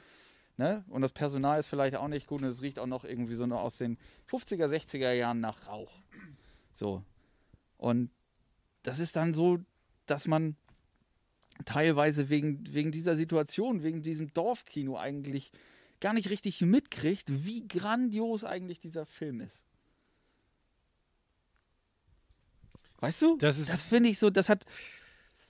Ne? 0.57 0.85
Und 0.89 1.03
das 1.03 1.12
Personal 1.12 1.61
ist 1.61 1.69
vielleicht 1.69 1.97
auch 1.97 2.09
nicht 2.09 2.27
gut 2.27 2.43
und 2.43 2.49
es 2.49 2.62
riecht 2.62 2.79
auch 2.79 2.87
noch 2.87 3.05
irgendwie 3.05 3.35
so 3.35 3.47
noch 3.47 3.61
aus 3.61 3.79
den 3.79 3.99
50er, 4.29 4.67
60er 4.67 5.12
Jahren 5.12 5.41
nach 5.41 5.69
Rauch. 5.69 6.01
So. 6.73 7.05
Und 7.77 8.11
das 8.83 8.99
ist 8.99 9.17
dann 9.17 9.35
so, 9.35 9.59
dass 10.07 10.27
man 10.27 10.57
teilweise 11.64 12.29
wegen, 12.29 12.62
wegen 12.73 12.92
dieser 12.92 13.16
Situation, 13.16 13.83
wegen 13.83 14.03
diesem 14.03 14.33
Dorfkino 14.33 14.97
eigentlich 14.99 15.53
gar 16.01 16.12
nicht 16.12 16.31
richtig 16.31 16.61
mitkriegt, 16.61 17.45
wie 17.47 17.66
grandios 17.66 18.45
eigentlich 18.45 18.81
dieser 18.81 19.07
Film 19.07 19.40
ist. 19.40 19.64
Weißt 22.99 23.23
du? 23.23 23.37
Das 23.38 23.64
das 23.66 23.85
finde 23.85 24.11
ich 24.11 24.19
so, 24.19 24.31
das 24.31 24.49
hat 24.49 24.64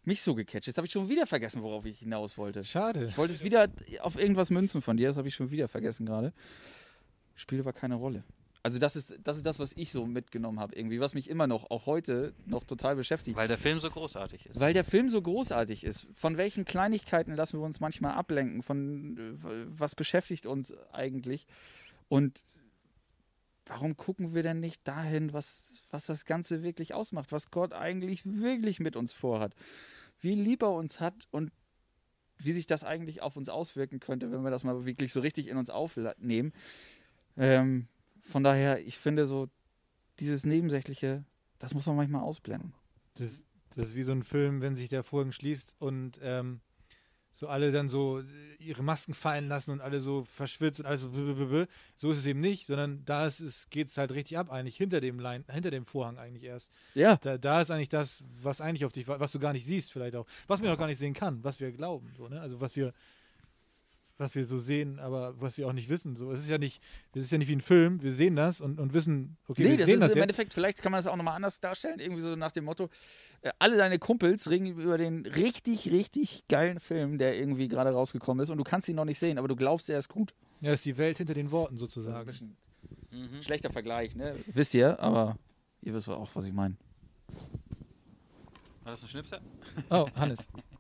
mich 0.05 0.23
so 0.23 0.35
gecatcht. 0.35 0.67
Jetzt 0.67 0.77
habe 0.77 0.87
ich 0.87 0.93
schon 0.93 1.09
wieder 1.09 1.27
vergessen, 1.27 1.63
worauf 1.63 1.85
ich 1.85 1.99
hinaus 1.99 2.39
wollte. 2.39 2.65
Schade. 2.65 3.07
Ich 3.07 3.19
wollte 3.19 3.35
es 3.35 3.43
wieder 3.43 3.69
auf 4.01 4.17
irgendwas 4.17 4.51
münzen 4.51 4.83
von 4.83 4.97
dir, 4.97 5.09
das 5.09 5.17
habe 5.17 5.29
ich 5.29 5.35
schon 5.35 5.51
wieder 5.51 5.69
vergessen 5.69 6.07
gerade. 6.07 6.33
Spielt 7.35 7.61
aber 7.61 7.73
keine 7.73 7.97
Rolle. 7.97 8.25
Also 8.67 8.81
das 8.81 8.97
ist, 8.97 9.17
das 9.23 9.37
ist 9.37 9.47
das, 9.47 9.61
was 9.61 9.75
ich 9.77 9.93
so 9.93 10.07
mitgenommen 10.07 10.59
habe 10.59 10.75
irgendwie, 10.75 10.99
was 10.99 11.15
mich 11.15 11.31
immer 11.31 11.47
noch, 11.47 11.71
auch 11.71 11.87
heute, 11.87 12.35
noch 12.47 12.65
total 12.65 12.97
beschäftigt. 12.97 13.37
Weil 13.37 13.47
der 13.47 13.59
Film 13.59 13.79
so 13.79 13.89
großartig 13.89 14.47
ist. 14.47 14.59
Weil 14.59 14.75
der 14.75 14.83
Film 14.83 15.09
so 15.09 15.23
großartig 15.23 15.85
ist. 15.85 16.09
Von 16.15 16.37
welchen 16.37 16.65
Kleinigkeiten 16.65 17.33
lassen 17.37 17.61
wir 17.61 17.65
uns 17.65 17.79
manchmal 17.79 18.15
ablenken? 18.15 18.65
Von 18.65 19.39
äh, 19.39 19.67
was 19.69 19.95
beschäftigt 19.95 20.47
uns 20.47 20.75
eigentlich? 20.91 21.47
Und 22.09 22.43
warum 23.67 23.97
gucken 23.97 24.35
wir 24.35 24.43
denn 24.43 24.59
nicht 24.59 24.81
dahin, 24.89 25.33
was, 25.33 25.81
was 25.93 26.07
das 26.07 26.25
Ganze 26.25 26.65
wirklich 26.65 26.93
ausmacht? 26.93 27.31
Was 27.31 27.53
Gott 27.53 27.73
eigentlich 27.73 28.23
wirklich 28.27 28.81
mit 28.81 28.97
uns 28.97 29.13
vorhat? 29.13 29.55
Wie 30.19 30.35
lieb 30.35 30.63
er 30.63 30.73
uns 30.73 30.99
hat 30.99 31.29
und 31.31 31.53
wie 32.39 32.53
sich 32.53 32.67
das 32.67 32.83
eigentlich 32.83 33.23
auf 33.23 33.37
uns 33.37 33.49
auswirken 33.49 34.01
könnte, 34.01 34.33
wenn 34.33 34.43
wir 34.43 34.51
das 34.51 34.65
mal 34.65 34.87
wirklich 34.87 35.13
so 35.13 35.21
richtig 35.21 35.47
in 35.47 35.57
uns 35.57 35.71
aufnehmen. 35.71 36.53
Ähm, 37.37 37.87
von 38.27 38.43
daher, 38.43 38.85
ich 38.87 38.99
finde 38.99 39.27
so, 39.27 39.49
dieses 40.19 40.45
Nebensächliche, 40.45 41.25
das 41.59 41.75
muss 41.75 41.87
man 41.87 41.97
manchmal 41.97 42.23
ausblenden. 42.23 42.73
Das, 43.15 43.45
das 43.75 43.89
ist 43.89 43.95
wie 43.95 44.03
so 44.03 44.13
ein 44.13 44.23
Film, 44.23 44.61
wenn 44.61 44.75
sich 44.75 44.89
der 44.89 45.03
Vorhang 45.03 45.33
schließt 45.33 45.75
und 45.79 46.19
ähm, 46.23 46.61
so 47.33 47.49
alle 47.49 47.71
dann 47.71 47.91
so 47.91 48.21
äh, 48.21 48.25
ihre 48.59 48.83
Masken 48.83 49.13
fallen 49.13 49.47
lassen 49.47 49.71
und 49.71 49.83
alle 49.83 50.01
so 50.01 50.25
verschwitzt 50.25 50.81
und 50.81 50.87
alles 50.87 51.03
so. 51.03 51.11
blablabla. 51.11 51.67
So 51.95 52.11
ist 52.11 52.19
es 52.19 52.27
eben 52.27 52.41
nicht, 52.41 52.67
sondern 52.67 53.05
da 53.05 53.27
ist 53.27 53.41
es, 53.41 53.69
geht 53.69 53.89
es 53.89 53.99
halt 53.99 54.13
richtig 54.13 54.39
ab, 54.39 54.51
eigentlich 54.51 54.77
hinter 54.77 55.03
dem 55.03 55.19
Line, 55.21 55.45
hinter 55.51 55.71
dem 55.71 55.85
Vorhang 55.85 56.17
eigentlich 56.19 56.45
erst. 56.45 56.71
Ja. 56.95 57.17
Da, 57.17 57.37
da 57.37 57.61
ist 57.61 57.71
eigentlich 57.71 57.91
das, 57.91 58.25
was 58.43 58.63
eigentlich 58.63 58.87
auf 58.87 58.93
dich, 58.93 59.07
wa- 59.07 59.21
was 59.21 59.33
du 59.33 59.39
gar 59.39 59.53
nicht 59.53 59.67
siehst, 59.67 59.93
vielleicht 59.93 60.17
auch. 60.17 60.27
Was 60.47 60.63
wir 60.63 60.71
noch 60.71 60.79
gar 60.79 60.87
nicht 60.87 60.99
sehen 60.99 61.13
kann, 61.13 61.45
was 61.45 61.61
wir 61.61 61.73
glauben. 61.73 62.11
So, 62.17 62.29
ne? 62.29 62.41
Also 62.41 62.61
was 62.63 62.75
wir, 62.75 62.95
was 64.19 64.35
wir 64.35 64.45
so 64.45 64.59
sehen, 64.59 64.99
aber 64.99 65.41
was 65.41 65.59
wir 65.59 65.69
auch 65.69 65.73
nicht 65.73 65.89
wissen. 65.89 66.17
So, 66.17 66.31
es 66.33 66.41
ist 66.41 66.49
ja 66.49 66.59
nicht, 66.59 66.83
es 67.15 67.25
ist 67.25 67.31
ja 67.33 67.39
nicht 67.39 67.49
wie 67.49 67.57
ein 67.57 67.61
Film, 67.61 68.03
wir 68.03 68.13
sehen 68.13 68.37
das 68.37 68.61
und, 68.61 68.81
und 68.81 68.95
wissen, 68.95 69.37
okay, 69.47 69.63
nee, 69.63 69.71
wir 69.71 69.77
das 69.79 69.87
sehen 69.87 69.95
ist 69.97 70.01
das 70.01 70.11
im 70.11 70.17
jetzt. 70.17 70.23
Endeffekt, 70.23 70.55
vielleicht 70.55 70.83
kann 70.83 70.93
man 70.93 70.99
das 70.99 71.07
auch 71.07 71.17
nochmal 71.17 71.37
anders 71.37 71.61
darstellen, 71.61 72.01
irgendwie 72.01 72.23
so 72.23 72.35
nach 72.37 72.53
dem 72.53 72.65
Motto, 72.65 72.89
äh, 73.43 73.51
alle 73.59 73.77
deine 73.77 73.99
Kumpels 73.99 74.51
reden 74.51 74.67
über 74.67 74.97
den 74.99 75.27
richtig, 75.27 75.91
richtig 75.91 76.45
geilen 76.49 76.81
Film, 76.81 77.19
der 77.19 77.39
irgendwie 77.39 77.69
gerade 77.69 77.91
rausgekommen 77.91 78.43
ist 78.43 78.51
und 78.51 78.59
du 78.59 78.65
kannst 78.65 78.89
ihn 78.89 78.97
noch 78.97 79.05
nicht 79.05 79.19
sehen, 79.19 79.39
aber 79.39 79.49
du 79.49 79.57
glaubst, 79.57 79.91
er 79.91 79.99
ist 79.99 80.09
gut. 80.09 80.35
Ja, 80.61 80.71
das 80.71 80.81
ist 80.81 80.87
die 80.87 80.97
Welt 80.97 81.19
hinter 81.19 81.35
den 81.35 81.51
Worten 81.51 81.77
sozusagen. 81.77 82.57
Mhm. 83.11 83.43
schlechter 83.43 83.71
Vergleich, 83.71 84.17
ne? 84.17 84.35
Wisst 84.47 84.75
ihr, 84.75 84.99
aber 85.01 85.37
ihr 85.83 85.93
wisst 85.95 86.09
auch, 86.09 86.29
was 86.35 86.47
ich 86.47 86.53
meine. 86.53 86.77
War 88.83 88.93
das 88.93 89.03
ein 89.03 89.09
Schnipser? 89.09 89.41
Oh, 89.91 90.07
Hannes. 90.15 90.49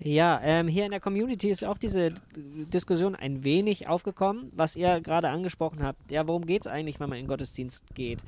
Ja, 0.00 0.40
ähm, 0.44 0.68
hier 0.68 0.84
in 0.84 0.92
der 0.92 1.00
Community 1.00 1.50
ist 1.50 1.64
auch 1.64 1.76
diese 1.76 2.14
Diskussion 2.36 3.16
ein 3.16 3.42
wenig 3.42 3.88
aufgekommen, 3.88 4.52
was 4.54 4.76
ihr 4.76 5.00
gerade 5.00 5.28
angesprochen 5.28 5.82
habt. 5.82 6.12
Ja, 6.12 6.28
worum 6.28 6.46
geht 6.46 6.62
es 6.62 6.66
eigentlich, 6.68 7.00
wenn 7.00 7.08
man 7.08 7.18
in 7.18 7.26
Gottesdienst 7.26 7.94
geht? 7.94 8.20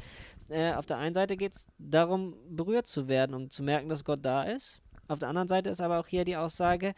Äh, 0.48 0.72
auf 0.72 0.84
der 0.84 0.98
einen 0.98 1.14
Seite 1.14 1.36
geht 1.36 1.54
es 1.54 1.66
darum, 1.78 2.34
berührt 2.48 2.88
zu 2.88 3.06
werden 3.06 3.34
und 3.34 3.52
zu 3.52 3.62
merken, 3.62 3.88
dass 3.88 4.04
Gott 4.04 4.18
da 4.22 4.42
ist. 4.42 4.82
Auf 5.06 5.20
der 5.20 5.28
anderen 5.28 5.46
Seite 5.46 5.70
ist 5.70 5.80
aber 5.80 6.00
auch 6.00 6.08
hier 6.08 6.24
die 6.24 6.36
Aussage, 6.36 6.94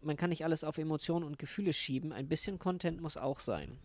man 0.00 0.16
kann 0.16 0.30
nicht 0.30 0.44
alles 0.44 0.64
auf 0.64 0.78
Emotionen 0.78 1.24
und 1.24 1.38
Gefühle 1.38 1.74
schieben. 1.74 2.12
Ein 2.12 2.28
bisschen 2.28 2.58
Content 2.58 3.02
muss 3.02 3.18
auch 3.18 3.40
sein. 3.40 3.78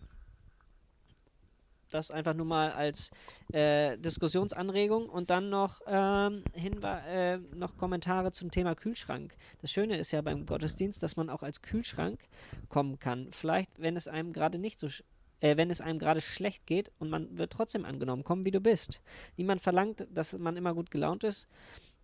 Das 1.94 2.10
einfach 2.10 2.34
nur 2.34 2.48
mal 2.48 2.72
als 2.72 3.12
äh, 3.52 4.00
Diskussionsanregung 4.00 5.08
und 5.08 5.30
dann 5.30 5.52
noch, 5.52 5.80
ähm, 5.86 6.44
äh, 6.56 7.38
noch 7.38 7.78
Kommentare 7.78 8.32
zum 8.32 8.50
Thema 8.50 8.74
Kühlschrank. 8.74 9.36
Das 9.62 9.72
Schöne 9.72 9.98
ist 9.98 10.12
ja 10.12 10.22
beim 10.22 10.48
Gottesdienst, 10.48 11.04
dass 11.04 11.18
man 11.18 11.30
auch 11.30 11.44
als 11.44 11.62
Kühlschrank 11.62 12.20
kommen 12.68 12.98
kann. 12.98 13.28
Vielleicht, 13.32 13.70
wenn 13.80 13.96
es 13.96 14.08
einem 14.08 14.34
gerade 14.34 14.58
nicht 14.58 14.80
so, 14.80 14.88
äh, 15.40 15.56
wenn 15.56 15.70
es 15.70 15.82
einem 15.82 16.00
gerade 16.00 16.20
schlecht 16.20 16.66
geht 16.66 16.92
und 16.98 17.12
man 17.12 17.38
wird 17.38 17.54
trotzdem 17.54 17.86
angenommen, 17.86 18.24
komm 18.24 18.44
wie 18.44 18.52
du 18.52 18.60
bist. 18.60 19.00
Niemand 19.38 19.62
verlangt, 19.62 20.08
dass 20.10 20.36
man 20.36 20.58
immer 20.58 20.74
gut 20.74 20.90
gelaunt 20.90 21.24
ist 21.24 21.48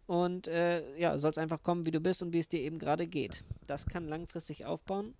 und 0.06 0.48
äh, 0.48 1.00
ja, 1.00 1.18
sollst 1.18 1.40
einfach 1.40 1.64
kommen, 1.64 1.86
wie 1.86 1.92
du 1.92 2.00
bist 2.00 2.22
und 2.22 2.32
wie 2.32 2.40
es 2.40 2.48
dir 2.48 2.62
eben 2.62 2.78
gerade 2.78 3.08
geht. 3.08 3.44
Das 3.66 3.88
kann 3.88 4.08
langfristig 4.08 4.68
aufbauen, 4.68 5.16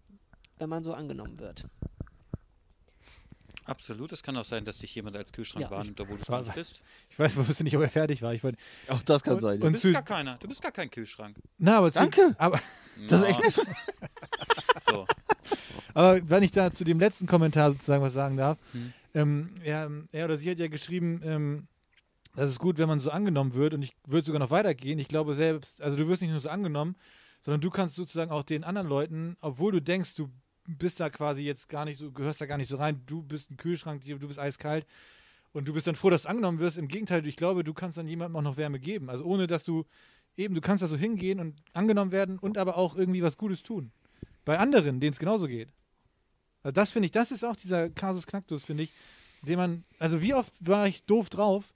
wenn 0.60 0.70
man 0.70 0.84
so 0.84 0.94
angenommen 0.94 1.40
wird. 1.40 1.66
Absolut. 3.66 4.12
Es 4.12 4.24
kann 4.24 4.36
auch 4.38 4.46
sein, 4.46 4.66
dass 4.66 4.80
dich 4.80 4.96
jemand 4.96 5.16
als 5.16 5.32
Kühlschrank 5.32 5.64
Ja, 5.66 5.70
wahrnimmt, 5.72 6.00
obwohl 6.00 6.18
du 6.18 6.38
nicht 6.42 6.56
bist. 6.56 6.82
Ich 7.10 7.20
weiß, 7.20 7.36
wusste 7.36 7.64
nicht, 7.64 7.76
ob 7.78 7.84
er 7.84 7.90
fertig 7.90 8.22
war. 8.22 8.34
Ich 8.34 8.44
wollte, 8.44 8.58
Auch 8.88 9.02
das 9.04 9.22
kann 9.24 9.36
Und- 9.36 9.42
sein. 9.42 9.60
Du 9.60 9.68
und 9.68 9.74
bist 9.74 9.84
zu- 9.84 9.92
gar 9.92 10.02
keiner. 10.04 10.38
Du 10.38 10.48
bist 10.48 10.62
gar 10.62 10.72
kein 10.72 10.90
Kühlschrank. 10.90 11.38
na, 11.60 11.78
aber 11.78 11.92
zu, 11.92 12.00
Danke. 12.00 12.36
Aber, 12.40 12.60
Das 13.08 13.22
ist 13.22 13.28
echt 13.28 13.42
nett. 13.42 13.62
So. 14.90 15.06
aber 15.94 16.20
wenn 16.30 16.42
ich 16.44 16.52
da 16.52 16.72
zu 16.72 16.84
dem 16.84 17.00
letzten 17.00 17.28
Kommentar 17.28 17.72
sozusagen 17.72 18.02
was 18.02 18.14
sagen 18.14 18.38
darf, 18.38 18.58
Hm. 18.72 18.94
ähm, 19.14 19.56
ja, 19.64 19.88
er 20.12 20.26
oder 20.26 20.38
sie 20.38 20.50
hat 20.50 20.58
ja 20.60 20.68
geschrieben, 20.68 21.22
ähm, 21.24 21.68
das 22.36 22.50
ist 22.50 22.60
gut, 22.60 22.78
wenn 22.78 22.88
man 22.88 23.00
so 23.00 23.12
angenommen 23.12 23.54
wird 23.54 23.74
und 23.74 23.82
ich 23.84 23.92
würde 24.08 24.26
sogar 24.26 24.40
noch 24.40 24.52
weitergehen. 24.52 24.98
Ich 25.00 25.08
glaube 25.10 25.34
selbst, 25.36 25.82
also 25.82 25.98
du 25.98 26.08
wirst 26.08 26.22
nicht 26.22 26.32
nur 26.32 26.40
so 26.40 26.50
angenommen, 26.50 26.96
sondern 27.42 27.60
du 27.62 27.70
kannst 27.70 27.96
sozusagen 27.96 28.32
auch 28.32 28.44
den 28.44 28.64
anderen 28.64 28.88
Leuten, 28.88 29.36
obwohl 29.42 29.72
du 29.72 29.82
denkst, 29.82 30.16
du 30.16 30.30
bist 30.76 31.00
da 31.00 31.10
quasi 31.10 31.44
jetzt 31.44 31.70
gar 31.70 31.86
nicht 31.86 31.98
so, 31.98 32.12
gehörst 32.12 32.42
da 32.42 32.46
gar 32.46 32.58
nicht 32.58 32.70
so 32.70 32.78
rein, 32.78 33.02
du 33.06 33.22
bist 33.24 33.50
ein 33.52 33.58
Kühlschrank, 33.58 34.04
du 34.06 34.28
bist 34.28 34.40
eiskalt 34.40 34.86
und 35.52 35.68
du 35.68 35.74
bist 35.74 35.88
dann 35.88 35.96
froh, 35.96 36.10
dass 36.10 36.24
du 36.24 36.30
angenommen 36.30 36.60
wirst. 36.60 36.78
Im 36.78 36.88
Gegenteil, 36.88 37.26
ich 37.26 37.36
glaube, 37.36 37.64
du 37.64 37.74
kannst 37.74 37.98
dann 37.98 38.08
jemandem 38.08 38.36
auch 38.38 38.42
noch 38.42 38.58
Wärme 38.58 38.80
geben. 38.80 39.10
Also 39.10 39.24
ohne, 39.26 39.48
dass 39.48 39.64
du 39.64 39.86
eben, 40.38 40.56
du 40.56 40.62
kannst 40.62 40.84
da 40.84 40.88
so 40.88 40.98
hingehen 40.98 41.40
und 41.40 41.56
angenommen 41.74 42.12
werden 42.12 42.40
und 42.40 42.58
aber 42.58 42.78
auch 42.78 42.96
irgendwie 42.96 43.24
was 43.24 43.38
Gutes 43.38 43.64
tun. 43.64 43.92
Bei 44.46 44.58
anderen, 44.60 45.00
denen 45.00 45.12
es 45.12 45.20
genauso 45.20 45.48
geht. 45.48 45.70
Also 46.64 46.74
das 46.74 46.92
finde 46.92 47.08
ich, 47.08 47.12
das 47.12 47.32
ist 47.32 47.44
auch 47.44 47.56
dieser 47.56 47.90
Kasus 47.90 48.28
Knacktus, 48.28 48.64
finde 48.64 48.84
ich, 48.84 48.94
den 49.42 49.58
man, 49.58 49.84
also 49.98 50.22
wie 50.22 50.34
oft 50.34 50.54
war 50.60 50.88
ich 50.88 51.04
doof 51.04 51.30
drauf 51.30 51.74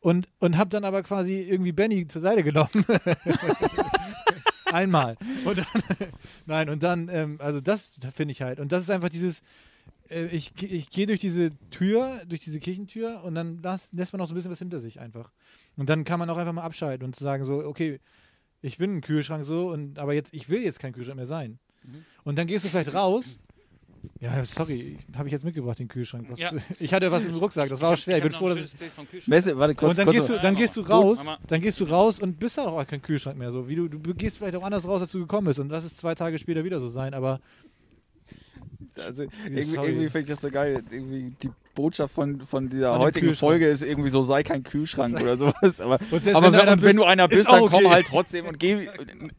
und, 0.00 0.28
und 0.40 0.58
habe 0.58 0.70
dann 0.70 0.84
aber 0.84 1.02
quasi 1.02 1.40
irgendwie 1.40 1.72
Benny 1.72 2.06
zur 2.08 2.22
Seite 2.22 2.42
genommen. 2.42 2.70
Einmal. 4.72 5.16
Und 5.44 5.58
dann, 5.58 5.66
nein, 6.46 6.68
und 6.68 6.82
dann, 6.82 7.08
ähm, 7.08 7.36
also 7.40 7.60
das 7.60 7.92
finde 8.14 8.32
ich 8.32 8.42
halt. 8.42 8.60
Und 8.60 8.72
das 8.72 8.82
ist 8.84 8.90
einfach 8.90 9.08
dieses, 9.08 9.42
äh, 10.12 10.26
ich, 10.26 10.52
ich 10.62 10.90
gehe 10.90 11.06
durch 11.06 11.20
diese 11.20 11.50
Tür, 11.70 12.22
durch 12.26 12.40
diese 12.40 12.60
Kirchentür 12.60 13.22
und 13.24 13.34
dann 13.34 13.62
las, 13.62 13.88
lässt 13.92 14.12
man 14.12 14.20
auch 14.20 14.26
so 14.26 14.32
ein 14.32 14.36
bisschen 14.36 14.50
was 14.50 14.58
hinter 14.58 14.80
sich 14.80 15.00
einfach. 15.00 15.30
Und 15.76 15.88
dann 15.88 16.04
kann 16.04 16.18
man 16.18 16.28
auch 16.30 16.36
einfach 16.36 16.52
mal 16.52 16.62
abschalten 16.62 17.04
und 17.04 17.16
sagen 17.16 17.44
so, 17.44 17.64
okay, 17.64 18.00
ich 18.60 18.78
bin 18.78 18.96
ein 18.96 19.00
Kühlschrank 19.00 19.44
so, 19.44 19.70
und 19.70 19.98
aber 19.98 20.14
jetzt, 20.14 20.32
ich 20.32 20.48
will 20.48 20.62
jetzt 20.62 20.78
kein 20.78 20.92
Kühlschrank 20.92 21.16
mehr 21.16 21.26
sein. 21.26 21.58
Mhm. 21.82 22.04
Und 22.24 22.38
dann 22.38 22.46
gehst 22.46 22.64
du 22.64 22.68
vielleicht 22.68 22.94
raus. 22.94 23.38
Ja, 24.20 24.44
sorry, 24.44 24.98
habe 25.16 25.28
ich 25.28 25.32
jetzt 25.32 25.44
mitgebracht, 25.44 25.78
den 25.78 25.88
Kühlschrank. 25.88 26.26
Was, 26.28 26.40
Ja. 26.40 26.50
Ich 26.78 26.92
hatte 26.92 27.10
was 27.10 27.24
im 27.24 27.34
Rucksack, 27.34 27.68
das 27.68 27.80
war 27.80 27.92
auch 27.92 27.96
schwer. 27.96 28.18
Ich, 28.18 28.24
hab 28.24 28.30
bin 28.30 28.38
froh, 28.38 28.48
dass 28.48 28.74
ich. 29.12 29.28
Messi, 29.28 29.56
warte, 29.56 29.74
kurz, 29.74 29.90
und 29.90 29.98
dann 29.98 30.06
kurz 30.06 30.16
gehst, 30.16 30.28
du, 30.28 30.40
dann 30.40 30.54
gehst 30.54 30.76
du 30.76 30.80
raus, 30.80 31.18
dann 31.46 31.60
gehst 31.60 31.80
du 31.80 31.84
raus 31.84 32.20
und 32.20 32.38
bist 32.38 32.58
dann 32.58 32.66
auch 32.66 32.86
kein 32.86 33.02
Kühlschrank 33.02 33.38
mehr. 33.38 33.50
So 33.52 33.68
wie 33.68 33.76
du, 33.76 33.88
du 33.88 34.14
gehst 34.14 34.38
vielleicht 34.38 34.56
auch 34.56 34.62
anders 34.64 34.86
raus, 34.86 35.02
als 35.02 35.10
du 35.12 35.20
gekommen 35.20 35.46
bist 35.46 35.58
und 35.58 35.68
lass 35.70 35.84
es 35.84 35.96
zwei 35.96 36.14
Tage 36.14 36.38
später 36.38 36.64
wieder 36.64 36.80
so 36.80 36.88
sein. 36.88 37.14
Aber 37.14 37.40
Also, 39.06 39.24
irgendwie, 39.44 39.76
irgendwie 39.76 40.08
finde 40.08 40.20
ich 40.20 40.28
das 40.28 40.40
so 40.40 40.50
geil. 40.50 40.82
Irgendwie 40.90 41.34
die 41.42 41.50
Botschaft 41.74 42.14
von, 42.14 42.40
von 42.44 42.68
dieser 42.68 42.92
Von 42.92 43.00
heutigen. 43.00 43.34
Folge 43.34 43.68
ist 43.68 43.82
irgendwie 43.82 44.10
so, 44.10 44.22
sei 44.22 44.42
kein 44.42 44.62
Kühlschrank 44.62 45.20
oder 45.20 45.36
sowas. 45.36 45.80
Aber, 45.80 45.98
selbst 46.10 46.34
aber 46.34 46.52
wenn 46.52 46.52
du 46.52 46.58
wenn, 46.58 46.68
wenn 46.68 46.78
bist, 46.80 46.98
du 46.98 47.04
einer 47.04 47.30
ist 47.30 47.36
bist, 47.36 47.48
dann 47.50 47.66
komm 47.66 47.86
okay. 47.86 47.94
halt 47.94 48.06
trotzdem 48.06 48.46
und 48.46 48.58
geh, 48.58 48.88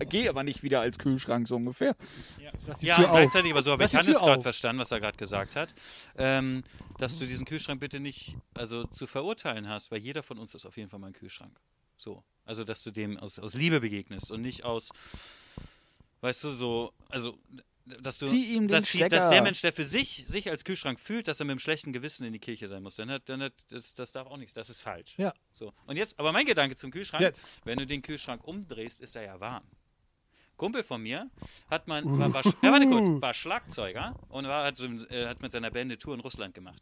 geh 0.09 0.29
aber 0.29 0.43
nicht 0.43 0.63
wieder 0.63 0.81
als 0.81 0.97
Kühlschrank, 0.97 1.47
so 1.47 1.55
ungefähr. 1.55 1.95
Ja, 2.81 2.97
auf. 2.97 3.11
gleichzeitig 3.11 3.51
aber 3.51 3.61
so 3.61 3.71
habe 3.71 3.83
ich 3.83 3.95
Hannes 3.95 4.17
gerade 4.17 4.41
verstanden, 4.41 4.81
was 4.81 4.91
er 4.91 4.99
gerade 4.99 5.17
gesagt 5.17 5.55
hat, 5.55 5.73
ähm, 6.17 6.63
dass 6.97 7.17
du 7.17 7.25
diesen 7.25 7.45
Kühlschrank 7.45 7.79
bitte 7.79 7.99
nicht 7.99 8.35
also 8.53 8.85
zu 8.85 9.07
verurteilen 9.07 9.69
hast, 9.69 9.91
weil 9.91 9.99
jeder 9.99 10.23
von 10.23 10.37
uns 10.37 10.53
ist 10.53 10.65
auf 10.65 10.77
jeden 10.77 10.89
Fall 10.89 10.99
mal 10.99 11.07
ein 11.07 11.13
Kühlschrank. 11.13 11.51
So, 11.97 12.23
also 12.45 12.63
dass 12.63 12.83
du 12.83 12.91
dem 12.91 13.17
aus, 13.17 13.39
aus 13.39 13.53
Liebe 13.53 13.81
begegnest 13.81 14.31
und 14.31 14.41
nicht 14.41 14.63
aus, 14.63 14.89
weißt 16.21 16.43
du, 16.43 16.51
so, 16.51 16.93
also 17.09 17.37
dass 17.85 18.17
du, 18.17 18.25
Zieh 18.25 18.55
ihm 18.55 18.67
den 18.67 18.79
dass, 18.79 18.91
die, 18.91 18.99
dass 18.99 19.07
Stecker. 19.07 19.29
der 19.29 19.41
Mensch, 19.41 19.61
der 19.61 19.73
für 19.73 19.83
sich 19.83 20.25
sich 20.27 20.49
als 20.49 20.63
Kühlschrank 20.63 20.99
fühlt, 20.99 21.27
dass 21.27 21.39
er 21.39 21.45
mit 21.45 21.55
dem 21.55 21.59
schlechten 21.59 21.91
Gewissen 21.91 22.25
in 22.25 22.33
die 22.33 22.39
Kirche 22.39 22.67
sein 22.67 22.81
muss, 22.81 22.95
dann 22.95 23.11
hat, 23.11 23.27
dann 23.27 23.43
hat, 23.43 23.53
das, 23.69 23.93
das 23.93 24.11
darf 24.11 24.27
auch 24.27 24.37
nichts, 24.37 24.53
das 24.53 24.69
ist 24.69 24.81
falsch. 24.81 25.15
Ja. 25.17 25.33
So. 25.51 25.73
Und 25.85 25.97
jetzt, 25.97 26.17
aber 26.19 26.31
mein 26.31 26.45
Gedanke 26.45 26.75
zum 26.75 26.91
Kühlschrank, 26.91 27.21
Jetzt. 27.21 27.45
wenn 27.65 27.77
du 27.77 27.85
den 27.85 28.01
Kühlschrank 28.01 28.43
umdrehst, 28.43 29.01
ist 29.01 29.15
er 29.15 29.23
ja 29.23 29.39
warm. 29.39 29.63
Kumpel 30.55 30.83
von 30.83 31.01
mir 31.01 31.29
hat 31.69 31.87
man, 31.87 32.05
war, 32.19 32.33
war, 32.33 32.43
ja, 32.61 32.71
warte 32.71 32.87
kurz, 32.87 33.21
war 33.21 33.33
Schlagzeuger 33.33 34.15
und 34.29 34.47
war, 34.47 34.65
hat, 34.65 34.77
so, 34.77 34.85
äh, 34.85 35.27
hat 35.27 35.41
mit 35.41 35.51
seiner 35.51 35.71
Band 35.71 35.91
eine 35.91 35.97
Tour 35.97 36.13
in 36.13 36.19
Russland 36.19 36.53
gemacht. 36.53 36.81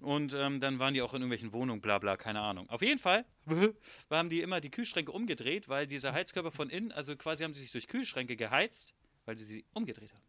Und 0.00 0.34
ähm, 0.34 0.60
dann 0.60 0.78
waren 0.78 0.92
die 0.92 1.00
auch 1.00 1.14
in 1.14 1.22
irgendwelchen 1.22 1.52
Wohnungen, 1.52 1.80
bla 1.80 1.98
bla, 1.98 2.16
keine 2.16 2.40
Ahnung. 2.40 2.68
Auf 2.68 2.82
jeden 2.82 2.98
Fall 2.98 3.24
haben 4.10 4.28
die 4.28 4.42
immer 4.42 4.60
die 4.60 4.70
Kühlschränke 4.70 5.12
umgedreht, 5.12 5.68
weil 5.68 5.86
diese 5.86 6.12
Heizkörper 6.12 6.50
von 6.50 6.68
innen, 6.68 6.92
also 6.92 7.16
quasi 7.16 7.44
haben 7.44 7.54
sie 7.54 7.62
sich 7.62 7.72
durch 7.72 7.86
Kühlschränke 7.86 8.36
geheizt, 8.36 8.92
weil 9.26 9.38
sie 9.38 9.44
sie 9.44 9.64
umgedreht 9.74 10.12
haben. 10.14 10.22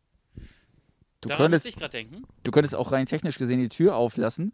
Du 1.22 1.30
Daran 1.30 1.46
könntest, 1.46 1.66
ich 1.66 1.76
gerade 1.76 1.92
denken. 1.92 2.24
du 2.44 2.52
könntest 2.52 2.76
auch 2.76 2.92
rein 2.92 3.06
technisch 3.06 3.38
gesehen 3.38 3.60
die 3.60 3.70
Tür 3.70 3.96
auflassen, 3.96 4.54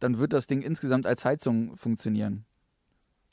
dann 0.00 0.18
wird 0.18 0.32
das 0.32 0.46
Ding 0.46 0.62
insgesamt 0.62 1.06
als 1.06 1.24
Heizung 1.24 1.76
funktionieren. 1.76 2.44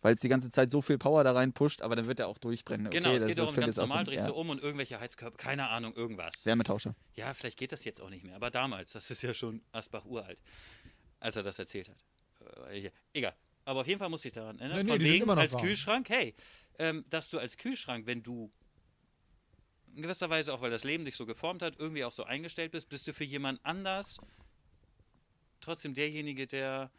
Weil 0.01 0.15
es 0.15 0.19
die 0.19 0.29
ganze 0.29 0.51
Zeit 0.51 0.69
so 0.69 0.81
viel 0.81 0.97
Power 0.97 1.23
da 1.23 1.31
rein 1.31 1.53
pusht, 1.53 1.81
aber 1.81 1.95
dann 1.95 2.07
wird 2.07 2.19
er 2.19 2.27
auch 2.27 2.37
durchbrennen. 2.37 2.89
Genau, 2.89 3.09
okay, 3.09 3.15
es 3.15 3.21
das, 3.21 3.27
geht 3.27 3.37
das 3.37 3.43
darum, 3.45 3.55
könnte 3.55 3.67
ganz 3.67 3.77
normal 3.77 4.03
drehst 4.03 4.19
ja. 4.19 4.27
du 4.27 4.33
um 4.33 4.49
und 4.49 4.61
irgendwelche 4.61 4.99
Heizkörper, 4.99 5.37
keine 5.37 5.69
Ahnung, 5.69 5.93
irgendwas. 5.95 6.45
Wärmetauscher. 6.45 6.93
Ja, 7.15 7.33
vielleicht 7.33 7.57
geht 7.57 7.71
das 7.71 7.85
jetzt 7.85 8.01
auch 8.01 8.09
nicht 8.09 8.23
mehr, 8.23 8.35
aber 8.35 8.51
damals, 8.51 8.93
das 8.93 9.09
ist 9.11 9.21
ja 9.23 9.33
schon 9.33 9.61
Asbach 9.71 10.05
uralt, 10.05 10.39
als 11.19 11.37
er 11.37 11.43
das 11.43 11.57
erzählt 11.57 11.89
hat. 11.89 11.97
Äh, 12.69 12.91
egal. 13.13 13.33
Aber 13.65 13.81
auf 13.81 13.87
jeden 13.87 13.99
Fall 13.99 14.09
muss 14.09 14.25
ich 14.25 14.33
daran 14.33 14.59
erinnern, 14.59 14.77
Nee, 14.77 14.83
nee, 14.83 14.91
von 14.91 14.99
wegen 15.01 15.23
immer 15.23 15.35
noch 15.35 15.41
als 15.41 15.53
warm. 15.53 15.63
Kühlschrank, 15.63 16.09
hey, 16.09 16.35
ähm, 16.79 17.05
dass 17.09 17.29
du 17.29 17.39
als 17.39 17.57
Kühlschrank, 17.57 18.05
wenn 18.05 18.23
du 18.23 18.51
in 19.95 20.01
gewisser 20.01 20.29
Weise 20.29 20.53
auch, 20.53 20.61
weil 20.61 20.71
das 20.71 20.83
Leben 20.83 21.05
dich 21.05 21.15
so 21.15 21.25
geformt 21.25 21.61
hat, 21.61 21.79
irgendwie 21.79 22.03
auch 22.03 22.11
so 22.11 22.23
eingestellt 22.23 22.71
bist, 22.71 22.89
bist 22.89 23.07
du 23.07 23.13
für 23.13 23.23
jemand 23.23 23.59
anders 23.63 24.19
trotzdem 25.63 25.93
derjenige, 25.93 26.45
der, 26.45 26.91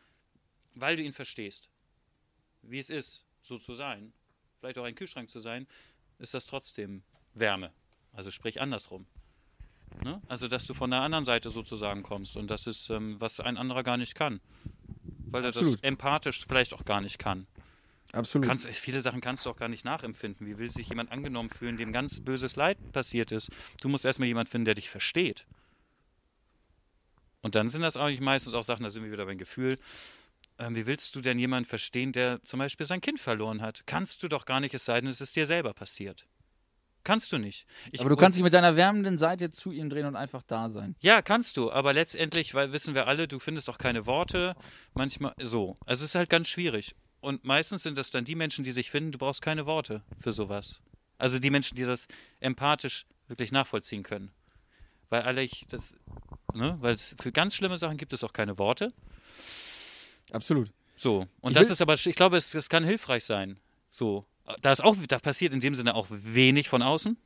weil 0.74 0.96
du 0.96 1.02
ihn 1.02 1.12
verstehst, 1.12 1.68
wie 2.62 2.78
es 2.78 2.90
ist, 2.90 3.24
so 3.42 3.58
zu 3.58 3.74
sein, 3.74 4.12
vielleicht 4.58 4.78
auch 4.78 4.84
ein 4.84 4.94
Kühlschrank 4.94 5.30
zu 5.30 5.38
sein, 5.38 5.66
ist 6.18 6.32
das 6.34 6.46
trotzdem 6.46 7.02
Wärme. 7.34 7.72
Also 8.12 8.30
sprich 8.30 8.60
andersrum. 8.60 9.06
Ne? 10.02 10.20
Also, 10.28 10.48
dass 10.48 10.66
du 10.66 10.74
von 10.74 10.90
der 10.90 11.00
anderen 11.00 11.24
Seite 11.24 11.50
sozusagen 11.50 12.02
kommst 12.02 12.36
und 12.36 12.50
das 12.50 12.66
ist, 12.66 12.90
ähm, 12.90 13.20
was 13.20 13.38
ein 13.40 13.56
anderer 13.56 13.82
gar 13.82 13.96
nicht 13.96 14.14
kann. 14.14 14.40
Weil 15.26 15.44
er 15.44 15.52
das 15.52 15.62
empathisch 15.82 16.46
vielleicht 16.46 16.74
auch 16.74 16.84
gar 16.84 17.00
nicht 17.00 17.18
kann. 17.18 17.46
Absolut. 18.14 18.46
Kannst, 18.46 18.66
viele 18.68 19.02
Sachen 19.02 19.20
kannst 19.20 19.44
du 19.46 19.50
auch 19.50 19.56
gar 19.56 19.68
nicht 19.68 19.84
nachempfinden. 19.84 20.46
Wie 20.46 20.58
will 20.58 20.70
sich 20.70 20.88
jemand 20.88 21.10
angenommen 21.12 21.50
fühlen, 21.50 21.76
dem 21.76 21.92
ganz 21.92 22.20
böses 22.20 22.56
Leid 22.56 22.78
passiert 22.92 23.32
ist? 23.32 23.50
Du 23.80 23.88
musst 23.88 24.04
erstmal 24.04 24.28
jemanden 24.28 24.50
finden, 24.50 24.64
der 24.66 24.74
dich 24.74 24.88
versteht. 24.90 25.46
Und 27.42 27.54
dann 27.54 27.68
sind 27.68 27.82
das 27.82 27.96
eigentlich 27.96 28.20
meistens 28.20 28.54
auch 28.54 28.62
Sachen, 28.62 28.84
da 28.84 28.90
sind 28.90 29.04
wir 29.04 29.12
wieder 29.12 29.26
beim 29.26 29.38
Gefühl. 29.38 29.78
Ähm, 30.58 30.74
wie 30.76 30.86
willst 30.86 31.14
du 31.16 31.20
denn 31.20 31.38
jemanden 31.38 31.68
verstehen, 31.68 32.12
der 32.12 32.40
zum 32.44 32.58
Beispiel 32.58 32.86
sein 32.86 33.00
Kind 33.00 33.20
verloren 33.20 33.60
hat? 33.60 33.82
Kannst 33.86 34.22
du 34.22 34.28
doch 34.28 34.46
gar 34.46 34.60
nicht, 34.60 34.72
es 34.74 34.84
sei 34.84 35.00
denn, 35.00 35.10
es 35.10 35.20
ist 35.20 35.36
dir 35.36 35.46
selber 35.46 35.74
passiert. 35.74 36.26
Kannst 37.02 37.32
du 37.32 37.38
nicht. 37.38 37.66
Ich- 37.92 38.00
aber 38.00 38.08
du 38.08 38.16
kannst 38.16 38.38
dich 38.38 38.44
mit 38.44 38.54
deiner 38.54 38.76
wärmenden 38.76 39.18
Seite 39.18 39.50
zu 39.50 39.72
ihm 39.72 39.90
drehen 39.90 40.06
und 40.06 40.16
einfach 40.16 40.42
da 40.42 40.70
sein. 40.70 40.96
ja, 41.00 41.20
kannst 41.20 41.58
du, 41.58 41.70
aber 41.70 41.92
letztendlich, 41.92 42.54
weil 42.54 42.72
wissen 42.72 42.94
wir 42.94 43.06
alle, 43.08 43.28
du 43.28 43.38
findest 43.40 43.68
auch 43.68 43.76
keine 43.76 44.06
Worte. 44.06 44.54
Manchmal 44.94 45.34
so. 45.42 45.76
Also 45.84 46.02
es 46.04 46.10
ist 46.10 46.14
halt 46.14 46.30
ganz 46.30 46.48
schwierig. 46.48 46.94
Und 47.24 47.42
meistens 47.42 47.82
sind 47.82 47.96
das 47.96 48.10
dann 48.10 48.26
die 48.26 48.34
Menschen, 48.34 48.64
die 48.64 48.70
sich 48.70 48.90
finden, 48.90 49.10
du 49.12 49.18
brauchst 49.18 49.40
keine 49.40 49.64
Worte 49.64 50.02
für 50.20 50.30
sowas. 50.30 50.82
Also 51.16 51.38
die 51.38 51.48
Menschen, 51.48 51.74
die 51.74 51.84
das 51.84 52.06
empathisch 52.40 53.06
wirklich 53.28 53.50
nachvollziehen 53.50 54.02
können. 54.02 54.30
Weil 55.08 55.22
alle 55.22 55.42
ich 55.42 55.64
das, 55.70 55.96
ne, 56.52 56.76
weil 56.80 56.98
für 56.98 57.32
ganz 57.32 57.54
schlimme 57.54 57.78
Sachen 57.78 57.96
gibt 57.96 58.12
es 58.12 58.22
auch 58.24 58.34
keine 58.34 58.58
Worte. 58.58 58.92
Absolut. 60.32 60.70
So. 60.96 61.26
Und 61.40 61.52
Ich 61.52 61.58
das 61.58 61.70
ist 61.70 61.80
aber, 61.80 61.94
ich 61.94 62.14
glaube, 62.14 62.36
es, 62.36 62.54
es 62.54 62.68
kann 62.68 62.84
hilfreich 62.84 63.24
sein. 63.24 63.58
So. 63.88 64.26
Da 64.60 64.72
ist 64.72 64.84
auch, 64.84 64.94
da 65.08 65.18
passiert 65.18 65.54
in 65.54 65.60
dem 65.60 65.74
Sinne 65.74 65.94
auch 65.94 66.08
wenig 66.10 66.68
von 66.68 66.82
außen. 66.82 67.16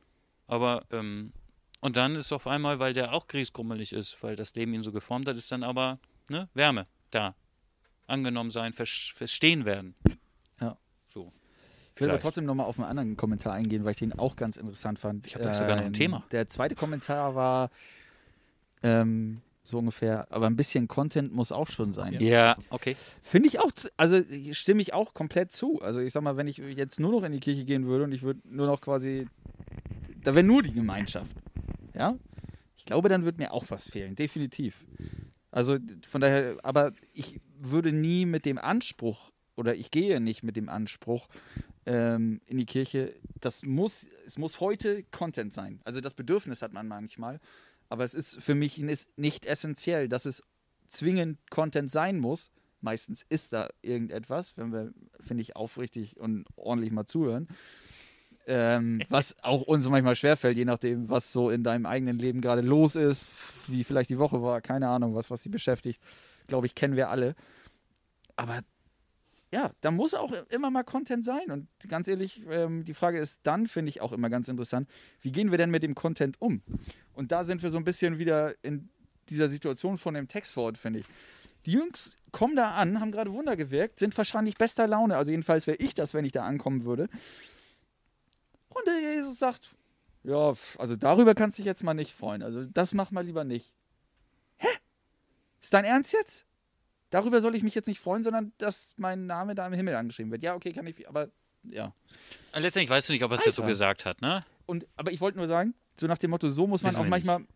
Aber, 0.47 0.87
ähm, 0.93 1.33
und 1.81 1.97
dann 1.97 2.15
ist 2.15 2.33
auf 2.33 2.47
einmal, 2.47 2.79
weil 2.79 2.93
der 2.93 3.13
auch 3.13 3.27
griesgrummelig 3.27 3.93
ist, 3.93 4.23
weil 4.23 4.37
das 4.37 4.55
Leben 4.55 4.75
ihn 4.75 4.85
so 4.85 4.93
geformt 4.93 5.27
hat, 5.27 5.37
ist 5.37 5.51
dann 5.51 5.65
aber, 5.65 5.99
ne, 6.29 6.49
Wärme 6.55 6.87
da. 7.11 7.35
Angenommen 8.09 8.51
sein, 8.51 8.73
ver 8.73 8.87
verstehen 8.87 9.65
werden. 9.65 9.95
Ja. 10.61 10.77
So. 11.07 11.33
Ich 11.95 12.01
will 12.01 12.09
aber 12.09 12.15
Vielleicht. 12.15 12.23
trotzdem 12.23 12.45
nochmal 12.47 12.67
auf 12.67 12.79
einen 12.79 12.89
anderen 12.89 13.17
Kommentar 13.17 13.53
eingehen, 13.53 13.85
weil 13.85 13.93
ich 13.93 13.99
den 13.99 14.13
auch 14.13 14.35
ganz 14.35 14.57
interessant 14.57 14.99
fand. 14.99 15.27
Ich 15.27 15.35
hab 15.35 15.43
gleich 15.43 15.57
sogar 15.57 15.77
noch 15.77 15.85
ein 15.85 15.93
Thema. 15.93 16.25
Der 16.33 16.49
zweite 16.49 16.75
Kommentar 16.75 17.35
war 17.35 17.71
ähm, 18.83 19.43
so 19.63 19.79
ungefähr, 19.79 20.27
aber 20.31 20.47
ein 20.47 20.57
bisschen 20.57 20.89
Content 20.89 21.35
muss 21.35 21.53
auch 21.53 21.69
schon 21.69 21.93
sein. 21.93 22.15
Ja, 22.21 22.57
okay. 22.71 22.97
Finde 23.21 23.49
ich 23.49 23.61
auch, 23.61 23.71
also 23.99 24.23
stimme 24.53 24.81
ich 24.81 24.95
auch 24.95 25.13
komplett 25.13 25.53
zu. 25.53 25.83
Also 25.83 26.01
ich 26.01 26.13
sag 26.13 26.23
mal, 26.23 26.39
wenn 26.39 26.47
ich 26.47 26.57
jetzt 26.57 26.99
nur 27.01 27.13
noch 27.13 27.23
in 27.23 27.33
die 27.33 27.41
Kirche 27.41 27.65
gehen 27.65 27.87
würde 27.87 28.05
und 28.05 28.13
ich 28.13 28.23
würde 28.23 28.41
nur 28.45 28.67
noch 28.67 28.81
quasi, 28.81 29.27
da 30.23 30.35
wäre 30.35 30.47
nur 30.47 30.63
die 30.63 30.73
Gemeinschaft. 30.73 31.33
Ja? 31.95 32.17
Ich 32.77 32.87
glaube, 32.87 33.11
dann 33.11 33.25
würde 33.25 33.39
mir 33.43 33.53
auch 33.53 33.65
was 33.69 33.91
fehlen, 33.91 34.15
definitiv. 34.15 34.87
Also 35.51 35.77
von 36.07 36.21
daher, 36.21 36.57
aber 36.63 36.93
ich 37.13 37.41
würde 37.61 37.93
nie 37.93 38.27
mit 38.27 38.45
dem 38.45 38.59
Anspruch 38.59 39.33
oder 39.57 39.75
ich 39.75 39.91
gehe 39.91 40.21
nicht 40.21 40.43
mit 40.45 40.57
dem 40.57 40.69
Anspruch 40.69 41.29
ähm, 41.85 42.41
in 42.47 42.59
die 42.59 42.67
Kirche. 42.67 43.15
Das 43.41 43.65
muss, 43.65 44.07
es 44.25 44.39
muss 44.39 44.61
heute 44.61 45.03
Content 45.11 45.53
sein. 45.53 45.81
Also 45.85 46.01
das 46.01 46.15
Bedürfnis 46.15 46.63
hat 46.63 46.73
man 46.73 46.87
manchmal, 46.87 47.41
aber 47.89 48.05
es 48.05 48.15
ist 48.15 48.41
für 48.41 48.55
mich 48.55 48.79
nicht 48.79 49.47
essentiell, 49.47 50.09
dass 50.09 50.27
es 50.27 50.43
zwingend 50.89 51.39
Content 51.51 51.91
sein 51.91 52.19
muss. 52.19 52.51
Meistens 52.81 53.25
ist 53.29 53.53
da 53.53 53.69
irgendetwas, 53.83 54.57
wenn 54.57 54.73
wir, 54.73 54.93
finde 55.21 55.43
ich, 55.43 55.57
aufrichtig 55.57 56.19
und 56.19 56.47
ordentlich 56.55 56.93
mal 56.93 57.07
zuhören. 57.07 57.49
Ähm, 58.47 59.01
was 59.09 59.35
auch 59.43 59.63
uns 59.63 59.89
manchmal 59.89 60.15
schwerfällt, 60.15 60.57
je 60.57 60.65
nachdem, 60.65 61.09
was 61.09 61.33
so 61.33 61.51
in 61.51 61.65
deinem 61.65 61.87
eigenen 61.87 62.19
Leben 62.19 62.41
gerade 62.41 62.63
los 62.63 62.95
ist, 62.95 63.27
wie 63.67 63.83
vielleicht 63.83 64.11
die 64.11 64.19
Woche 64.19 64.41
war, 64.43 64.61
keine 64.61 64.89
Ahnung, 64.89 65.15
was, 65.15 65.31
was 65.31 65.43
sie 65.43 65.49
beschäftigt. 65.49 66.01
Glaube 66.49 66.67
ich, 66.67 66.75
kennen 66.75 66.97
wir 66.97 67.09
alle. 67.09 67.37
Aber 68.35 68.61
ja, 69.51 69.71
da 69.81 69.91
muss 69.91 70.15
auch 70.15 70.33
immer 70.51 70.71
mal 70.71 70.83
Content 70.83 71.25
sein. 71.25 71.51
Und 71.51 71.69
ganz 71.89 72.09
ehrlich, 72.09 72.43
ähm, 72.51 72.85
die 72.85 72.95
Frage 72.95 73.19
ist 73.19 73.41
dann, 73.45 73.67
finde 73.67 73.91
ich 73.91 74.01
auch 74.01 74.13
immer 74.13 74.29
ganz 74.29 74.49
interessant, 74.49 74.89
wie 75.21 75.33
gehen 75.33 75.51
wir 75.51 75.59
denn 75.59 75.71
mit 75.71 75.83
dem 75.83 75.95
Content 75.95 76.41
um? 76.41 76.63
Und 77.13 77.33
da 77.33 77.45
sind 77.45 77.63
wir 77.63 77.71
so 77.71 77.79
ein 77.79 77.85
bisschen 77.85 78.19
wieder 78.19 78.55
in 78.63 78.91
dieser 79.31 79.49
Situation 79.49 79.97
von 79.97 80.15
dem 80.15 80.29
Textwort, 80.29 80.77
finde 80.77 81.01
ich. 81.01 81.07
Die 81.67 81.73
Jungs 81.73 82.17
kommen 82.31 82.57
da 82.57 82.73
an, 82.73 83.01
haben 83.01 83.11
gerade 83.11 83.33
Wunder 83.33 83.57
gewirkt, 83.57 83.99
sind 83.99 84.17
wahrscheinlich 84.17 84.57
bester 84.57 84.87
Laune. 84.87 85.17
Also 85.17 85.31
jedenfalls 85.31 85.67
wäre 85.67 85.79
ich 85.79 85.95
das, 85.95 86.15
wenn 86.15 86.25
ich 86.25 86.33
da 86.33 86.45
ankommen 86.45 86.85
würde. 86.85 87.09
Und 88.69 88.87
der 88.87 89.01
Jesus 89.01 89.39
sagt, 89.39 89.75
ja, 90.25 90.53
also 90.79 90.97
darüber 90.97 91.35
kannst 91.35 91.59
du 91.59 91.63
dich 91.63 91.67
jetzt 91.67 91.83
mal 91.83 91.95
nicht 91.95 92.13
freuen. 92.13 92.43
Also 92.43 92.65
das 92.65 92.93
mach 92.93 93.11
mal 93.11 93.25
lieber 93.25 93.45
nicht. 93.45 93.75
Ist 95.61 95.75
dein 95.75 95.85
Ernst 95.85 96.13
jetzt? 96.13 96.47
Darüber 97.11 97.41
soll 97.41 97.55
ich 97.55 97.63
mich 97.63 97.75
jetzt 97.75 97.87
nicht 97.87 98.01
freuen, 98.01 98.23
sondern 98.23 98.53
dass 98.59 98.95
mein 98.97 99.27
Name 99.27 99.55
da 99.55 99.67
im 99.67 99.73
Himmel 99.73 99.95
angeschrieben 99.95 100.31
wird. 100.31 100.43
Ja, 100.43 100.55
okay, 100.55 100.73
kann 100.73 100.87
ich, 100.87 101.09
aber 101.09 101.31
ja. 101.65 101.95
Letztendlich 102.55 102.91
weißt 102.91 103.09
du 103.09 103.13
nicht, 103.15 103.25
ob 103.25 103.31
er 103.31 103.39
es 103.39 103.45
jetzt 103.45 103.57
so 103.57 103.63
gesagt 103.63 104.05
hat, 104.05 104.21
ne? 104.21 104.45
Und, 104.67 104.87
aber 104.97 105.11
ich 105.13 105.21
wollte 105.21 105.39
nur 105.39 105.47
sagen, 105.47 105.75
so 105.99 106.07
nach 106.07 106.19
dem 106.19 106.31
Motto, 106.31 106.49
so 106.49 106.67
muss 106.67 106.83
man 106.83 106.93
Wissen 106.93 107.01
auch 107.01 107.09
manchmal 107.09 107.47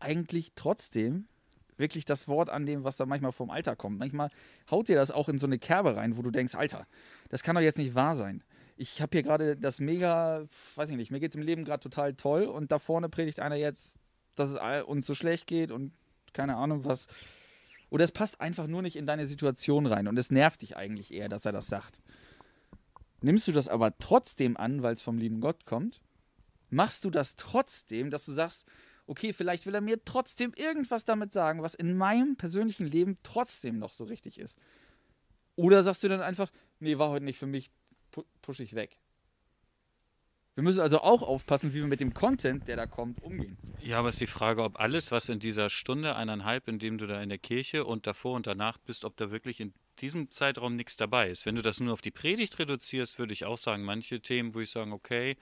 eigentlich 0.00 0.52
trotzdem 0.54 1.28
wirklich 1.76 2.04
das 2.04 2.28
Wort 2.28 2.48
annehmen, 2.48 2.84
was 2.84 2.96
da 2.96 3.06
manchmal 3.06 3.32
vom 3.32 3.50
Alter 3.50 3.76
kommt. 3.76 3.98
Manchmal 3.98 4.30
haut 4.70 4.88
dir 4.88 4.96
das 4.96 5.10
auch 5.10 5.28
in 5.28 5.38
so 5.38 5.46
eine 5.46 5.58
Kerbe 5.58 5.96
rein, 5.96 6.16
wo 6.16 6.22
du 6.22 6.30
denkst, 6.30 6.54
Alter, 6.54 6.86
das 7.28 7.42
kann 7.42 7.54
doch 7.54 7.62
jetzt 7.62 7.78
nicht 7.78 7.94
wahr 7.94 8.14
sein. 8.14 8.42
Ich 8.76 9.02
habe 9.02 9.10
hier 9.12 9.22
gerade 9.22 9.56
das 9.56 9.80
mega, 9.80 10.44
weiß 10.76 10.90
ich 10.90 10.96
nicht, 10.96 11.10
mir 11.10 11.20
geht 11.20 11.32
es 11.32 11.36
im 11.36 11.42
Leben 11.42 11.64
gerade 11.64 11.82
total 11.82 12.14
toll 12.14 12.44
und 12.44 12.72
da 12.72 12.78
vorne 12.78 13.08
predigt 13.08 13.40
einer 13.40 13.56
jetzt, 13.56 13.98
dass 14.34 14.50
es 14.50 14.84
uns 14.84 15.06
so 15.06 15.14
schlecht 15.14 15.46
geht 15.46 15.70
und 15.70 15.92
keine 16.32 16.56
Ahnung 16.56 16.84
was. 16.84 17.06
Oder 17.90 18.04
es 18.04 18.12
passt 18.12 18.40
einfach 18.40 18.66
nur 18.66 18.82
nicht 18.82 18.96
in 18.96 19.06
deine 19.06 19.26
Situation 19.26 19.86
rein 19.86 20.08
und 20.08 20.18
es 20.18 20.30
nervt 20.30 20.62
dich 20.62 20.76
eigentlich 20.76 21.12
eher, 21.12 21.28
dass 21.28 21.44
er 21.44 21.52
das 21.52 21.66
sagt. 21.66 22.00
Nimmst 23.20 23.46
du 23.46 23.52
das 23.52 23.68
aber 23.68 23.96
trotzdem 23.98 24.56
an, 24.56 24.82
weil 24.82 24.94
es 24.94 25.02
vom 25.02 25.18
lieben 25.18 25.40
Gott 25.40 25.64
kommt? 25.64 26.00
Machst 26.70 27.04
du 27.04 27.10
das 27.10 27.36
trotzdem, 27.36 28.10
dass 28.10 28.24
du 28.24 28.32
sagst, 28.32 28.66
okay, 29.06 29.32
vielleicht 29.32 29.66
will 29.66 29.74
er 29.74 29.80
mir 29.80 30.02
trotzdem 30.04 30.52
irgendwas 30.56 31.04
damit 31.04 31.32
sagen, 31.32 31.62
was 31.62 31.74
in 31.74 31.96
meinem 31.96 32.36
persönlichen 32.36 32.86
Leben 32.86 33.18
trotzdem 33.22 33.78
noch 33.78 33.92
so 33.92 34.04
richtig 34.04 34.38
ist? 34.38 34.56
Oder 35.54 35.84
sagst 35.84 36.02
du 36.02 36.08
dann 36.08 36.22
einfach, 36.22 36.50
nee, 36.80 36.98
war 36.98 37.10
heute 37.10 37.24
nicht 37.24 37.38
für 37.38 37.46
mich, 37.46 37.70
pu 38.10 38.22
push 38.40 38.60
ich 38.60 38.74
weg? 38.74 38.98
Wir 40.54 40.62
müssen 40.62 40.80
also 40.80 41.00
auch 41.00 41.22
aufpassen, 41.22 41.72
wie 41.72 41.78
wir 41.78 41.86
mit 41.86 42.00
dem 42.00 42.12
Content, 42.12 42.68
der 42.68 42.76
da 42.76 42.86
kommt, 42.86 43.22
umgehen. 43.22 43.56
Ja, 43.80 43.98
aber 43.98 44.10
es 44.10 44.16
ist 44.16 44.20
die 44.20 44.26
Frage, 44.26 44.62
ob 44.62 44.78
alles, 44.78 45.10
was 45.10 45.30
in 45.30 45.38
dieser 45.38 45.70
Stunde, 45.70 46.14
eineinhalb, 46.14 46.68
in 46.68 46.78
dem 46.78 46.98
du 46.98 47.06
da 47.06 47.22
in 47.22 47.30
der 47.30 47.38
Kirche 47.38 47.86
und 47.86 48.06
davor 48.06 48.36
und 48.36 48.46
danach 48.46 48.76
bist, 48.78 49.06
ob 49.06 49.16
da 49.16 49.30
wirklich 49.30 49.60
in 49.60 49.72
diesem 50.00 50.30
Zeitraum 50.30 50.76
nichts 50.76 50.96
dabei 50.96 51.30
ist. 51.30 51.46
Wenn 51.46 51.56
du 51.56 51.62
das 51.62 51.80
nur 51.80 51.94
auf 51.94 52.02
die 52.02 52.10
Predigt 52.10 52.58
reduzierst, 52.58 53.18
würde 53.18 53.32
ich 53.32 53.46
auch 53.46 53.56
sagen, 53.56 53.82
manche 53.82 54.20
Themen, 54.20 54.54
wo 54.54 54.60
ich 54.60 54.70
sagen, 54.70 54.92
okay, 54.92 55.36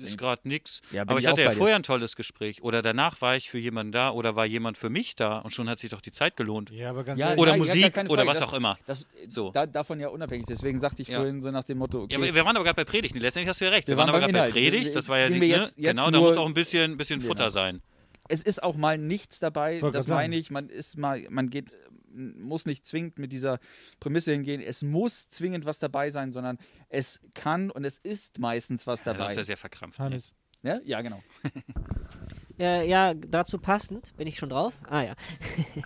ist 0.00 0.16
gerade 0.16 0.46
nix. 0.48 0.80
Ja, 0.92 1.02
Aber 1.02 1.14
ich 1.14 1.20
ich 1.20 1.26
hatte 1.26 1.42
ja 1.42 1.48
bei 1.48 1.54
dir. 1.54 1.58
vorher 1.58 1.76
ein 1.76 1.82
tolles 1.82 2.14
Gespräch. 2.16 2.62
Oder 2.62 2.80
danach 2.82 3.20
war 3.20 3.36
ich 3.36 3.50
für 3.50 3.58
jemanden 3.58 3.90
da 3.92 4.10
oder 4.10 4.36
war 4.36 4.46
jemand 4.46 4.78
für 4.78 4.88
mich 4.90 5.16
da 5.16 5.38
und 5.38 5.50
schon 5.50 5.68
hat 5.68 5.80
sich 5.80 5.90
doch 5.90 6.00
die 6.00 6.12
Zeit 6.12 6.36
gelohnt. 6.36 6.70
Ja, 6.70 6.90
aber 6.90 7.02
ganz 7.04 7.18
Ja, 7.18 7.34
Oder 7.36 7.52
ja, 7.52 7.56
Musik 7.56 7.96
oder 8.08 8.26
was 8.26 8.38
das- 8.38 8.48
auch 8.48 8.52
immer. 8.52 8.78
Das, 8.86 9.06
So. 9.28 9.50
da, 9.50 9.66
davon 9.66 9.98
ja 10.00 10.08
unabhängig. 10.08 10.46
Deswegen 10.48 10.78
sagte 10.78 11.02
ich 11.02 11.08
Ja. 11.08 11.18
vorhin 11.18 11.42
so 11.42 11.50
nach 11.50 11.64
dem 11.64 11.78
Motto, 11.78 12.02
okay, 12.02 12.12
Ja, 12.12 12.18
aber 12.18 12.34
wir 12.34 12.44
waren 12.44 12.56
aber 12.56 12.64
gerade 12.64 12.76
bei 12.76 12.84
Predigten. 12.84 13.18
Letztendlich 13.20 13.48
hast 13.48 13.60
du 13.60 13.64
ja 13.64 13.70
recht. 13.72 13.88
Wir, 13.88 13.94
Wir 13.94 13.98
waren 13.98 14.08
aber 14.08 14.20
gerade 14.20 14.32
bei. 14.32 14.50
Predigt. 14.50 14.94
Das 14.94 15.08
war 15.08 15.18
ja 15.18 15.28
die, 15.28 15.38
ne? 15.40 15.46
jetzt- 15.46 15.76
jetzt 15.76 15.90
genau, 15.90 16.10
da 16.10 16.18
muss 16.20 16.36
auch 16.36 16.46
ein 16.46 16.54
bisschen, 16.54 16.96
bisschen 16.96 17.18
Genau. 17.20 17.28
Futter 17.30 17.50
sein. 17.50 17.82
es 18.28 18.42
ist 18.42 18.62
auch 18.62 18.76
mal 18.76 18.98
nichts 18.98 19.40
dabei, 19.40 19.80
Wollte 19.82 19.96
das 19.96 20.06
meine 20.06 20.36
ich. 20.36 20.50
Man 20.50 20.68
ist 20.68 20.98
mal, 20.98 21.26
man 21.30 21.48
geht, 21.50 21.70
muss 22.18 22.66
nicht 22.66 22.86
zwingend 22.86 23.18
mit 23.18 23.32
dieser 23.32 23.58
Prämisse 24.00 24.32
hingehen, 24.32 24.60
es 24.60 24.82
muss 24.82 25.28
zwingend 25.30 25.64
was 25.64 25.78
dabei 25.78 26.10
sein, 26.10 26.32
sondern 26.32 26.58
es 26.88 27.20
kann 27.34 27.70
und 27.70 27.84
es 27.84 27.98
ist 27.98 28.38
meistens 28.38 28.86
was 28.86 29.04
Ja, 29.04 29.12
das 29.12 29.18
dabei. 29.18 29.30
ist 29.30 29.36
ja 29.36 29.42
sehr 29.44 29.56
verkrampft. 29.56 29.98
Hannes. 29.98 30.34
Ja, 30.62 30.80
ja 30.84 31.00
genau. 31.00 31.22
Ja, 32.58 32.82
ja, 32.82 33.14
dazu 33.14 33.58
passend, 33.58 34.16
bin 34.16 34.26
ich 34.26 34.36
schon 34.36 34.48
drauf? 34.48 34.74
Ah 34.88 35.02
ja. 35.02 35.14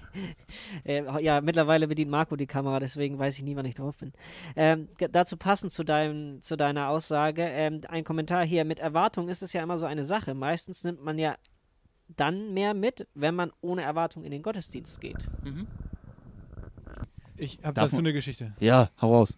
äh, 0.85 1.23
ja, 1.23 1.43
mittlerweile 1.43 1.87
bedient 1.87 2.11
Marco 2.11 2.35
die 2.35 2.47
Kamera, 2.47 2.81
deswegen 2.81 3.19
weiß 3.19 3.37
ich 3.37 3.45
nie, 3.45 3.55
wann 3.57 3.67
ich 3.67 3.75
drauf 3.75 3.99
bin. 3.99 4.15
Ähm, 4.57 4.89
dazu 5.11 5.37
passend 5.37 5.71
zu, 5.71 5.85
deinem, 5.85 6.41
zu 6.41 6.57
deiner 6.57 6.89
Aussage, 6.89 7.43
ähm, 7.43 7.83
ein 7.89 8.05
Kommentar 8.05 8.47
hier, 8.47 8.65
mit 8.65 8.79
Erwartung 8.79 9.29
ist 9.29 9.43
es 9.43 9.53
ja 9.53 9.63
immer 9.63 9.77
so 9.77 9.85
eine 9.85 10.03
Sache. 10.03 10.33
Meistens 10.33 10.83
nimmt 10.83 11.05
man 11.05 11.19
ja 11.19 11.37
dann 12.09 12.55
mehr 12.55 12.73
mit, 12.73 13.07
wenn 13.13 13.35
man 13.35 13.53
ohne 13.61 13.83
Erwartung 13.83 14.25
in 14.25 14.31
den 14.31 14.43
Gottesdienst 14.43 14.99
geht. 14.99 15.29
Mhm. 15.45 15.67
Ich 17.43 17.59
habe 17.65 17.75
dazu 17.75 17.99
eine 17.99 18.13
Geschichte. 18.13 18.55
Ja, 18.61 18.91
hau 19.01 19.15
raus. 19.15 19.35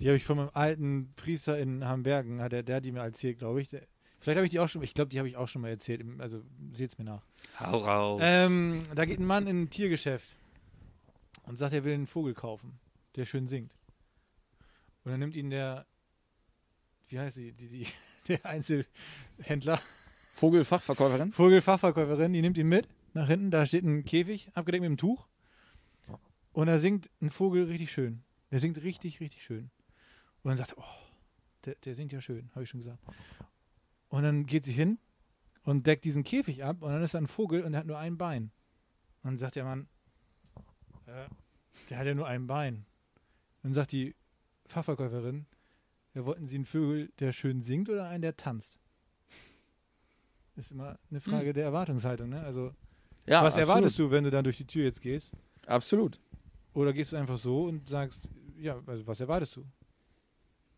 Die 0.00 0.08
habe 0.08 0.16
ich 0.16 0.24
von 0.24 0.36
meinem 0.36 0.50
alten 0.52 1.12
Priester 1.14 1.58
in 1.60 1.86
Hambergen, 1.86 2.40
hat 2.40 2.50
der, 2.50 2.64
der 2.64 2.76
hat 2.76 2.84
die 2.84 2.90
mir 2.90 3.00
erzählt, 3.00 3.38
glaube 3.38 3.62
ich. 3.62 3.68
Der, 3.68 3.82
vielleicht 4.18 4.36
habe 4.36 4.46
ich 4.46 4.50
die 4.50 4.58
auch 4.58 4.68
schon, 4.68 4.82
ich 4.82 4.94
glaube, 4.94 5.10
die 5.10 5.18
habe 5.18 5.28
ich 5.28 5.36
auch 5.36 5.46
schon 5.46 5.62
mal 5.62 5.68
erzählt. 5.68 6.04
Also 6.18 6.42
seht's 6.72 6.98
mir 6.98 7.04
nach. 7.04 7.22
Hau 7.60 7.78
raus. 7.78 8.20
Ähm, 8.24 8.82
da 8.96 9.04
geht 9.04 9.20
ein 9.20 9.26
Mann 9.26 9.46
in 9.46 9.62
ein 9.62 9.70
Tiergeschäft 9.70 10.34
und 11.44 11.56
sagt, 11.56 11.72
er 11.72 11.84
will 11.84 11.94
einen 11.94 12.08
Vogel 12.08 12.34
kaufen, 12.34 12.80
der 13.14 13.26
schön 13.26 13.46
singt. 13.46 13.72
Und 15.04 15.12
dann 15.12 15.20
nimmt 15.20 15.36
ihn 15.36 15.50
der, 15.50 15.86
wie 17.06 17.20
heißt 17.20 17.36
sie, 17.36 17.52
die, 17.52 17.68
die, 17.68 17.86
der 18.28 18.44
Einzelhändler, 18.44 19.80
Vogelfachverkäuferin. 20.34 21.30
Vogelfachverkäuferin, 21.30 22.32
die 22.32 22.42
nimmt 22.42 22.58
ihn 22.58 22.66
mit 22.66 22.88
nach 23.14 23.28
hinten. 23.28 23.52
Da 23.52 23.66
steht 23.66 23.84
ein 23.84 24.04
Käfig, 24.04 24.50
abgedeckt 24.54 24.82
mit 24.82 24.88
einem 24.88 24.96
Tuch. 24.96 25.28
Und 26.52 26.66
da 26.66 26.78
singt 26.78 27.10
ein 27.20 27.30
Vogel 27.30 27.64
richtig 27.64 27.92
schön. 27.92 28.22
Der 28.50 28.60
singt 28.60 28.82
richtig, 28.82 29.20
richtig 29.20 29.44
schön. 29.44 29.70
Und 30.42 30.48
dann 30.50 30.56
sagt 30.56 30.72
er, 30.72 30.78
oh, 30.78 30.84
der, 31.64 31.74
der 31.76 31.94
singt 31.94 32.12
ja 32.12 32.20
schön, 32.20 32.50
habe 32.52 32.64
ich 32.64 32.70
schon 32.70 32.80
gesagt. 32.80 32.98
Und 34.08 34.22
dann 34.22 34.46
geht 34.46 34.64
sie 34.64 34.72
hin 34.72 34.98
und 35.62 35.86
deckt 35.86 36.04
diesen 36.04 36.24
Käfig 36.24 36.64
ab 36.64 36.82
und 36.82 36.90
dann 36.90 37.02
ist 37.02 37.14
da 37.14 37.18
ein 37.18 37.28
Vogel 37.28 37.62
und 37.62 37.72
der 37.72 37.80
hat 37.80 37.86
nur 37.86 37.98
ein 37.98 38.18
Bein. 38.18 38.44
Und 39.22 39.30
dann 39.32 39.38
sagt 39.38 39.56
der 39.56 39.64
Mann, 39.64 39.88
äh, 41.06 41.28
der 41.88 41.98
hat 41.98 42.06
ja 42.06 42.14
nur 42.14 42.26
ein 42.26 42.46
Bein. 42.46 42.86
Dann 43.62 43.74
sagt 43.74 43.92
die 43.92 44.16
Fachverkäuferin, 44.66 45.46
ja, 46.14 46.24
wollten 46.24 46.48
Sie 46.48 46.56
einen 46.56 46.66
Vogel, 46.66 47.12
der 47.20 47.32
schön 47.32 47.62
singt 47.62 47.88
oder 47.88 48.08
einen, 48.08 48.22
der 48.22 48.36
tanzt? 48.36 48.80
Ist 50.56 50.72
immer 50.72 50.98
eine 51.10 51.20
Frage 51.20 51.52
der 51.52 51.64
Erwartungshaltung, 51.64 52.28
ne? 52.28 52.42
Also, 52.42 52.74
Ja, 53.26 53.42
was 53.44 53.56
erwartest 53.56 53.98
du, 53.98 54.10
wenn 54.10 54.24
du 54.24 54.30
dann 54.30 54.44
durch 54.44 54.56
die 54.56 54.66
Tür 54.66 54.84
jetzt 54.84 55.00
gehst? 55.00 55.32
Absolut. 55.66 56.20
Oder 56.74 56.92
gehst 56.92 57.12
du 57.12 57.16
einfach 57.16 57.38
so 57.38 57.64
und 57.64 57.88
sagst, 57.88 58.30
ja, 58.58 58.80
also 58.86 59.06
was 59.06 59.20
erwartest 59.20 59.56
du? 59.56 59.64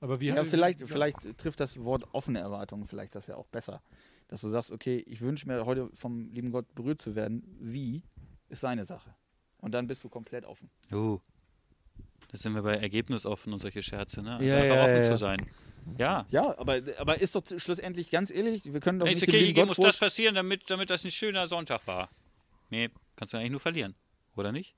Aber 0.00 0.20
wie 0.20 0.28
Ja, 0.28 0.44
vielleicht, 0.44 0.80
wie- 0.80 0.86
vielleicht 0.86 1.38
trifft 1.38 1.60
das 1.60 1.82
Wort 1.84 2.04
offene 2.12 2.40
Erwartungen 2.40 2.86
vielleicht 2.86 3.14
das 3.14 3.26
ja 3.26 3.36
auch 3.36 3.46
besser. 3.46 3.82
Dass 4.28 4.40
du 4.40 4.48
sagst, 4.48 4.72
okay, 4.72 4.96
ich 5.06 5.20
wünsche 5.20 5.46
mir 5.46 5.64
heute 5.66 5.90
vom 5.94 6.30
lieben 6.32 6.50
Gott 6.50 6.74
berührt 6.74 7.00
zu 7.02 7.14
werden. 7.14 7.42
Wie 7.60 8.02
ist 8.48 8.60
seine 8.62 8.84
Sache? 8.84 9.14
Und 9.58 9.72
dann 9.72 9.86
bist 9.86 10.02
du 10.02 10.08
komplett 10.08 10.44
offen. 10.44 10.70
Oh. 10.92 11.20
Da 12.28 12.38
sind 12.38 12.54
wir 12.54 12.62
bei 12.62 12.76
Ergebnis 12.76 13.26
offen 13.26 13.52
und 13.52 13.58
solche 13.60 13.82
Scherze, 13.82 14.22
ne? 14.22 14.36
Also 14.36 14.46
Ja, 14.46 14.56
einfach 14.56 14.74
ja, 14.76 14.84
offen 14.84 14.96
ja, 14.96 15.02
zu 15.02 15.10
ja. 15.10 15.16
sein. 15.18 15.46
Ja. 15.98 16.26
Ja, 16.30 16.58
aber, 16.58 16.80
aber 16.98 17.20
ist 17.20 17.34
doch 17.36 17.42
schlussendlich 17.58 18.08
ganz 18.10 18.30
ehrlich, 18.30 18.72
wir 18.72 18.80
können 18.80 18.98
doch 19.00 19.06
Wenn 19.06 19.16
ich 19.16 19.20
nicht 19.20 19.30
zur 19.30 19.38
dem 19.38 19.38
Kirche 19.46 19.52
Gott 19.54 19.68
muss 19.68 19.76
das 19.76 19.98
passieren, 19.98 20.34
damit, 20.34 20.70
damit 20.70 20.88
das 20.90 21.04
ein 21.04 21.10
schöner 21.10 21.46
Sonntag 21.46 21.86
war. 21.86 22.08
Nee, 22.70 22.88
kannst 23.16 23.34
du 23.34 23.38
eigentlich 23.38 23.50
nur 23.50 23.60
verlieren. 23.60 23.94
Oder 24.36 24.50
nicht? 24.50 24.74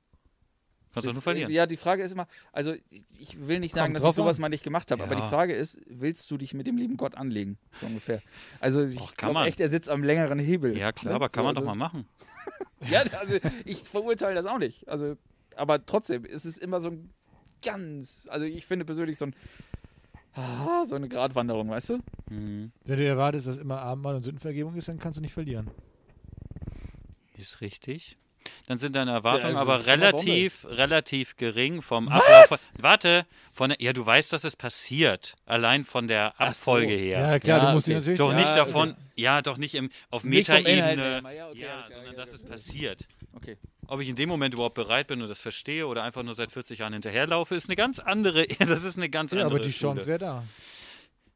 Kannst 0.94 1.08
du 1.08 1.12
nur 1.12 1.22
verlieren. 1.22 1.50
äh, 1.50 1.54
Ja, 1.54 1.66
die 1.66 1.76
Frage 1.76 2.02
ist 2.02 2.12
immer, 2.12 2.26
also 2.52 2.74
ich- 3.18 3.46
will 3.46 3.60
nicht 3.60 3.74
sagen, 3.74 3.92
Kommt 3.94 4.04
dass 4.04 4.10
ich 4.10 4.16
sowas 4.16 4.36
an. 4.36 4.42
mal 4.42 4.48
nicht 4.48 4.64
gemacht 4.64 4.90
habe, 4.90 5.02
aber 5.02 5.14
Ja. 5.14 5.20
die 5.20 5.28
Frage 5.28 5.54
ist, 5.54 5.80
willst 5.86 6.30
du 6.30 6.38
dich 6.38 6.54
mit 6.54 6.66
dem 6.66 6.76
lieben 6.76 6.96
Gott 6.96 7.14
anlegen? 7.16 7.58
So 7.80 7.86
ungefähr. 7.86 8.22
Also 8.60 8.82
ich 8.84 9.14
glaube 9.16 9.34
man. 9.34 9.46
echt, 9.48 9.60
er 9.60 9.68
sitzt 9.68 9.88
am 9.90 10.02
längeren 10.02 10.38
Hebel. 10.38 10.76
Ja, 10.78 10.92
klar, 10.92 11.10
ne? 11.12 11.16
aber 11.16 11.28
kann 11.28 11.42
So, 11.42 11.46
man 11.46 11.54
doch 11.56 11.62
also- 11.62 11.74
mal 11.74 11.76
machen. 11.76 12.06
Ja, 12.90 13.02
also 13.18 13.38
ich 13.64 13.78
verurteile 13.78 14.34
das 14.34 14.46
auch 14.46 14.58
nicht. 14.58 14.86
Also, 14.88 15.16
aber 15.56 15.84
trotzdem, 15.86 16.24
es 16.26 16.44
ist 16.44 16.58
immer 16.58 16.80
so 16.80 16.90
ein 16.90 17.10
ganz, 17.64 18.26
also 18.28 18.44
ich 18.46 18.66
finde 18.66 18.84
persönlich 18.84 19.16
so 19.16 19.26
ein 19.26 19.34
ah, 20.34 20.84
so 20.86 20.96
eine 20.96 21.08
Gratwanderung, 21.08 21.70
weißt 21.70 21.90
du? 21.90 21.98
Hm, 22.28 22.72
Wenn 22.84 22.98
du 22.98 23.06
erwartest, 23.06 23.46
dass 23.46 23.58
immer 23.58 23.80
Abendmahl 23.80 24.16
und 24.16 24.22
Sündenvergebung 24.24 24.74
ist, 24.76 24.88
dann 24.88 24.98
kannst 24.98 25.16
du 25.16 25.22
nicht 25.22 25.32
verlieren. 25.32 25.70
ist 27.36 27.60
richtig. 27.60 28.16
Dann 28.66 28.78
sind 28.78 28.96
deine 28.96 29.10
Erwartungen 29.12 29.54
Ja, 29.54 29.60
also 29.60 29.72
aber 29.72 29.86
relativ, 29.86 30.64
relativ 30.68 31.36
gering 31.36 31.82
vom 31.82 32.06
Was? 32.06 32.14
Ablauf. 32.22 32.70
Warte, 32.78 33.26
von 33.52 33.70
der, 33.70 33.80
ja, 33.80 33.92
du 33.92 34.04
weißt, 34.04 34.32
dass 34.32 34.44
es 34.44 34.56
passiert. 34.56 35.34
Allein 35.46 35.84
von 35.84 36.08
der 36.08 36.34
Ach 36.38 36.52
so. 36.54 36.72
Abfolge 36.72 36.94
her. 36.94 37.20
Ja, 37.20 37.38
klar, 37.38 37.58
Ja, 37.58 37.66
du 37.68 37.74
musst 37.74 37.86
okay. 37.88 37.94
dich 37.94 38.00
natürlich. 38.00 38.18
Doch 38.18 38.30
Ja, 38.32 38.36
nicht 38.38 38.48
okay. 38.48 38.56
davon, 38.56 38.96
ja, 39.16 39.42
doch 39.42 39.56
nicht 39.58 39.74
im, 39.74 39.90
auf 40.10 40.24
Metaebene. 40.24 41.22
Ja, 41.34 41.48
okay, 41.48 41.60
Ja, 41.60 41.82
sondern 41.88 42.06
ja, 42.06 42.12
dass 42.12 42.30
es 42.32 42.40
okay. 42.42 42.50
passiert. 42.50 43.06
Okay. 43.34 43.56
Ob 43.86 44.00
ich 44.00 44.08
in 44.08 44.16
dem 44.16 44.28
Moment 44.30 44.54
überhaupt 44.54 44.74
bereit 44.76 45.08
bin 45.08 45.20
und 45.20 45.28
das 45.28 45.40
verstehe 45.40 45.86
oder 45.86 46.02
einfach 46.04 46.22
nur 46.22 46.34
seit 46.34 46.50
40 46.52 46.78
Jahren 46.78 46.94
hinterherlaufe, 46.94 47.54
ist 47.54 47.68
eine 47.68 47.76
ganz 47.76 47.98
andere, 47.98 48.46
das 48.58 48.82
ist 48.84 48.96
eine 48.96 49.10
ganz 49.10 49.32
Ja, 49.32 49.40
andere 49.42 49.56
aber 49.56 49.64
die 49.64 49.72
Schule. 49.72 49.94
Chance 49.96 50.06
wäre 50.06 50.18
da. 50.18 50.44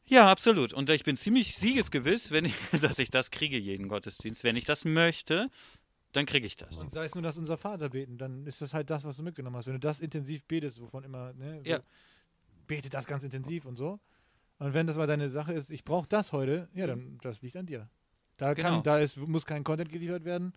Ja, 0.06 0.30
absolut. 0.30 0.72
Und 0.72 0.88
ich 0.88 1.04
bin 1.04 1.18
ziemlich 1.18 1.56
siegesgewiss, 1.58 2.30
wenn 2.30 2.46
ich, 2.46 2.54
dass 2.80 2.98
ich 2.98 3.10
das 3.10 3.30
kriege, 3.30 3.58
jeden 3.58 3.88
Gottesdienst. 3.88 4.42
Wenn 4.42 4.56
ich 4.56 4.64
das 4.64 4.86
möchte, 4.86 5.48
dann 6.18 6.26
kriege 6.26 6.46
ich 6.46 6.56
das. 6.56 6.76
Und 6.76 6.90
sei 6.90 7.04
es 7.04 7.14
nur, 7.14 7.22
dass 7.22 7.38
unser 7.38 7.56
Vater 7.56 7.88
beten, 7.88 8.18
dann 8.18 8.44
ist 8.46 8.60
das 8.60 8.74
halt 8.74 8.90
das, 8.90 9.04
was 9.04 9.16
du 9.16 9.22
mitgenommen 9.22 9.56
hast. 9.56 9.66
Wenn 9.66 9.74
du 9.74 9.80
das 9.80 10.00
intensiv 10.00 10.44
betest, 10.44 10.80
wovon 10.80 11.04
immer, 11.04 11.32
ne, 11.34 11.60
so, 11.64 11.70
Ja. 11.70 11.80
bete 12.66 12.90
das 12.90 13.06
ganz 13.06 13.22
intensiv 13.24 13.64
und 13.64 13.76
so. 13.76 14.00
Und 14.58 14.74
wenn 14.74 14.86
das 14.88 14.96
mal 14.96 15.06
deine 15.06 15.28
Sache 15.30 15.52
ist, 15.52 15.70
ich 15.70 15.84
brauche 15.84 16.08
das 16.08 16.32
heute, 16.32 16.68
ja, 16.74 16.86
dann 16.88 17.18
das 17.22 17.40
liegt 17.42 17.56
an 17.56 17.66
dir. 17.66 17.88
Da, 18.36 18.54
Genau. 18.54 18.68
kann, 18.68 18.82
da 18.82 18.98
ist, 18.98 19.16
muss 19.16 19.46
kein 19.46 19.62
Content 19.62 19.90
geliefert 19.90 20.24
werden. 20.24 20.52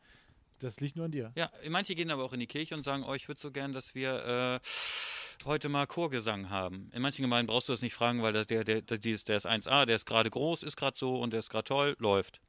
Das 0.59 0.79
liegt 0.79 0.95
nur 0.95 1.05
an 1.05 1.11
dir. 1.11 1.31
Ja, 1.35 1.51
manche 1.69 1.93
gehen 1.95 2.09
aber 2.11 2.23
auch 2.23 2.33
in 2.33 2.39
die 2.39 2.47
Kirche 2.47 2.75
und 2.75 2.83
sagen, 2.83 3.03
oh, 3.03 3.13
ich 3.13 3.27
würde 3.27 3.39
so 3.39 3.51
gern, 3.51 3.71
dass 3.71 3.93
wir 3.95 4.59
äh, 4.63 5.45
heute 5.45 5.69
mal 5.69 5.85
Chorgesang 5.87 6.49
haben. 6.49 6.89
In 6.93 7.01
manchen 7.01 7.21
Gemeinden 7.21 7.47
brauchst 7.47 7.69
du 7.69 7.73
das 7.73 7.81
nicht 7.81 7.93
fragen, 7.93 8.21
weil 8.21 8.33
der, 8.33 8.45
der, 8.45 8.63
der, 8.63 8.81
der 8.81 9.37
ist 9.37 9.47
1a, 9.47 9.85
der 9.85 9.95
ist 9.95 10.05
gerade 10.05 10.29
groß, 10.29 10.63
ist 10.63 10.75
gerade 10.75 10.97
so 10.97 11.19
und 11.19 11.33
der 11.33 11.39
ist 11.39 11.49
gerade 11.49 11.63
toll, 11.65 11.95
läuft. 11.99 12.41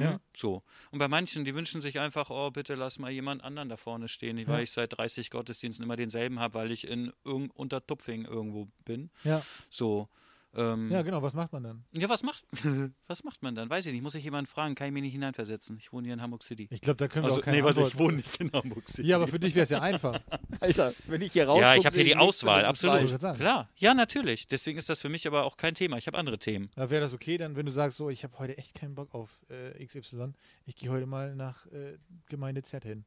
Ja. 0.00 0.12
Hm? 0.12 0.20
So. 0.36 0.62
Und 0.90 0.98
bei 0.98 1.08
manchen, 1.08 1.44
die 1.44 1.54
wünschen 1.54 1.80
sich 1.82 1.98
einfach, 2.00 2.30
oh, 2.30 2.50
bitte 2.50 2.74
lass 2.74 2.98
mal 2.98 3.10
jemand 3.10 3.42
anderen 3.44 3.68
da 3.68 3.76
vorne 3.76 4.08
stehen, 4.08 4.36
weil 4.46 4.56
Ja. 4.56 4.60
ich 4.62 4.70
seit 4.70 4.96
30 4.96 5.30
Gottesdiensten 5.30 5.84
immer 5.84 5.96
denselben 5.96 6.40
habe, 6.40 6.54
weil 6.54 6.70
ich 6.70 6.86
in 6.86 7.12
irgend 7.24 7.54
unter 7.56 7.86
Tupfing 7.86 8.24
irgendwo 8.24 8.68
bin. 8.84 9.10
Ja, 9.24 9.42
So. 9.68 10.08
Ähm, 10.52 10.90
ja, 10.90 11.02
genau. 11.02 11.22
Was 11.22 11.34
macht 11.34 11.52
man 11.52 11.62
dann? 11.62 11.84
ja, 11.92 12.08
was 12.08 12.24
macht, 12.24 12.44
was 13.06 13.22
macht 13.22 13.40
man 13.42 13.54
dann? 13.54 13.70
Weiß 13.70 13.86
ich 13.86 13.92
nicht. 13.92 14.02
Muss 14.02 14.16
ich 14.16 14.24
jemanden 14.24 14.48
fragen? 14.48 14.74
Kann 14.74 14.88
ich 14.88 14.92
mich 14.92 15.02
nicht 15.02 15.12
hineinversetzen? 15.12 15.76
Ich 15.78 15.92
wohne 15.92 16.06
hier 16.06 16.14
in 16.14 16.22
Hamburg 16.22 16.42
City. 16.42 16.66
Ich 16.70 16.80
glaube, 16.80 16.96
da 16.96 17.06
können 17.06 17.24
wir 17.24 17.28
Also, 17.28 17.40
auch 17.40 17.44
keine 17.44 17.58
nee, 17.58 17.62
warte, 17.62 17.80
Antwort 17.80 17.92
ich 17.94 17.98
wohne 17.98 18.16
nicht 18.16 18.40
in 18.40 18.52
Hamburg 18.52 18.88
City. 18.88 19.08
Ja, 19.08 19.16
aber 19.16 19.28
für 19.28 19.38
dich 19.38 19.54
wäre 19.54 19.64
es 19.64 19.70
ja 19.70 19.80
einfach. 19.80 20.20
Alter, 20.60 20.92
wenn 21.06 21.22
ich 21.22 21.32
hier 21.32 21.46
raus 21.46 21.60
Ja, 21.60 21.76
ich 21.76 21.86
habe 21.86 21.94
hier 21.94 22.04
die 22.04 22.16
Auswahl, 22.16 22.64
absolut. 22.64 23.18
Klar, 23.36 23.68
ja, 23.76 23.94
natürlich. 23.94 24.48
Deswegen 24.48 24.76
ist 24.78 24.88
das 24.88 25.00
für 25.00 25.08
mich 25.08 25.26
aber 25.28 25.44
auch 25.44 25.56
kein 25.56 25.74
Thema. 25.74 25.98
Ich 25.98 26.06
habe 26.08 26.18
andere 26.18 26.38
Themen. 26.38 26.68
Da 26.74 26.90
wäre 26.90 27.00
das 27.00 27.14
okay, 27.14 27.38
dann, 27.38 27.54
wenn 27.54 27.66
du 27.66 27.72
sagst, 27.72 27.96
so, 27.98 28.10
ich 28.10 28.24
habe 28.24 28.36
heute 28.38 28.58
echt 28.58 28.74
keinen 28.74 28.96
Bock 28.96 29.14
auf 29.14 29.38
äh, 29.50 29.84
XY, 29.86 30.32
ich 30.66 30.74
gehe 30.74 30.90
heute 30.90 31.06
mal 31.06 31.36
nach 31.36 31.66
äh, 31.66 31.96
Gemeinde 32.28 32.62
Z 32.62 32.82
hin. 32.84 33.04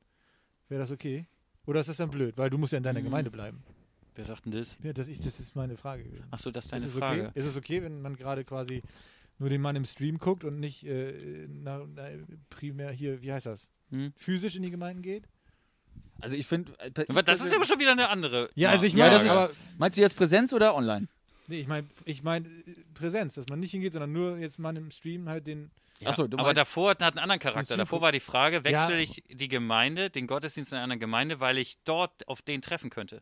Wäre 0.70 0.80
das 0.82 0.91
okay? 0.91 1.28
Oder 1.66 1.82
ist 1.82 1.89
das 1.89 1.98
dann 1.98 2.10
blöd? 2.10 2.38
Weil 2.38 2.50
du 2.50 2.58
musst 2.58 2.72
ja 2.74 2.78
in 2.78 2.84
deiner 2.84 3.00
Hm. 3.00 3.06
Gemeinde 3.06 3.32
bleiben. 3.32 3.64
Wer 4.16 4.26
sagt 4.26 4.45
denn 4.45 4.51
das? 4.51 4.78
Ja, 4.84 4.93
das, 4.93 5.07
ist, 5.07 5.26
das 5.26 5.39
ist 5.39 5.55
meine 5.55 5.76
Frage 5.78 6.03
gewesen. 6.03 6.26
Achso, 6.32 6.51
das 6.51 6.66
ist 6.66 6.72
deine 6.74 6.86
ist 6.86 6.91
es 6.93 6.97
Frage. 6.99 7.28
Okay? 7.30 7.39
Ist 7.39 7.45
es 7.47 7.57
okay, 7.57 7.82
wenn 7.82 8.01
man 8.01 8.16
gerade 8.16 8.43
quasi 8.43 8.84
nur 9.39 9.49
den 9.49 9.61
Mann 9.61 9.76
im 9.76 9.86
Stream 9.86 10.20
guckt 10.20 10.43
und 10.43 10.59
nicht 10.59 10.86
äh, 10.86 11.47
na, 11.49 11.86
na, 11.95 12.07
primär 12.49 12.91
hier, 12.91 13.22
wie 13.22 13.34
heißt 13.34 13.47
das? 13.47 13.70
Hm? 13.89 14.14
Physisch 14.16 14.55
in 14.55 14.61
die 14.64 14.72
Gemeinden 14.72 15.01
geht? 15.01 15.24
Also 16.22 16.36
ich 16.36 16.45
finde. 16.47 16.72
äh, 16.80 16.91
Aber 17.09 17.24
das 17.24 17.41
ist 17.43 17.53
aber 17.53 17.66
schon 17.66 17.80
wieder 17.80 17.91
eine 17.91 18.09
andere. 18.09 18.49
Ja, 18.55 18.70
also 18.70 18.86
ich 18.86 18.93
Ja, 18.93 19.09
meine, 19.11 19.30
aber 19.30 19.49
Meinst 19.78 19.97
du 19.97 20.01
jetzt 20.01 20.16
Präsenz 20.16 20.53
oder 20.53 20.76
online? 20.76 21.07
nee, 21.47 21.59
ich 21.59 21.68
meine 21.68 21.88
ich 22.05 22.24
mein, 22.24 22.45
äh, 22.45 22.49
Präsenz, 22.93 23.34
dass 23.34 23.47
man 23.49 23.59
nicht 23.59 23.72
hingeht, 23.72 23.93
sondern 23.93 24.11
nur 24.14 24.38
jetzt 24.38 24.59
Mann 24.59 24.76
im 24.76 24.91
Stream 24.91 25.28
halt 25.28 25.47
den. 25.47 25.72
Ja, 25.99 26.09
Ach 26.09 26.16
so, 26.16 26.28
du 26.28 26.38
aber 26.38 26.53
davor 26.53 26.91
hat 26.91 27.01
einen 27.01 27.18
anderen 27.20 27.39
Charakter. 27.39 27.78
Davor 27.78 28.01
war 28.01 28.11
die 28.11 28.20
Frage, 28.20 28.64
wechsle 28.64 28.95
Ja. 28.95 28.99
ich 28.99 29.24
die 29.30 29.47
Gemeinde, 29.47 30.09
den 30.09 30.28
Gottesdienst 30.28 30.72
in 30.72 30.76
einer 30.78 30.84
anderen 30.84 30.99
Gemeinde, 30.99 31.39
weil 31.39 31.57
ich 31.57 31.78
dort 31.86 32.28
auf 32.28 32.41
den 32.41 32.61
treffen 32.61 32.89
könnte. 32.89 33.22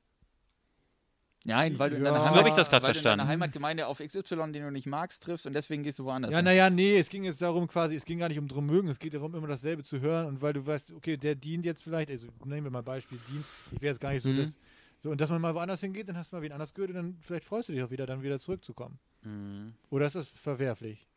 Nein, 1.43 1.79
weil 1.79 1.89
du 1.89 1.95
in 1.95 2.03
Ja. 2.03 2.11
deiner 2.11 2.29
So 2.29 2.35
Heimat, 2.35 2.47
ich 2.49 2.53
das 2.53 2.71
weil 2.71 2.79
du 2.81 2.87
in 2.87 2.93
verstanden. 2.93 3.17
deiner 3.19 3.27
Heimatgemeinde 3.27 3.87
auf 3.87 3.99
XY, 3.99 4.51
den 4.51 4.61
du 4.63 4.71
nicht 4.71 4.85
magst, 4.85 5.23
triffst 5.23 5.47
und 5.47 5.53
deswegen 5.53 5.81
gehst 5.81 5.97
du 5.97 6.05
woanders 6.05 6.31
Ja, 6.31 6.37
hin. 6.37 6.45
naja, 6.45 6.69
nee, 6.69 6.97
es 6.97 7.09
ging 7.09 7.23
jetzt 7.23 7.41
darum 7.41 7.67
quasi, 7.67 7.95
es 7.95 8.05
ging 8.05 8.19
gar 8.19 8.27
nicht 8.29 8.37
um 8.37 8.47
drum 8.47 8.67
mögen, 8.67 8.87
es 8.89 8.99
geht 8.99 9.15
darum, 9.15 9.33
immer 9.33 9.47
dasselbe 9.47 9.83
zu 9.83 10.01
hören 10.01 10.27
und 10.27 10.41
weil 10.43 10.53
du 10.53 10.65
weißt, 10.67 10.91
okay, 10.91 11.17
der 11.17 11.33
dient 11.33 11.65
jetzt 11.65 11.81
vielleicht, 11.81 12.11
also 12.11 12.27
nehmen 12.45 12.65
wir 12.65 12.71
mal 12.71 12.83
Beispiel, 12.83 13.19
dient, 13.19 13.47
ich 13.71 13.81
wäre 13.81 13.91
jetzt 13.91 13.99
gar 13.99 14.11
nicht 14.13 14.21
so, 14.21 14.29
Mhm. 14.29 14.37
dass, 14.37 14.59
so, 14.99 15.09
und 15.09 15.19
dass 15.19 15.31
man 15.31 15.41
mal 15.41 15.55
woanders 15.55 15.81
hingeht, 15.81 16.07
dann 16.09 16.15
hast 16.17 16.31
du 16.31 16.35
mal 16.35 16.43
wen 16.43 16.51
anders 16.51 16.75
gehört 16.75 16.91
und 16.91 16.95
dann 16.97 17.17
vielleicht 17.21 17.45
freust 17.45 17.69
du 17.69 17.73
dich 17.73 17.81
auch 17.81 17.89
wieder, 17.89 18.05
dann 18.05 18.21
wieder 18.21 18.37
zurückzukommen. 18.37 18.99
Mhm. 19.23 19.73
Oder 19.89 20.05
ist 20.05 20.15
das 20.15 20.27
verwerflich? 20.27 21.07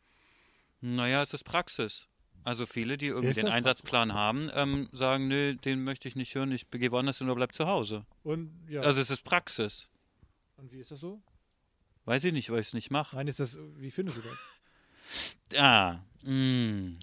Naja, 0.81 1.21
es 1.21 1.33
ist 1.33 1.43
Praxis. 1.43 2.07
Also 2.43 2.65
viele, 2.65 2.97
die 2.97 3.07
irgendwie 3.07 3.33
den 3.33 3.45
das 3.45 3.53
Einsatzplan 3.55 4.13
haben, 4.13 4.49
ähm, 4.53 4.87
sagen, 4.91 5.27
nö, 5.27 5.55
den 5.55 5.83
möchte 5.83 6.07
ich 6.07 6.15
nicht 6.15 6.33
hören, 6.35 6.51
ich 6.51 6.69
gehe 6.69 6.91
woanders 6.91 7.17
hin 7.17 7.27
oder 7.27 7.35
bleib 7.35 7.53
zu 7.53 7.65
Hause. 7.65 8.05
Und 8.23 8.51
ja, 8.69 8.81
Also 8.81 9.01
es 9.01 9.09
ist 9.09 9.23
Praxis. 9.23 9.89
Und 10.57 10.71
wie 10.71 10.79
ist 10.79 10.91
das 10.91 10.99
so? 10.99 11.21
Weiß 12.05 12.23
ich 12.23 12.33
nicht, 12.33 12.49
weil 12.49 12.61
ich 12.61 12.67
es 12.67 12.73
nicht 12.73 12.91
mache. 12.91 13.15
Nein, 13.15 13.27
ist 13.27 13.39
das, 13.39 13.57
wie 13.77 13.91
findest 13.91 14.17
du 14.17 14.21
das? 14.21 14.37
Ah, 15.55 15.99
mh. 16.23 16.97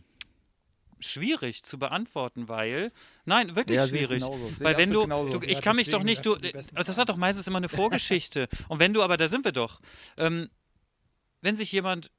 Schwierig 0.98 1.62
zu 1.62 1.78
beantworten, 1.78 2.48
weil. 2.48 2.90
Nein, 3.24 3.54
wirklich 3.54 3.76
Ja, 3.76 3.86
schwierig. 3.86 4.20
Weil 4.22 4.76
wenn 4.76 4.90
du, 4.90 5.06
du 5.06 5.40
ich 5.42 5.50
Ja, 5.52 5.60
kann 5.60 5.76
mich 5.76 5.88
doch 5.88 6.02
nicht, 6.02 6.26
du, 6.26 6.36
das 6.36 6.98
hat 6.98 7.08
doch 7.08 7.16
meistens 7.16 7.46
immer 7.46 7.58
eine 7.58 7.68
Vorgeschichte. 7.80 8.48
Und 8.68 8.80
wenn 8.80 8.92
du, 8.92 9.02
aber 9.02 9.16
da 9.16 9.28
sind 9.28 9.44
wir 9.44 9.52
doch, 9.52 9.80
ähm, 10.16 10.48
wenn 11.40 11.56
sich 11.56 11.70
jemand 11.70 12.10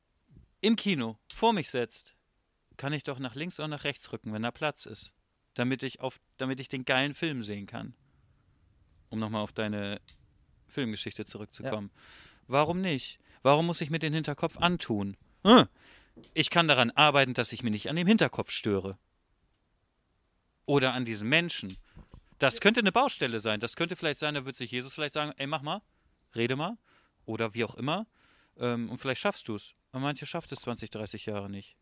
im 0.62 0.78
Kino 0.78 1.18
vor 1.34 1.52
mich 1.52 1.70
setzt, 1.70 2.16
kann 2.78 2.94
ich 2.94 3.04
doch 3.04 3.20
nach 3.20 3.36
links 3.36 3.60
oder 3.60 3.68
nach 3.68 3.84
rechts 3.84 4.12
rücken, 4.14 4.32
wenn 4.32 4.44
da 4.44 4.52
Platz 4.52 4.86
ist, 4.86 5.12
damit 5.54 5.84
ich 5.84 6.00
auf, 6.00 6.22
damit 6.38 6.62
ich 6.62 6.70
den 6.70 6.86
geilen 6.86 7.14
Film 7.14 7.44
sehen 7.44 7.66
kann. 7.66 7.94
Um 9.10 9.20
nochmal 9.20 9.42
auf 9.42 9.52
deine 9.52 10.00
Filmgeschichte 10.74 11.26
zurückzukommen. 11.26 11.92
Warum 12.48 12.82
nicht? 12.82 13.20
Warum 13.42 13.66
muss 13.66 13.82
ich 13.82 13.90
mir 13.90 14.00
den 14.00 14.14
Hinterkopf 14.14 14.58
antun? 14.58 15.18
Hm. 15.46 15.66
Ich 16.34 16.50
kann 16.50 16.68
daran 16.68 16.92
arbeiten, 16.92 17.34
dass 17.34 17.54
ich 17.54 17.64
mich 17.64 17.72
nicht 17.72 17.90
an 17.90 17.96
dem 17.96 18.08
Hinterkopf 18.08 18.52
störe. 18.52 18.98
Oder 20.66 20.94
an 20.94 21.06
diesem 21.06 21.30
Menschen. 21.30 21.78
Das 22.40 22.62
könnte 22.62 22.80
eine 22.80 22.92
Baustelle 22.92 23.40
sein. 23.40 23.60
Das 23.60 23.76
könnte 23.76 23.96
vielleicht 23.96 24.20
sein, 24.20 24.34
da 24.34 24.46
wird 24.46 24.56
sich 24.56 24.72
Jesus 24.72 24.94
vielleicht 24.94 25.14
sagen, 25.14 25.34
ey, 25.38 25.48
mach 25.48 25.62
mal, 25.62 25.82
rede 26.36 26.56
mal. 26.56 26.78
Oder 27.26 27.54
wie 27.54 27.64
auch 27.64 27.76
immer. 27.76 28.06
Ähm, 28.58 28.90
und 28.90 28.98
vielleicht 28.98 29.22
schaffst 29.22 29.48
du 29.48 29.56
es. 29.56 29.76
Und 29.92 30.02
manche 30.02 30.26
schafft 30.26 30.52
es 30.52 30.62
20, 30.62 30.90
30 30.90 31.26
Jahre 31.26 31.50
nicht. 31.50 31.78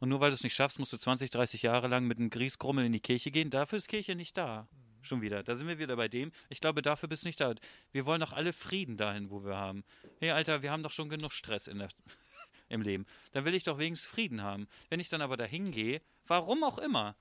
Und 0.00 0.08
nur 0.08 0.20
weil 0.20 0.30
du 0.30 0.34
es 0.34 0.42
nicht 0.42 0.54
schaffst, 0.54 0.78
musst 0.78 0.92
du 0.92 0.98
20, 0.98 1.30
30 1.30 1.62
Jahre 1.62 1.88
lang 1.88 2.06
mit 2.06 2.18
einem 2.18 2.30
Grießkrummel 2.30 2.84
in 2.84 2.92
die 2.92 3.00
Kirche 3.00 3.30
gehen. 3.30 3.50
Dafür 3.50 3.78
ist 3.78 3.88
Kirche 3.88 4.14
nicht 4.14 4.36
da. 4.36 4.68
Schon 5.06 5.22
wieder. 5.22 5.44
Da 5.44 5.54
sind 5.54 5.68
wir 5.68 5.78
wieder 5.78 5.94
bei 5.94 6.08
dem. 6.08 6.32
Ich 6.48 6.60
glaube, 6.60 6.82
dafür 6.82 7.08
bist 7.08 7.22
du 7.22 7.28
nicht 7.28 7.40
da. 7.40 7.54
Wir 7.92 8.06
wollen 8.06 8.20
doch 8.20 8.32
alle 8.32 8.52
Frieden 8.52 8.96
dahin, 8.96 9.30
wo 9.30 9.44
wir 9.44 9.56
haben. 9.56 9.84
Hey, 10.18 10.30
Alter, 10.30 10.62
wir 10.62 10.72
haben 10.72 10.82
doch 10.82 10.90
schon 10.90 11.08
genug 11.08 11.32
Stress 11.32 11.68
in 11.68 11.78
der, 11.78 11.88
im 12.68 12.82
Leben. 12.82 13.06
Dann 13.30 13.44
will 13.44 13.54
ich 13.54 13.62
doch 13.62 13.78
wenigstens 13.78 14.10
Frieden 14.10 14.42
haben. 14.42 14.66
Wenn 14.90 14.98
ich 14.98 15.08
dann 15.08 15.22
aber 15.22 15.36
dahin 15.36 15.70
gehe, 15.70 16.02
warum 16.26 16.64
auch 16.64 16.78
immer, 16.78 17.14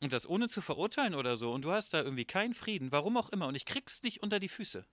und 0.00 0.12
das 0.12 0.28
ohne 0.28 0.48
zu 0.48 0.60
verurteilen 0.60 1.14
oder 1.14 1.36
so, 1.36 1.52
und 1.52 1.64
du 1.64 1.70
hast 1.70 1.94
da 1.94 2.02
irgendwie 2.02 2.24
keinen 2.24 2.52
Frieden, 2.52 2.90
warum 2.90 3.16
auch 3.16 3.30
immer, 3.30 3.46
und 3.46 3.54
ich 3.54 3.64
krieg's 3.64 4.02
nicht 4.02 4.22
unter 4.22 4.40
die 4.40 4.48
Füße. 4.48 4.84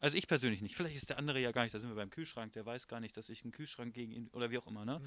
Also 0.00 0.16
ich 0.16 0.26
persönlich 0.26 0.62
nicht. 0.62 0.76
Vielleicht 0.76 0.96
ist 0.96 1.10
der 1.10 1.18
andere 1.18 1.40
ja 1.40 1.52
gar 1.52 1.62
nicht, 1.62 1.74
da 1.74 1.78
sind 1.78 1.90
wir 1.90 1.96
beim 1.96 2.10
Kühlschrank, 2.10 2.52
der 2.54 2.64
weiß 2.64 2.88
gar 2.88 3.00
nicht, 3.00 3.16
dass 3.16 3.28
ich 3.28 3.42
einen 3.42 3.52
Kühlschrank 3.52 3.94
gegen 3.94 4.12
ihn, 4.12 4.28
oder 4.32 4.50
wie 4.50 4.58
auch 4.58 4.66
immer, 4.66 4.84
ne? 4.84 5.00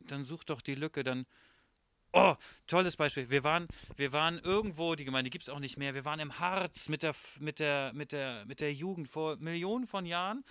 Dann 0.00 0.24
such 0.24 0.44
doch 0.44 0.60
die 0.60 0.74
Lücke, 0.74 1.02
dann. 1.02 1.26
Oh, 2.12 2.34
tolles 2.66 2.96
Beispiel. 2.96 3.30
Wir 3.30 3.44
waren, 3.44 3.68
wir 3.96 4.12
waren 4.12 4.38
irgendwo, 4.40 4.96
die 4.96 5.04
Gemeinde 5.04 5.30
gibt 5.30 5.42
es 5.42 5.48
auch 5.48 5.60
nicht 5.60 5.76
mehr, 5.76 5.94
wir 5.94 6.04
waren 6.04 6.18
im 6.18 6.40
Harz 6.40 6.88
mit 6.88 7.04
der, 7.04 7.14
mit 7.38 7.60
der, 7.60 7.92
mit 7.94 8.12
der, 8.12 8.44
mit 8.46 8.60
der 8.60 8.72
Jugend 8.72 9.08
vor 9.08 9.36
Millionen 9.36 9.86
von 9.86 10.06
Jahren. 10.06 10.44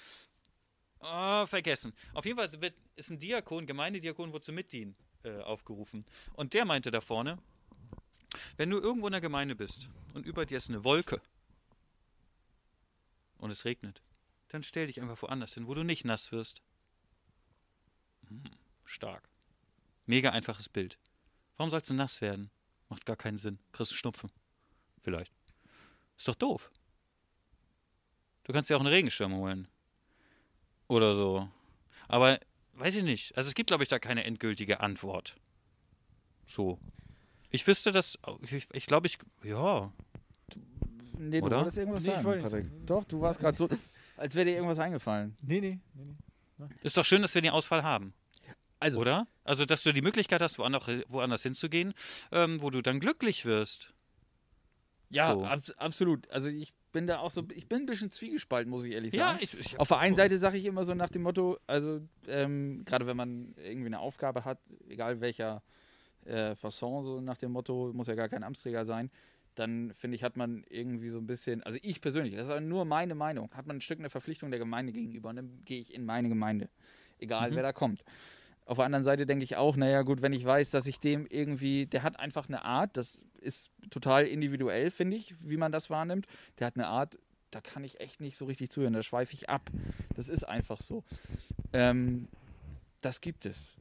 Oh, 1.02 1.46
vergessen. 1.46 1.94
Auf 2.14 2.26
jeden 2.26 2.38
Fall 2.38 2.50
wird, 2.62 2.76
ist 2.96 3.10
ein 3.10 3.20
Diakon, 3.20 3.66
Gemeindediakon, 3.66 4.42
zum 4.42 4.56
Mitdienen 4.56 4.96
äh, 5.24 5.40
aufgerufen. 5.42 6.06
Und 6.34 6.54
der 6.54 6.66
meinte 6.66 6.92
da 6.92 7.02
vorne, 7.02 7.38
wenn 8.58 8.70
du 8.70 8.80
irgendwo 8.80 9.08
in 9.08 9.14
der 9.14 9.22
Gemeinde 9.22 9.56
bist 9.56 9.90
und 10.14 10.26
über 10.26 10.46
dir 10.46 10.58
ist 10.58 10.70
eine 10.70 10.84
Wolke 10.84 11.22
und 13.38 13.52
es 13.52 13.66
regnet, 13.66 14.02
dann 14.50 14.64
stell 14.64 14.88
dich 14.88 15.02
einfach 15.02 15.22
woanders 15.22 15.54
hin, 15.54 15.68
wo 15.68 15.74
du 15.74 15.84
nicht 15.84 16.06
nass 16.06 16.32
wirst. 16.32 16.62
Hm, 18.28 18.44
stark. 18.86 19.30
Mega 20.06 20.32
einfaches 20.32 20.70
Bild. 20.70 20.98
Warum 21.60 21.72
sollst 21.72 21.90
du 21.90 21.94
nass 21.94 22.22
werden? 22.22 22.50
Macht 22.88 23.06
gar 23.06 23.18
keinen 23.18 23.38
Sinn. 23.38 23.60
Kriegst 23.74 23.92
du 23.92 23.96
Schnupfen. 23.96 24.32
Vielleicht. 25.02 25.34
Ist 26.18 26.26
doch 26.30 26.36
doof. 26.36 26.72
Du 28.46 28.54
kannst 28.54 28.70
dir 28.70 28.78
auch 28.78 28.80
einen 28.80 28.88
Regenschirm 28.88 29.34
holen. 29.34 29.68
Oder 30.88 31.16
so. 31.16 31.50
Aber 32.08 32.40
weiß 32.76 32.96
ich 32.96 33.04
nicht. 33.04 33.36
Also 33.36 33.50
es 33.50 33.56
gibt, 33.56 33.68
glaube 33.68 33.84
ich, 33.84 33.90
da 33.90 34.00
keine 34.00 34.24
endgültige 34.24 34.80
Antwort. 34.80 35.36
So. 36.46 36.80
Ich 37.50 37.68
wüsste 37.68 37.92
das. 37.92 38.18
Ich, 38.42 38.66
ich 38.72 38.86
glaube, 38.86 39.08
ich. 39.08 39.20
Ja. 39.44 39.92
Nee, 41.18 41.42
du 41.42 41.48
Oder? 41.48 41.58
wolltest 41.58 41.78
irgendwas 41.78 42.04
Nee, 42.04 42.12
sagen, 42.12 42.24
wollte 42.24 42.44
Patrick. 42.44 42.86
Doch, 42.86 43.04
du 43.04 43.20
warst 43.20 43.42
gerade 43.42 43.58
so, 43.58 43.68
als 44.16 44.34
wäre 44.34 44.46
dir 44.46 44.56
irgendwas 44.56 44.80
eingefallen. 44.80 45.36
Nee, 45.42 45.60
nee, 45.60 45.80
nee, 45.94 46.16
nee. 46.58 46.68
Ist 46.84 46.96
doch 46.96 47.04
schön, 47.04 47.22
dass 47.22 47.36
wir 47.36 47.42
die 47.42 47.50
Auswahl 47.52 47.84
haben. 47.84 48.14
Also, 48.80 49.00
Oder? 49.02 49.28
Also, 49.44 49.66
dass 49.66 49.84
du 49.84 49.92
die 49.92 50.02
Möglichkeit 50.02 50.42
hast, 50.42 50.58
woanders, 50.58 50.88
woanders 51.10 51.44
hinzugehen, 51.44 51.94
ähm, 52.32 52.62
wo 52.62 52.70
du 52.70 52.82
dann 52.82 53.00
glücklich 53.00 53.46
wirst. 53.46 53.94
ja, 55.10 55.34
so. 55.34 55.44
abs 55.44 55.72
absolut. 55.72 56.30
Also 56.30 56.50
ich 56.50 56.74
bin 56.92 57.08
da 57.08 57.20
auch 57.20 57.32
so, 57.32 57.44
ich 57.54 57.68
bin 57.68 57.80
ein 57.80 57.86
bisschen 57.86 58.12
zwiegespalten, 58.12 58.70
muss 58.70 58.84
ich 58.84 58.94
ehrlich 58.94 59.14
Ja, 59.14 59.32
sagen. 59.32 59.40
ich, 59.42 59.60
ich 59.60 59.80
Auf 59.80 59.90
der 59.90 60.00
einen 60.00 60.16
Seite 60.16 60.38
sage 60.38 60.58
ich 60.58 60.66
immer 60.66 60.86
so 60.86 60.94
nach 60.94 61.10
dem 61.10 61.24
Motto, 61.24 61.60
also 61.68 62.02
ähm, 62.28 62.84
gerade 62.86 63.06
wenn 63.06 63.18
man 63.18 63.54
irgendwie 63.58 63.88
eine 63.88 64.00
Aufgabe 64.00 64.46
hat, 64.46 64.60
egal 64.88 65.20
welcher 65.20 65.62
äh, 66.26 66.56
Fasson, 66.56 67.04
so 67.04 67.22
nach 67.22 67.38
dem 67.38 67.52
Motto, 67.52 67.92
muss 67.94 68.08
ja 68.08 68.16
gar 68.16 68.30
kein 68.30 68.44
Amtsträger 68.44 68.86
sein, 68.86 69.12
dann 69.56 69.94
finde 69.94 70.16
ich, 70.16 70.24
hat 70.24 70.38
man 70.38 70.64
irgendwie 70.70 71.10
so 71.10 71.18
ein 71.18 71.28
bisschen, 71.28 71.62
also 71.64 71.78
ich 71.82 72.02
persönlich, 72.02 72.36
das 72.36 72.46
ist 72.46 72.52
aber 72.52 72.62
nur 72.62 72.86
meine 72.86 73.14
Meinung, 73.16 73.50
hat 73.56 73.68
man 73.68 73.78
ein 73.78 73.82
Stück 73.82 74.00
eine 74.00 74.10
Verpflichtung 74.10 74.52
der 74.52 74.60
Gemeinde 74.60 74.94
gegenüber 74.94 75.30
und 75.30 75.36
dann 75.36 75.62
gehe 75.66 75.82
ich 75.82 75.94
in 75.94 76.06
meine 76.06 76.30
Gemeinde, 76.30 76.70
egal 77.18 77.54
wer 77.56 77.64
da 77.64 77.74
kommt. 77.74 78.04
Auf 78.70 78.78
der 78.78 78.86
anderen 78.86 79.04
Seite 79.04 79.26
denke 79.26 79.44
ich 79.44 79.56
auch, 79.56 79.78
naja 79.78 80.04
gut, 80.04 80.22
wenn 80.22 80.32
ich 80.32 80.46
weiß, 80.46 80.70
dass 80.70 80.86
ich 80.86 81.00
dem 81.00 81.26
irgendwie, 81.26 81.88
der 81.88 82.04
hat 82.04 82.20
einfach 82.20 82.48
eine 82.48 82.64
Art, 82.64 82.96
das 82.98 83.26
ist 83.42 83.72
total 83.90 84.28
individuell, 84.28 84.92
finde 84.92 85.18
ich, 85.18 85.34
wie 85.50 85.58
man 85.58 85.72
das 85.72 85.90
wahrnimmt. 85.90 86.28
Der 86.60 86.68
hat 86.68 86.76
eine 86.76 86.86
Art, 86.86 87.18
da 87.50 87.62
kann 87.62 87.84
ich 87.84 88.00
echt 88.00 88.22
nicht 88.22 88.38
so 88.38 88.46
richtig 88.46 88.70
zuhören, 88.70 88.94
da 88.94 89.02
schweife 89.02 89.34
ich 89.34 89.50
ab. 89.50 89.72
Das 90.16 90.30
ist 90.30 90.44
einfach 90.44 90.80
so. 90.80 91.04
Ähm, 91.74 92.28
das 93.02 93.22
gibt 93.22 93.48
es. 93.48 93.72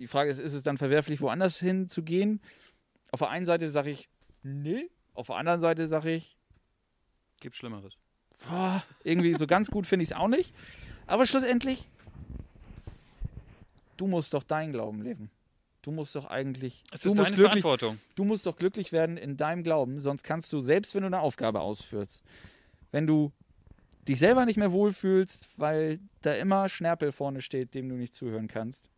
Die 0.00 0.08
Frage 0.08 0.30
ist, 0.30 0.40
ist 0.40 0.54
es 0.54 0.64
dann 0.64 0.76
verwerflich, 0.76 1.20
woanders 1.20 1.60
hinzugehen? 1.60 2.40
Auf 3.12 3.20
der 3.20 3.28
einen 3.28 3.46
Seite 3.46 3.70
sage 3.70 3.90
ich, 3.90 4.08
nee. 4.42 4.90
Auf 5.14 5.28
der 5.28 5.36
anderen 5.36 5.60
Seite 5.60 5.86
sage 5.86 6.10
ich, 6.10 6.36
Gibt 7.38 7.54
Schlimmeres. 7.54 7.94
boah, 8.48 8.82
irgendwie 9.04 9.34
so 9.34 9.46
ganz 9.46 9.70
gut 9.70 9.86
finde 9.86 10.02
ich 10.02 10.10
es 10.10 10.16
auch 10.16 10.26
nicht. 10.26 10.52
Aber 11.06 11.24
schlussendlich, 11.24 11.88
du 13.98 14.06
musst 14.06 14.32
doch 14.32 14.42
deinen 14.42 14.72
Glauben 14.72 15.02
leben. 15.02 15.30
Du 15.82 15.90
musst 15.92 16.14
doch 16.16 16.26
eigentlich, 16.26 16.82
Es 16.90 17.02
du 17.02 17.10
ist 17.10 17.16
musst 17.16 17.26
deine 17.30 17.36
glücklich, 17.36 17.62
Verantwortung. 17.62 18.00
du 18.14 18.24
musst 18.24 18.44
doch 18.46 18.56
glücklich 18.56 18.90
werden 18.92 19.16
in 19.16 19.36
deinem 19.36 19.62
Glauben, 19.62 20.00
sonst 20.00 20.22
kannst 20.24 20.52
du, 20.52 20.60
selbst 20.60 20.94
wenn 20.94 21.02
du 21.02 21.06
eine 21.06 21.20
Aufgabe 21.20 21.60
ausführst, 21.60 22.24
wenn 22.90 23.06
du 23.06 23.30
dich 24.08 24.18
selber 24.18 24.44
nicht 24.46 24.56
mehr 24.56 24.72
wohlfühlst, 24.72 25.58
weil 25.58 26.00
da 26.22 26.32
immer 26.32 26.68
Schnärpel 26.68 27.12
vorne 27.12 27.42
steht, 27.42 27.74
dem 27.74 27.88
du 27.88 27.94
nicht 27.96 28.14
zuhören 28.14 28.48
kannst. 28.48 28.90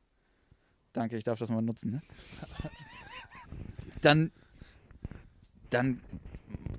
Danke, 0.93 1.17
ich 1.17 1.25
darf 1.25 1.39
das 1.39 1.51
mal 1.51 1.61
nutzen. 1.63 1.91
Ne? 1.93 2.03
Dann, 4.01 4.33
dann 5.71 6.01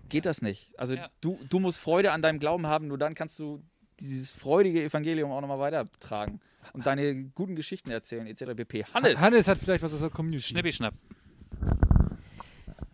geht 0.09 0.25
das 0.25 0.41
nicht. 0.41 0.71
Also 0.77 0.95
Ja. 0.95 1.09
du, 1.21 1.39
du 1.49 1.59
musst 1.59 1.77
Freude 1.77 2.11
an 2.11 2.21
deinem 2.21 2.39
Glauben 2.39 2.67
haben, 2.67 2.87
nur 2.87 2.97
dann 2.97 3.15
kannst 3.15 3.37
du 3.39 3.61
dieses 4.01 4.31
freudige 4.31 4.83
Evangelium 4.83 5.31
auch 5.31 5.41
nochmal 5.41 5.59
weitertragen 5.59 6.39
und 6.73 6.85
deine 6.85 7.23
guten 7.35 7.55
Geschichten 7.55 7.91
erzählen, 7.91 8.27
etc. 8.27 8.55
pp. 8.55 8.85
Hannes! 8.93 9.19
Hannes 9.19 9.47
hat 9.47 9.57
vielleicht 9.57 9.83
was 9.83 9.93
aus 9.93 9.99
der 10.01 10.09
Community. 10.09 10.43
Schnippi 10.43 10.71
schnapp. 10.71 10.93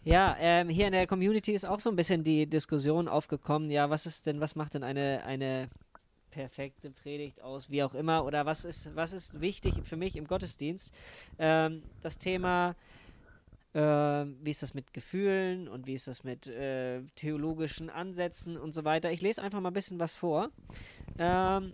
Ja, 0.03 0.37
ähm, 0.39 0.69
hier 0.69 0.85
in 0.87 0.93
der 0.93 1.05
Community 1.05 1.53
ist 1.53 1.65
auch 1.65 1.81
so 1.81 1.89
ein 1.89 1.97
bisschen 1.97 2.23
die 2.23 2.47
Diskussion 2.47 3.09
aufgekommen, 3.09 3.69
ja, 3.69 3.89
was 3.89 4.05
ist 4.05 4.25
denn, 4.25 4.39
was 4.39 4.55
macht 4.55 4.73
denn 4.73 4.83
eine, 4.83 5.23
eine 5.25 5.69
perfekte 6.31 6.91
Predigt 6.91 7.41
aus, 7.41 7.69
wie 7.69 7.83
auch 7.83 7.93
immer, 7.93 8.23
oder 8.23 8.45
was 8.45 8.63
ist, 8.63 8.95
was 8.95 9.11
ist 9.11 9.41
wichtig 9.41 9.73
für 9.83 9.97
mich 9.97 10.15
im 10.15 10.25
Gottesdienst? 10.25 10.93
Ähm, 11.39 11.83
das 12.01 12.17
Thema, 12.17 12.75
ähm, 13.73 14.37
wie 14.41 14.51
ist 14.51 14.63
das 14.63 14.73
mit 14.73 14.93
Gefühlen 14.93 15.67
und 15.67 15.87
wie 15.87 15.93
ist 15.93 16.07
das 16.07 16.23
mit 16.23 16.47
äh, 16.47 17.01
theologischen 17.15 17.89
Ansätzen 17.89 18.57
und 18.57 18.71
so 18.71 18.83
weiter. 18.85 19.11
Ich 19.11 19.21
lese 19.21 19.41
einfach 19.41 19.59
mal 19.59 19.69
ein 19.69 19.73
bisschen 19.73 19.99
was 19.99 20.15
vor. 20.15 20.49
Ähm, 21.19 21.73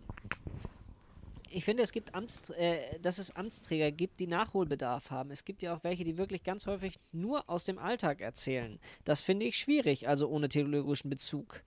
ich 1.49 1.65
finde, 1.65 1.83
es 1.83 1.91
gibt 1.91 2.15
Amts, 2.15 2.49
äh, 2.49 2.99
dass 2.99 3.19
es 3.19 3.35
Amtsträger 3.35 3.91
gibt, 3.91 4.19
die 4.19 4.27
Nachholbedarf 4.27 5.11
haben. 5.11 5.29
Es 5.29 5.45
gibt 5.45 5.61
ja 5.61 5.75
auch 5.75 5.83
welche, 5.83 6.03
die 6.03 6.17
wirklich 6.17 6.43
ganz 6.43 6.65
häufig 6.65 6.99
nur 7.11 7.47
aus 7.47 7.65
dem 7.65 7.77
Alltag 7.77 8.21
erzählen. 8.21 8.79
Das 9.05 9.21
finde 9.21 9.45
ich 9.45 9.57
schwierig, 9.57 10.07
also 10.07 10.27
ohne 10.29 10.49
theologischen 10.49 11.11
Bezug. 11.11 11.63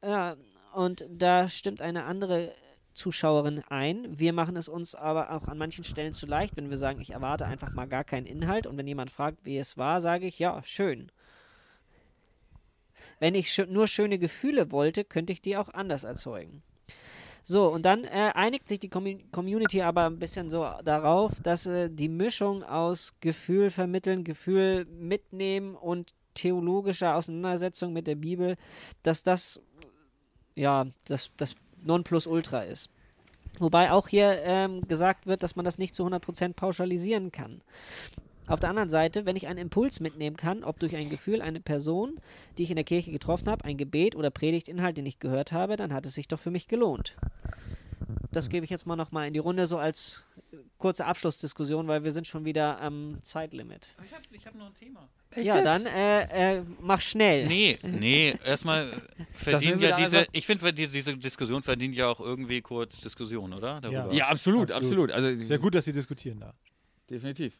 Äh, 0.00 0.36
und 0.72 1.06
da 1.10 1.48
stimmt 1.48 1.82
eine 1.82 2.04
andere 2.04 2.54
Zuschauerin 2.94 3.62
ein. 3.68 4.18
Wir 4.18 4.32
machen 4.32 4.56
es 4.56 4.68
uns 4.68 4.94
aber 4.94 5.32
auch 5.32 5.48
an 5.48 5.58
manchen 5.58 5.84
Stellen 5.84 6.12
zu 6.12 6.26
leicht, 6.26 6.56
wenn 6.56 6.70
wir 6.70 6.76
sagen, 6.76 7.00
ich 7.00 7.10
erwarte 7.10 7.44
einfach 7.44 7.72
mal 7.72 7.86
gar 7.86 8.04
keinen 8.04 8.26
Inhalt. 8.26 8.66
Und 8.66 8.76
wenn 8.78 8.86
jemand 8.86 9.10
fragt, 9.10 9.44
wie 9.44 9.58
es 9.58 9.76
war, 9.76 10.00
sage 10.00 10.26
ich, 10.26 10.38
ja, 10.38 10.62
schön. 10.64 11.10
Wenn 13.18 13.34
ich 13.34 13.52
sch 13.52 13.66
nur 13.68 13.88
schöne 13.88 14.18
Gefühle 14.18 14.70
wollte, 14.70 15.04
könnte 15.04 15.32
ich 15.32 15.42
die 15.42 15.56
auch 15.56 15.68
anders 15.68 16.04
erzeugen. 16.04 16.62
So, 17.42 17.68
und 17.68 17.84
dann 17.84 18.04
äh, 18.04 18.32
einigt 18.34 18.68
sich 18.68 18.78
die 18.78 18.88
Commu 18.88 19.18
Community 19.30 19.82
aber 19.82 20.06
ein 20.06 20.18
bisschen 20.18 20.48
so 20.48 20.66
darauf, 20.82 21.32
dass 21.42 21.66
äh, 21.66 21.90
die 21.90 22.08
Mischung 22.08 22.62
aus 22.62 23.12
Gefühl 23.20 23.70
vermitteln, 23.70 24.24
Gefühl 24.24 24.86
mitnehmen 24.86 25.74
und 25.74 26.14
theologischer 26.32 27.14
Auseinandersetzung 27.14 27.92
mit 27.92 28.06
der 28.06 28.14
Bibel, 28.14 28.56
dass 29.02 29.22
das 29.22 29.60
ja 30.54 30.86
das, 31.04 31.30
das 31.36 31.54
Nonplusultra 31.84 32.62
ist. 32.62 32.90
Wobei 33.58 33.92
auch 33.92 34.08
hier 34.08 34.42
ähm, 34.42 34.86
gesagt 34.88 35.26
wird, 35.26 35.42
dass 35.42 35.56
man 35.56 35.64
das 35.64 35.78
nicht 35.78 35.94
zu 35.94 36.04
100% 36.06 36.54
pauschalisieren 36.54 37.30
kann. 37.30 37.60
Auf 38.46 38.60
der 38.60 38.68
anderen 38.68 38.90
Seite, 38.90 39.24
wenn 39.24 39.36
ich 39.36 39.46
einen 39.46 39.58
Impuls 39.58 40.00
mitnehmen 40.00 40.36
kann, 40.36 40.64
ob 40.64 40.78
durch 40.78 40.96
ein 40.96 41.08
Gefühl, 41.08 41.40
eine 41.40 41.60
Person, 41.60 42.18
die 42.58 42.64
ich 42.64 42.70
in 42.70 42.76
der 42.76 42.84
Kirche 42.84 43.10
getroffen 43.10 43.48
habe, 43.48 43.64
ein 43.64 43.78
Gebet 43.78 44.16
oder 44.16 44.30
Predigtinhalt, 44.30 44.98
den 44.98 45.06
ich 45.06 45.18
gehört 45.18 45.52
habe, 45.52 45.76
dann 45.76 45.94
hat 45.94 46.04
es 46.04 46.14
sich 46.14 46.28
doch 46.28 46.38
für 46.38 46.50
mich 46.50 46.68
gelohnt. 46.68 47.16
Das 48.32 48.48
gebe 48.48 48.64
ich 48.64 48.70
jetzt 48.70 48.86
mal 48.86 48.96
nochmal 48.96 49.28
in 49.28 49.32
die 49.32 49.38
Runde, 49.38 49.66
so 49.66 49.78
als 49.78 50.26
kurze 50.78 51.06
Abschlussdiskussion, 51.06 51.86
weil 51.88 52.04
wir 52.04 52.12
sind 52.12 52.26
schon 52.26 52.44
wieder 52.44 52.80
am 52.80 53.18
Zeitlimit. 53.22 53.90
Ich 54.04 54.12
habe 54.12 54.22
ich 54.32 54.46
hab 54.46 54.54
noch 54.54 54.66
ein 54.66 54.74
Thema. 54.74 55.08
Echt 55.30 55.48
ja, 55.48 55.56
jetzt? 55.56 55.64
dann 55.64 55.86
äh, 55.86 56.58
äh, 56.58 56.62
mach 56.80 57.00
schnell. 57.00 57.46
Nee, 57.46 57.78
nee, 57.82 58.36
erstmal 58.44 58.88
verdient 59.32 59.80
wir 59.80 59.88
ja 59.90 59.96
diese, 59.96 60.18
einfach- 60.18 60.30
ich 60.32 60.46
finde, 60.46 60.72
diese, 60.72 60.92
diese 60.92 61.16
Diskussion 61.16 61.62
verdient 61.62 61.94
ja 61.94 62.08
auch 62.08 62.20
irgendwie 62.20 62.60
kurz 62.60 62.98
Diskussion, 62.98 63.52
oder? 63.52 63.80
Darüber. 63.80 64.12
Ja, 64.12 64.28
absolut, 64.28 64.70
Absolut. 64.70 65.10
absolut. 65.10 65.12
Also, 65.12 65.44
Sehr 65.44 65.58
gut, 65.58 65.74
dass 65.74 65.84
Sie 65.84 65.92
diskutieren 65.92 66.40
da. 66.40 66.54
Definitiv. 67.10 67.58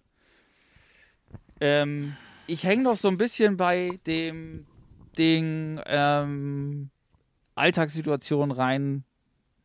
Ähm, 1.61 2.17
ich 2.47 2.65
hänge 2.65 2.83
noch 2.83 2.97
so 2.97 3.09
ein 3.09 3.19
bisschen 3.19 3.57
bei 3.57 3.99
dem 4.07 4.67
Ding 5.19 5.81
ähm, 5.87 6.91
Alltagssituation 7.55 8.51
rein, 8.51 9.05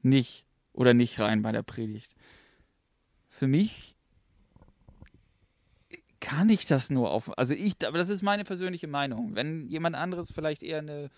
nicht 0.01 0.45
oder 0.73 0.93
nicht 0.93 1.19
rein 1.19 1.41
bei 1.41 1.51
der 1.51 1.63
Predigt. 1.63 2.15
Für 3.29 3.47
mich 3.47 3.95
kann 6.19 6.49
ich 6.49 6.65
das 6.65 6.89
nur 6.89 7.11
auf, 7.11 7.37
also 7.37 7.53
ich, 7.53 7.75
aber 7.85 7.97
das 7.97 8.09
ist 8.09 8.21
meine 8.21 8.43
persönliche 8.43 8.87
Meinung. 8.87 9.35
Wenn 9.35 9.67
jemand 9.67 9.95
anderes 9.95 10.31
vielleicht 10.31 10.63
eher 10.63 10.79
eine, 10.79 11.09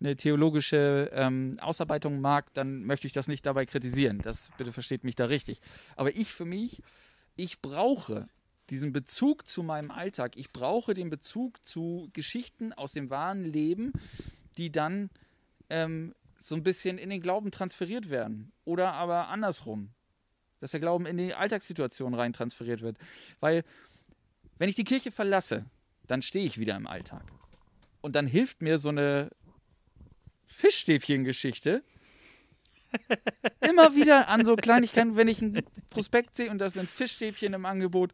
eine 0.00 0.16
theologische 0.16 1.10
ähm, 1.12 1.56
Ausarbeitung 1.60 2.20
mag, 2.20 2.52
dann 2.54 2.84
möchte 2.84 3.06
ich 3.06 3.12
das 3.12 3.28
nicht 3.28 3.46
dabei 3.46 3.66
kritisieren. 3.66 4.20
Das 4.20 4.50
bitte 4.58 4.72
versteht 4.72 5.04
mich 5.04 5.14
da 5.14 5.26
richtig. 5.26 5.60
Aber 5.96 6.14
ich 6.14 6.32
für 6.32 6.44
mich, 6.44 6.82
ich 7.36 7.60
brauche 7.60 8.28
diesen 8.70 8.92
Bezug 8.92 9.48
zu 9.48 9.62
meinem 9.62 9.90
Alltag. 9.90 10.36
Ich 10.36 10.52
brauche 10.52 10.92
den 10.92 11.08
Bezug 11.08 11.64
zu 11.64 12.10
Geschichten 12.12 12.72
aus 12.72 12.92
dem 12.92 13.10
wahren 13.10 13.42
Leben, 13.42 13.92
die 14.56 14.70
dann 14.70 15.10
ähm, 15.70 16.14
so 16.38 16.54
ein 16.54 16.62
bisschen 16.62 16.98
in 16.98 17.10
den 17.10 17.20
Glauben 17.20 17.50
transferiert 17.50 18.10
werden. 18.10 18.52
Oder 18.64 18.92
aber 18.92 19.28
andersrum. 19.28 19.90
Dass 20.60 20.70
der 20.70 20.80
Glauben 20.80 21.06
in 21.06 21.16
die 21.16 21.34
Alltagssituation 21.34 22.14
rein 22.14 22.32
transferiert 22.32 22.80
wird. 22.80 22.96
Weil, 23.40 23.64
wenn 24.58 24.68
ich 24.68 24.74
die 24.74 24.84
Kirche 24.84 25.12
verlasse, 25.12 25.66
dann 26.06 26.22
stehe 26.22 26.46
ich 26.46 26.58
wieder 26.58 26.76
im 26.76 26.86
Alltag. 26.86 27.24
Und 28.00 28.14
dann 28.14 28.26
hilft 28.26 28.62
mir 28.62 28.78
so 28.78 28.88
eine 28.88 29.30
Fischstäbchen-Geschichte 30.46 31.82
immer 33.60 33.94
wieder 33.94 34.28
an 34.28 34.44
so 34.44 34.56
Kleinigkeiten, 34.56 35.16
wenn 35.16 35.28
ich 35.28 35.42
ein 35.42 35.62
Prospekt 35.90 36.36
sehe 36.36 36.50
und 36.50 36.58
da 36.58 36.68
sind 36.68 36.90
Fischstäbchen 36.90 37.54
im 37.54 37.66
Angebot, 37.66 38.12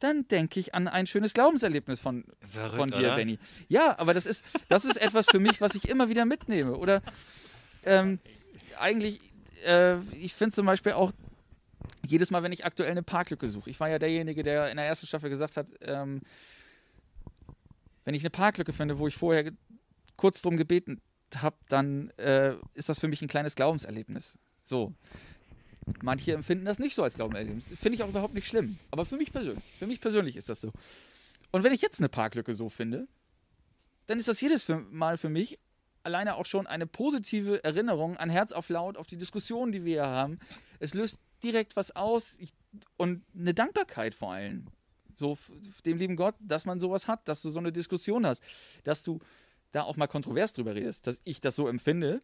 dann 0.00 0.28
denke 0.28 0.60
ich 0.60 0.74
an 0.74 0.88
ein 0.88 1.06
schönes 1.06 1.32
Glaubenserlebnis 1.32 2.00
von, 2.00 2.24
Verrückt, 2.40 2.76
von 2.76 2.90
dir, 2.90 2.98
oder? 2.98 3.16
Benny. 3.16 3.38
Ja, 3.68 3.98
aber 3.98 4.14
das 4.14 4.26
ist, 4.26 4.44
das 4.68 4.84
ist 4.84 4.96
etwas 4.96 5.26
für 5.26 5.38
mich, 5.38 5.60
was 5.60 5.74
ich 5.74 5.88
immer 5.88 6.08
wieder 6.08 6.24
mitnehme. 6.24 6.76
Oder 6.76 7.02
ähm, 7.86 8.18
eigentlich, 8.78 9.20
äh, 9.64 9.98
ich 10.12 10.34
finde 10.34 10.54
zum 10.54 10.66
Beispiel 10.66 10.92
auch, 10.92 11.12
jedes 12.06 12.30
Mal, 12.30 12.42
wenn 12.42 12.52
ich 12.52 12.64
aktuell 12.64 12.90
eine 12.90 13.02
Parklücke 13.02 13.48
suche, 13.48 13.70
ich 13.70 13.80
war 13.80 13.88
ja 13.88 13.98
derjenige, 13.98 14.42
der 14.42 14.70
in 14.70 14.76
der 14.76 14.86
ersten 14.86 15.06
Staffel 15.06 15.30
gesagt 15.30 15.56
hat, 15.56 15.68
ähm, 15.80 16.20
wenn 18.04 18.14
ich 18.14 18.22
eine 18.22 18.30
Parklücke 18.30 18.72
finde, 18.72 18.98
wo 18.98 19.08
ich 19.08 19.16
vorher 19.16 19.50
kurz 20.16 20.42
drum 20.42 20.56
gebeten 20.56 21.00
habe, 21.34 21.56
dann 21.68 22.10
äh, 22.18 22.54
ist 22.74 22.88
das 22.88 23.00
für 23.00 23.08
mich 23.08 23.22
ein 23.22 23.28
kleines 23.28 23.54
Glaubenserlebnis. 23.54 24.38
So. 24.62 24.94
Manche 26.02 26.32
empfinden 26.32 26.64
das 26.64 26.78
nicht 26.78 26.94
so 26.94 27.02
als 27.02 27.14
Glaubenserlebnis. 27.14 27.74
Finde 27.76 27.96
ich 27.96 28.02
auch 28.02 28.08
überhaupt 28.08 28.34
nicht 28.34 28.46
schlimm. 28.46 28.78
Aber 28.90 29.04
für 29.04 29.16
mich 29.16 29.32
persönlich, 29.32 29.64
für 29.78 29.86
mich 29.86 30.00
persönlich 30.00 30.36
ist 30.36 30.48
das 30.48 30.60
so. 30.60 30.72
Und 31.52 31.64
wenn 31.64 31.72
ich 31.72 31.82
jetzt 31.82 32.00
eine 32.00 32.08
Parklücke 32.08 32.54
so 32.54 32.68
finde, 32.68 33.06
dann 34.06 34.18
ist 34.18 34.28
das 34.28 34.40
jedes 34.40 34.68
Mal 34.68 35.16
für 35.16 35.28
mich 35.28 35.58
alleine 36.06 36.36
auch 36.36 36.46
schon 36.46 36.66
eine 36.66 36.86
positive 36.86 37.62
Erinnerung 37.64 38.16
an 38.16 38.30
Herz 38.30 38.52
auf 38.52 38.68
Laut, 38.68 38.96
auf 38.96 39.06
die 39.06 39.18
Diskussionen, 39.18 39.72
die 39.72 39.84
wir 39.84 39.92
hier 39.92 40.06
haben. 40.06 40.38
Es 40.78 40.94
löst 40.94 41.20
direkt 41.42 41.76
was 41.76 41.94
aus 41.94 42.36
ich, 42.38 42.50
und 42.96 43.24
eine 43.38 43.52
Dankbarkeit 43.52 44.14
vor 44.14 44.32
allem. 44.32 44.68
So 45.14 45.36
dem 45.84 45.98
lieben 45.98 46.16
Gott, 46.16 46.34
dass 46.38 46.64
man 46.64 46.80
sowas 46.80 47.08
hat, 47.08 47.26
dass 47.28 47.42
du 47.42 47.50
so 47.50 47.58
eine 47.58 47.72
Diskussion 47.72 48.24
hast, 48.24 48.42
dass 48.84 49.02
du 49.02 49.18
da 49.72 49.82
auch 49.82 49.96
mal 49.96 50.06
kontrovers 50.06 50.52
drüber 50.52 50.74
redest, 50.74 51.06
dass 51.06 51.20
ich 51.24 51.40
das 51.40 51.56
so 51.56 51.68
empfinde, 51.68 52.22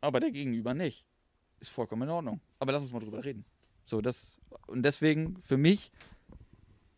aber 0.00 0.18
der 0.18 0.30
Gegenüber 0.30 0.74
nicht. 0.74 1.06
Ist 1.60 1.70
vollkommen 1.70 2.02
in 2.02 2.08
Ordnung. 2.08 2.40
Aber 2.58 2.72
lass 2.72 2.82
uns 2.82 2.92
mal 2.92 3.00
drüber 3.00 3.22
reden. 3.22 3.44
So, 3.84 4.00
das, 4.00 4.38
und 4.66 4.82
deswegen 4.82 5.40
für 5.42 5.58
mich 5.58 5.92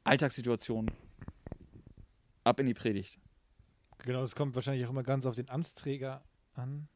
Alltagssituation 0.05 0.91
ab 2.45 2.61
in 2.61 2.66
die 2.66 2.74
Predigt. 2.74 3.18
Genau, 4.03 4.22
es 4.22 4.34
kommt 4.34 4.55
wahrscheinlich 4.55 4.84
auch 4.86 4.90
immer 4.90 5.03
ganz 5.03 5.26
auf 5.26 5.34
den 5.36 5.48
Amtsträger 5.48 6.22
an. 6.55 6.88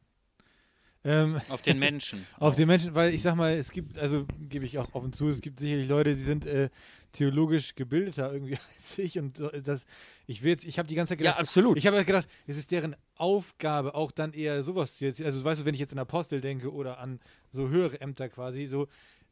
Ähm, 1.03 1.39
Auf 1.47 1.61
den 1.61 1.79
Menschen. 1.79 2.27
auf 2.39 2.55
den 2.55 2.67
Menschen, 2.67 2.93
weil 2.95 3.13
ich 3.13 3.21
sag 3.21 3.35
mal, 3.35 3.53
es 3.53 3.71
gibt, 3.71 3.97
also 3.97 4.25
gebe 4.49 4.65
ich 4.65 4.77
auch 4.77 4.93
offen 4.93 5.13
zu, 5.13 5.29
es 5.29 5.41
gibt 5.41 5.59
sicherlich 5.59 5.87
Leute, 5.87 6.15
die 6.15 6.21
sind 6.23 6.45
äh, 6.45 6.69
theologisch 7.13 7.75
gebildeter 7.75 8.33
irgendwie 8.33 8.57
als 8.75 8.97
ich 8.97 9.17
und 9.17 9.39
das, 9.63 9.85
ich 10.25 10.41
will 10.43 10.49
jetzt, 10.51 10.65
ich 10.65 10.79
habe 10.79 10.87
die 10.87 10.95
ganze 10.95 11.11
Zeit 11.13 11.21
Ja, 11.21 11.37
gedacht, 11.37 11.39
absolut. 11.39 11.77
ich 11.77 11.87
habe 11.87 12.03
gedacht, 12.03 12.27
es 12.45 12.57
ist 12.57 12.71
deren 12.71 12.95
Aufgabe, 13.15 13.95
auch 13.95 14.11
dann 14.11 14.33
eher 14.33 14.63
sowas 14.63 14.97
zu 14.97 15.05
erzählen. 15.05 15.27
Also 15.27 15.43
weißt 15.45 15.61
du, 15.61 15.65
wenn 15.65 15.75
ich 15.75 15.79
jetzt 15.79 15.93
an 15.93 15.99
Apostel 15.99 16.41
denke 16.41 16.73
oder 16.73 16.97
an 16.99 17.19
so 17.51 17.69
höhere 17.69 18.01
Ämter 18.01 18.27
quasi, 18.27 18.65
so, 18.65 18.87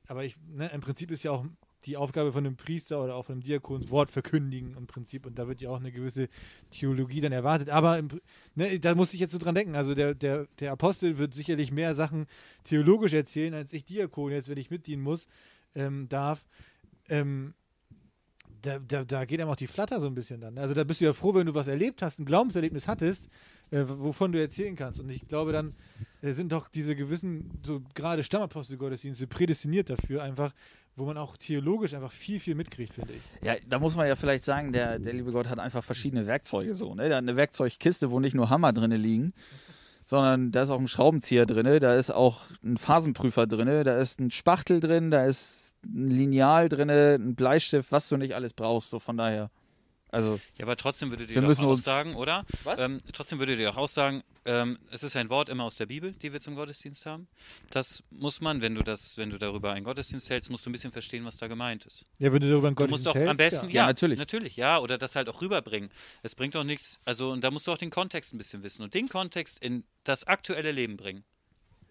aber 0.08 0.24
ich, 0.24 0.38
ne, 0.48 0.70
im 0.72 0.82
Prinzip 0.82 1.12
ist 1.12 1.24
ja 1.24 1.32
auch 1.32 1.46
die 1.86 1.98
Aufgabe 1.98 2.32
von 2.32 2.46
einem 2.46 2.56
Priester 2.56 3.04
oder 3.04 3.16
auch 3.16 3.26
von 3.26 3.34
einem 3.34 3.44
Diakon 3.44 3.90
Wort 3.90 4.12
verkündigen 4.12 4.76
im 4.78 4.88
Prinzip 4.88 5.26
und 5.26 5.38
da 5.38 5.48
wird 5.48 5.62
ja 5.62 5.70
auch 5.70 5.80
eine 5.80 5.92
gewisse 5.92 6.30
Theologie 6.70 7.22
dann 7.22 7.32
erwartet. 7.32 7.70
Aber 7.70 7.98
im, 7.98 8.10
ne, 8.56 8.80
da 8.80 8.96
muss 8.96 9.14
ich 9.14 9.20
jetzt 9.20 9.32
so 9.32 9.38
dran 9.38 9.56
denken. 9.56 9.76
Also 9.76 9.94
der, 9.94 10.14
der, 10.14 10.48
der 10.60 10.72
Apostel 10.72 11.18
wird 11.18 11.34
sicherlich 11.34 11.72
mehr 11.72 11.96
Sachen 11.96 12.28
theologisch 12.64 13.14
erzählen, 13.14 13.54
als 13.54 13.74
ich 13.74 13.86
Diakon 13.86 14.32
jetzt, 14.32 14.50
wenn 14.50 14.58
ich 14.58 14.70
mitdienen 14.70 15.04
muss, 15.04 15.28
ähm, 15.76 16.08
darf. 16.10 16.46
Ähm, 17.10 17.54
da, 18.66 18.80
da, 18.80 19.04
da 19.04 19.26
geht 19.26 19.40
einem 19.40 19.50
auch 19.50 19.56
die 19.56 19.68
Flatter 19.68 20.00
so 20.00 20.08
ein 20.08 20.16
bisschen 20.16 20.42
dann. 20.42 20.58
Also 20.58 20.74
da 20.74 20.84
bist 20.84 21.02
du 21.02 21.06
ja 21.06 21.14
froh, 21.14 21.34
wenn 21.34 21.46
du 21.46 21.54
was 21.54 21.68
erlebt 21.68 22.02
hast, 22.02 22.20
ein 22.20 22.26
Glaubenserlebnis 22.26 22.88
hattest, 22.88 23.30
äh, 23.72 23.84
wovon 23.88 24.32
du 24.32 24.40
erzählen 24.40 24.76
kannst. 24.76 25.00
Und 25.00 25.10
ich 25.10 25.28
glaube, 25.28 25.52
dann 25.52 25.76
äh, 26.22 26.32
sind 26.32 26.52
doch 26.52 26.68
diese 26.68 26.96
gewissen, 26.96 27.52
so 27.64 27.82
gerade 27.94 28.24
Stammapostelgottesdienste 28.24 29.28
prädestiniert 29.28 29.90
dafür, 29.90 30.24
einfach, 30.24 30.54
wo 30.96 31.06
man 31.06 31.18
auch 31.18 31.36
theologisch 31.36 31.94
einfach 31.94 32.12
viel, 32.12 32.40
viel 32.40 32.56
mitkriegt, 32.56 32.94
finde 32.94 33.14
ich. 33.14 33.22
Ja, 33.46 33.56
da 33.68 33.80
muss 33.80 33.96
man 33.96 34.08
ja 34.08 34.16
vielleicht 34.16 34.46
sagen, 34.46 34.72
der, 34.72 34.98
der 35.00 35.14
liebe 35.14 35.32
Gott 35.32 35.50
hat 35.50 35.60
einfach 35.60 35.84
verschiedene 35.84 36.26
Werkzeuge 36.26 36.74
so. 36.74 36.96
Ne? 36.96 37.10
Der 37.10 37.18
hat 37.18 37.24
eine 37.24 37.36
Werkzeugkiste, 37.36 38.12
wo 38.12 38.20
nicht 38.20 38.34
nur 38.34 38.50
Hammer 38.50 38.72
drin 38.72 38.92
liegen, 38.92 39.34
sondern 40.06 40.52
da 40.52 40.62
ist 40.62 40.70
auch 40.70 40.80
ein 40.80 40.88
Schraubenzieher 40.88 41.46
drin, 41.46 41.66
da 41.82 41.96
ist 41.96 42.12
auch 42.12 42.46
ein 42.64 42.78
Phasenprüfer 42.78 43.46
drin, 43.46 43.68
da 43.84 43.98
ist 44.00 44.20
ein 44.20 44.32
Spachtel 44.32 44.80
drin, 44.80 45.12
da 45.12 45.26
ist 45.26 45.76
ein 45.84 46.10
Lineal 46.10 46.70
drin, 46.70 46.90
ein 46.90 47.36
Bleistift, 47.36 47.92
was 47.92 48.08
du 48.08 48.18
nicht 48.18 48.34
alles 48.34 48.54
brauchst. 48.54 48.90
So 48.90 49.00
von 49.00 49.18
daher. 49.18 49.50
Also, 50.16 50.40
Ja, 50.58 50.66
aber 50.66 50.78
trotzdem 50.78 51.10
würde 51.10 51.28
dir 51.28 51.36
Wir 51.36 51.42
doch 51.42 51.64
auch 51.64 51.78
sagen, 51.78 52.16
oder? 52.16 52.46
Was? 52.64 52.80
Ähm, 52.80 53.00
trotzdem 53.12 53.40
würde 53.40 53.58
dir 53.58 53.70
auch 53.70 53.78
aussagen, 53.78 54.24
ähm, 54.46 54.78
es 54.92 55.04
ist 55.04 55.16
ein 55.16 55.30
Wort 55.30 55.50
immer 55.50 55.64
aus 55.64 55.76
der 55.76 55.88
Bibel, 55.88 56.14
die 56.14 56.32
wir 56.32 56.40
zum 56.40 56.56
Gottesdienst 56.56 57.06
haben. 57.06 57.28
Das 57.72 58.04
muss 58.12 58.42
man, 58.42 58.62
wenn 58.62 58.76
du 58.76 58.84
das, 58.84 59.18
wenn 59.18 59.30
du 59.30 59.38
darüber 59.38 59.74
einen 59.74 59.84
Gottesdienst 59.84 60.30
hältst, 60.30 60.50
musst 60.50 60.66
du 60.66 60.70
ein 60.70 60.74
bisschen 60.74 60.92
verstehen, 60.92 61.26
was 61.26 61.38
da 61.38 61.48
gemeint 61.48 61.86
ist. 61.86 62.06
Ja, 62.20 62.32
wenn 62.32 62.42
du 62.42 62.50
darüber 62.50 62.68
einen 62.68 62.76
Du 62.76 62.88
musst 62.88 63.04
Gottesdienst 63.04 63.08
doch 63.08 63.16
hältst, 63.16 63.30
am 63.30 63.38
besten, 63.38 63.66
ja. 63.68 63.72
ja, 63.72 63.82
Ja, 63.82 63.88
natürlich. 63.88 64.20
Natürlich, 64.20 64.56
ja, 64.56 64.80
oder 64.80 64.98
das 64.98 65.16
halt 65.16 65.28
auch 65.30 65.42
rüberbringen. 65.42 65.90
Es 66.24 66.36
bringt 66.36 66.56
doch 66.56 66.64
nichts, 66.64 67.00
also 67.04 67.32
und 67.32 67.44
da 67.44 67.52
musst 67.52 67.68
du 67.68 67.72
auch 67.72 67.78
den 67.78 67.90
Kontext 67.90 68.34
ein 68.34 68.38
bisschen 68.38 68.64
wissen 68.64 68.84
und 68.84 68.94
den 68.94 69.10
Kontext 69.10 69.60
in 69.60 69.84
das 70.06 70.26
aktuelle 70.26 70.72
Leben 70.72 70.96
bringen. 70.96 71.26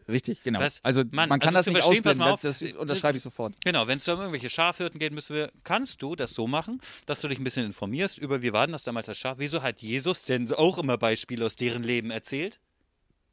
Richtig, 0.08 0.42
genau. 0.42 0.60
Was- 0.60 0.84
also 0.84 1.02
Mann, 1.12 1.28
man 1.28 1.40
kann 1.40 1.56
also 1.56 1.70
das 1.70 1.74
nicht 1.74 1.84
ausblenden, 1.84 2.18
mal 2.18 2.32
auf, 2.32 2.40
das, 2.40 2.58
das 2.58 2.72
unterschreibe 2.72 3.16
ich 3.16 3.22
sofort. 3.22 3.54
Genau, 3.64 3.86
wenn 3.86 3.98
es 3.98 4.08
um 4.08 4.18
irgendwelche 4.18 4.50
Schafhirten 4.50 4.98
geht, 4.98 5.12
müssen 5.12 5.34
wir, 5.34 5.50
kannst 5.62 6.02
du 6.02 6.14
das 6.14 6.34
so 6.34 6.46
machen, 6.46 6.80
dass 7.06 7.20
du 7.20 7.28
dich 7.28 7.38
ein 7.38 7.44
bisschen 7.44 7.64
informierst 7.64 8.18
über, 8.18 8.42
wie 8.42 8.52
war 8.52 8.66
denn 8.66 8.72
das 8.72 8.84
damals 8.84 9.06
das 9.06 9.16
Schaf? 9.16 9.38
Wieso 9.38 9.62
hat 9.62 9.80
Jesus 9.80 10.24
denn 10.24 10.52
auch 10.52 10.78
immer 10.78 10.98
Beispiele 10.98 11.46
aus 11.46 11.56
deren 11.56 11.82
Leben 11.82 12.10
erzählt? 12.10 12.60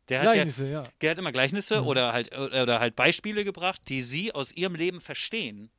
Der 0.10 0.20
hat, 0.20 0.26
ja, 0.28 0.34
Gleichnisse, 0.34 0.72
ja. 0.72 0.84
der 1.02 1.12
hat 1.12 1.20
immer 1.20 1.32
Gleichnisse 1.32 1.84
oder, 1.84 2.12
halt, 2.12 2.36
oder 2.38 2.80
halt 2.80 2.96
Beispiele 2.96 3.44
gebracht, 3.44 3.82
die 3.88 4.02
sie 4.02 4.34
aus 4.34 4.52
ihrem 4.52 4.76
Leben 4.76 5.02
verstehen. 5.02 5.70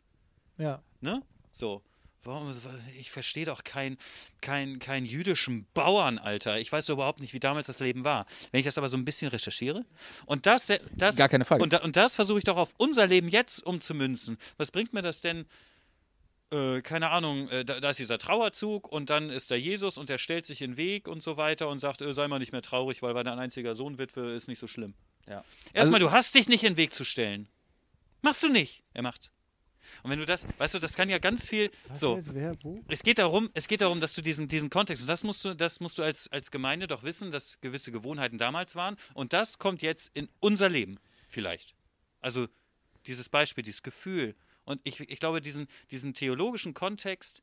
ja. 0.59 0.83
Ne? 1.01 1.23
So. 1.53 1.83
Warum, 2.25 2.55
ich 3.01 3.11
verstehe 3.11 3.47
doch 3.47 3.65
keinen 3.65 3.99
kein, 4.41 4.79
kein 4.79 5.05
jüdischen 5.05 5.67
Bauern, 5.75 6.19
Alter. 6.19 6.59
Ich 6.59 6.71
weiß 6.71 6.89
überhaupt 6.91 7.21
nicht, 7.21 7.35
wie 7.35 7.41
damals 7.41 7.67
das 7.67 7.81
Leben 7.81 8.05
war. 8.05 8.27
Wenn 8.53 8.61
ich 8.61 8.67
das 8.67 8.79
aber 8.79 8.89
so 8.89 8.97
ein 8.97 9.05
bisschen 9.05 9.29
recherchiere 9.29 9.85
und 10.27 10.47
das, 10.47 10.73
das 10.95 11.17
Gar 11.17 11.29
keine 11.29 11.45
Frage. 11.45 11.63
Und, 11.63 11.75
und 11.83 11.97
das 11.97 12.15
versuche 12.15 12.39
ich 12.39 12.45
doch 12.45 12.57
auf 12.57 12.75
unser 12.77 13.09
Leben 13.09 13.29
jetzt 13.29 13.65
umzumünzen. 13.67 14.39
Was 14.57 14.71
bringt 14.71 14.93
mir 14.93 15.03
das 15.03 15.21
denn? 15.21 15.47
Äh, 16.53 16.83
keine 16.83 17.11
Ahnung, 17.11 17.49
äh, 17.49 17.65
da, 17.65 17.81
da 17.81 17.91
ist 17.91 17.99
dieser 17.99 18.19
Trauerzug 18.19 18.93
und 18.93 19.11
dann 19.11 19.31
ist 19.31 19.51
da 19.51 19.57
Jesus 19.57 19.99
und 19.99 20.09
der 20.09 20.19
stellt 20.19 20.47
sich 20.47 20.63
in 20.63 20.73
den 20.73 20.77
Weg 20.77 21.09
und 21.09 21.23
so 21.25 21.37
weiter 21.37 21.69
und 21.69 21.81
sagt, 21.81 22.03
äh, 22.03 22.15
sei 22.15 22.29
mal 22.29 22.39
nicht 22.39 22.53
mehr 22.53 22.63
traurig, 22.63 23.03
weil 23.03 23.15
dein 23.15 23.39
einziger 23.39 23.75
Sohn 23.75 23.99
Witwe 23.99 24.35
ist 24.35 24.47
nicht 24.47 24.61
so 24.61 24.69
schlimm. 24.69 24.95
Ja. 25.29 25.45
Erstmal, 25.73 25.99
du 25.99 26.11
hast 26.11 26.35
dich 26.35 26.49
nicht 26.49 26.63
in 26.63 26.75
den 26.75 26.77
Weg 26.77 26.95
zu 26.95 27.05
stellen. 27.05 27.49
Machst 28.21 28.43
du 28.43 28.49
nicht. 28.49 28.83
Er 28.93 29.03
macht's. 29.03 29.33
Und 30.03 30.11
wenn 30.11 30.19
du 30.19 30.27
das, 30.27 30.47
weißt 30.59 30.75
du, 30.75 30.79
das 30.79 30.95
kann 30.95 31.09
ja 31.09 31.19
ganz 31.19 31.49
viel. 31.49 31.71
So, 31.93 32.17
Jetzt, 32.17 32.35
wer, 32.35 32.55
es 32.89 33.03
geht 33.03 33.19
darum, 33.19 33.51
es 33.55 33.69
geht 33.69 33.81
darum, 33.81 34.01
dass 34.01 34.15
du 34.15 34.23
diesen, 34.23 34.49
diesen 34.49 34.71
Kontext, 34.71 35.03
und 35.03 35.09
das 35.09 35.25
musst 35.25 35.45
du, 35.45 35.55
das 35.55 35.81
musst 35.81 35.99
du 35.99 36.03
als, 36.03 36.29
als 36.29 36.51
Gemeinde 36.51 36.87
doch 36.87 37.03
wissen, 37.03 37.31
dass 37.31 37.61
gewisse 37.61 37.93
Gewohnheiten 37.93 38.39
damals 38.39 38.77
waren. 38.77 38.97
Und 39.15 39.33
das 39.33 39.59
kommt 39.59 39.83
jetzt 39.83 40.11
in 40.15 40.29
unser 40.41 40.69
Leben, 40.69 40.99
vielleicht. 41.29 41.75
Also 42.21 42.49
dieses 43.07 43.29
Beispiel, 43.29 43.65
dieses 43.65 43.83
Gefühl. 43.83 44.35
Und 44.65 44.81
ich, 44.85 45.01
ich 45.01 45.19
glaube, 45.19 45.41
diesen, 45.41 45.67
diesen 45.91 46.15
theologischen 46.15 46.75
Kontext 46.75 47.43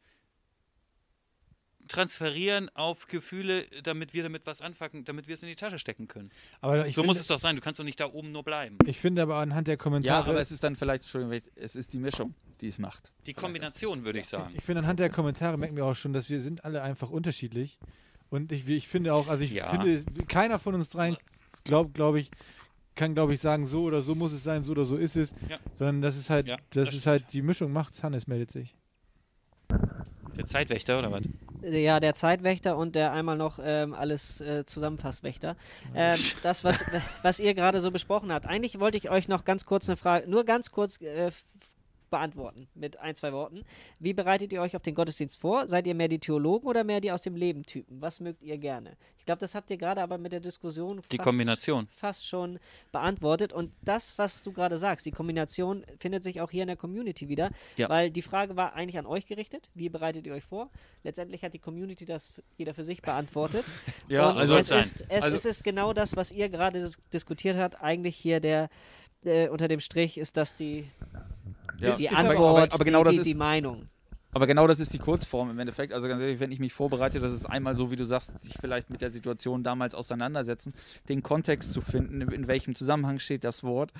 transferieren 1.89 2.69
auf 2.75 3.07
Gefühle, 3.07 3.65
damit 3.83 4.13
wir 4.13 4.23
damit 4.23 4.45
was 4.45 4.61
anfangen, 4.61 5.03
damit 5.03 5.27
wir 5.27 5.33
es 5.33 5.43
in 5.43 5.49
die 5.49 5.55
Tasche 5.55 5.77
stecken 5.79 6.07
können. 6.07 6.29
Aber 6.61 6.87
ich 6.87 6.95
so 6.95 7.01
finde, 7.01 7.07
muss 7.13 7.19
es 7.19 7.27
doch 7.27 7.39
sein. 7.39 7.55
Du 7.55 7.61
kannst 7.61 7.79
doch 7.79 7.83
nicht 7.83 7.99
da 7.99 8.05
oben 8.05 8.31
nur 8.31 8.43
bleiben. 8.43 8.77
ich 8.85 8.99
finde 8.99 9.21
aber 9.23 9.35
anhand 9.37 9.67
der 9.67 9.73
Ja, 9.73 9.77
Kommentare. 9.77 10.29
aber 10.29 10.39
es 10.39 10.51
ist 10.51 10.63
dann 10.63 10.75
vielleicht, 10.75 11.03
Entschuldigung, 11.03 11.37
es 11.55 11.75
ist 11.75 11.91
die 11.93 11.99
Mischung, 11.99 12.33
die 12.61 12.67
es 12.67 12.77
macht. 12.79 13.11
Die 13.25 13.33
Kombination, 13.33 14.05
würde 14.05 14.19
ich 14.19 14.27
sagen. 14.27 14.53
Ich 14.55 14.63
finde, 14.63 14.79
anhand 14.79 14.99
der 14.99 15.09
Kommentare 15.09 15.57
merken 15.57 15.75
wir 15.75 15.85
auch 15.85 15.95
schon, 15.95 16.13
dass 16.13 16.29
wir 16.29 16.39
sind 16.41 16.63
alle 16.63 16.81
einfach 16.81 17.09
unterschiedlich. 17.09 17.77
Und 18.29 18.51
ich, 18.51 18.67
ich 18.69 18.87
finde 18.87 19.13
auch, 19.13 19.27
also 19.27 19.43
ich 19.43 19.51
Ja. 19.51 19.69
finde, 19.69 20.03
keiner 20.27 20.59
von 20.59 20.75
uns 20.75 20.89
dreien 20.89 21.17
glaubt, 21.63 21.93
glaube 21.95 22.19
ich, 22.19 22.29
kann, 22.95 23.13
glaube 23.15 23.33
ich, 23.33 23.39
sagen, 23.39 23.65
so 23.65 23.83
oder 23.83 24.01
so 24.01 24.13
muss 24.13 24.33
es 24.33 24.43
sein, 24.43 24.63
so 24.63 24.73
oder 24.73 24.85
so 24.85 24.97
ist 24.97 25.15
es. 25.15 25.33
Ja. 25.49 25.57
Sondern 25.73 26.01
das 26.01 26.17
ist 26.17 26.29
halt, 26.29 26.47
Ja, 26.47 26.57
das, 26.71 26.85
das 26.89 26.93
ist 26.93 27.07
halt, 27.07 27.33
die 27.33 27.41
Mischung 27.41 27.71
macht's. 27.73 28.03
Hannes 28.03 28.27
meldet 28.27 28.51
sich. 28.51 28.75
Der 30.37 30.45
Zeitwächter 30.45 30.99
oder 30.99 31.11
was? 31.11 31.23
Ja, 31.61 31.99
der 31.99 32.13
Zeitwächter 32.13 32.77
und 32.77 32.95
der 32.95 33.11
einmal 33.11 33.37
noch 33.37 33.59
ähm, 33.61 33.93
alles 33.93 34.41
äh, 34.41 34.65
Zusammenfasswächter. 34.65 35.55
Ähm, 35.93 36.19
das, 36.43 36.63
was, 36.63 36.83
was 37.21 37.39
ihr 37.39 37.53
gerade 37.53 37.79
so 37.79 37.91
besprochen 37.91 38.31
habt. 38.31 38.47
Eigentlich 38.47 38.79
wollte 38.79 38.97
ich 38.97 39.09
euch 39.09 39.27
noch 39.27 39.43
ganz 39.45 39.65
kurz 39.65 39.89
eine 39.89 39.97
Frage, 39.97 40.29
nur 40.29 40.45
ganz 40.45 40.71
kurz 40.71 41.01
äh, 41.01 41.31
beantworten 42.09 42.67
mit 42.75 42.97
ein, 42.99 43.15
zwei 43.15 43.31
Worten. 43.33 43.63
Wie 43.99 44.13
bereitet 44.13 44.51
ihr 44.53 44.61
euch 44.61 44.75
auf 44.75 44.81
den 44.81 44.95
Gottesdienst 44.95 45.39
vor? 45.39 45.67
Seid 45.67 45.87
ihr 45.87 45.95
mehr 45.95 46.07
die 46.07 46.19
Theologen 46.19 46.67
oder 46.67 46.83
mehr 46.83 47.01
die 47.01 47.11
aus 47.11 47.21
dem 47.21 47.35
Leben 47.35 47.63
Typen? 47.63 48.01
Was 48.01 48.19
mögt 48.19 48.41
ihr 48.41 48.57
gerne? 48.57 48.97
Ich 49.19 49.25
glaube, 49.25 49.39
das 49.41 49.53
habt 49.53 49.69
ihr 49.69 49.77
gerade 49.77 50.01
aber 50.01 50.17
mit 50.17 50.31
der 50.31 50.39
Diskussion 50.39 51.01
Die 51.11 51.17
fast, 51.17 51.27
Kombination. 51.27 51.87
fast 51.91 52.25
schon 52.27 52.57
beantwortet. 52.91 53.53
Und 53.53 53.71
das, 53.83 54.17
was 54.17 54.41
du 54.41 54.51
gerade 54.51 54.75
sagst, 54.77 55.05
die 55.05 55.11
Kombination 55.11 55.85
findet 55.99 56.23
sich 56.23 56.41
auch 56.41 56.49
hier 56.49 56.63
in 56.63 56.67
der 56.67 56.77
Community 56.77 57.27
wieder. 57.29 57.51
Ja. 57.77 57.89
Weil 57.89 58.09
die 58.09 58.23
Frage 58.23 58.55
war 58.55 58.73
eigentlich 58.73 58.97
an 58.97 59.05
euch 59.05 59.27
gerichtet. 59.27 59.69
Wie 59.75 59.89
bereitet 59.89 60.25
ihr 60.25 60.33
euch 60.33 60.45
vor? 60.45 60.71
Letztendlich 61.03 61.43
hat 61.43 61.53
die 61.53 61.59
Community 61.59 62.05
das 62.05 62.41
jeder 62.57 62.73
für 62.73 62.83
sich 62.83 63.01
beantwortet. 63.01 63.65
Ja, 64.07 64.27
und 64.29 64.37
also- 64.37 64.55
es, 64.55 64.71
ist, 64.71 65.05
es, 65.09 65.23
Also- 65.23 65.35
es 65.35 65.45
ist 65.45 65.63
genau 65.63 65.93
das, 65.93 66.15
was 66.15 66.31
ihr 66.31 66.49
gerade 66.49 66.79
dis 66.79 66.97
diskutiert 67.13 67.57
habt. 67.57 67.79
Eigentlich 67.83 68.15
hier 68.15 68.39
der 68.39 68.69
äh, 69.23 69.49
unter 69.49 69.67
dem 69.67 69.79
Strich 69.81 70.17
ist 70.17 70.37
das 70.37 70.55
die, 70.55 70.87
Ja. 71.81 71.95
die 71.95 72.09
aber- 72.09 72.17
Antwort, 72.29 72.63
aber, 72.63 72.73
aber 72.75 72.83
genau 72.85 72.99
die, 73.03 73.05
das 73.05 73.15
die, 73.15 73.21
ist, 73.21 73.27
die 73.27 73.33
Meinung. 73.39 73.87
Aber 74.31 74.45
genau 74.45 74.67
das 74.67 74.79
ist 74.79 74.93
die 74.93 74.99
Kurzform 74.99 75.49
im 75.49 75.57
Endeffekt. 75.57 75.91
Also 75.91 76.07
ganz 76.07 76.21
ehrlich, 76.21 76.39
wenn 76.39 76.51
ich 76.51 76.59
mich 76.59 76.71
vorbereite, 76.71 77.19
das 77.19 77.31
ist 77.33 77.45
einmal 77.47 77.73
so, 77.73 77.89
wie 77.89 77.95
du 77.95 78.05
sagst, 78.05 78.39
sich 78.41 78.53
vielleicht 78.59 78.91
mit 78.91 79.01
der 79.01 79.09
Situation 79.11 79.63
damals 79.63 79.95
auseinandersetzen, 79.95 80.73
den 81.07 81.23
Kontext 81.23 81.73
zu 81.73 81.81
finden, 81.81 82.21
in 82.21 82.47
welchem 82.47 82.75
Zusammenhang 82.75 83.17
steht 83.17 83.43
das 83.43 83.63
Wort. 83.63 83.91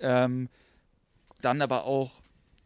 Ähm, 0.00 0.48
dann 1.42 1.62
aber 1.62 1.84
auch 1.84 2.10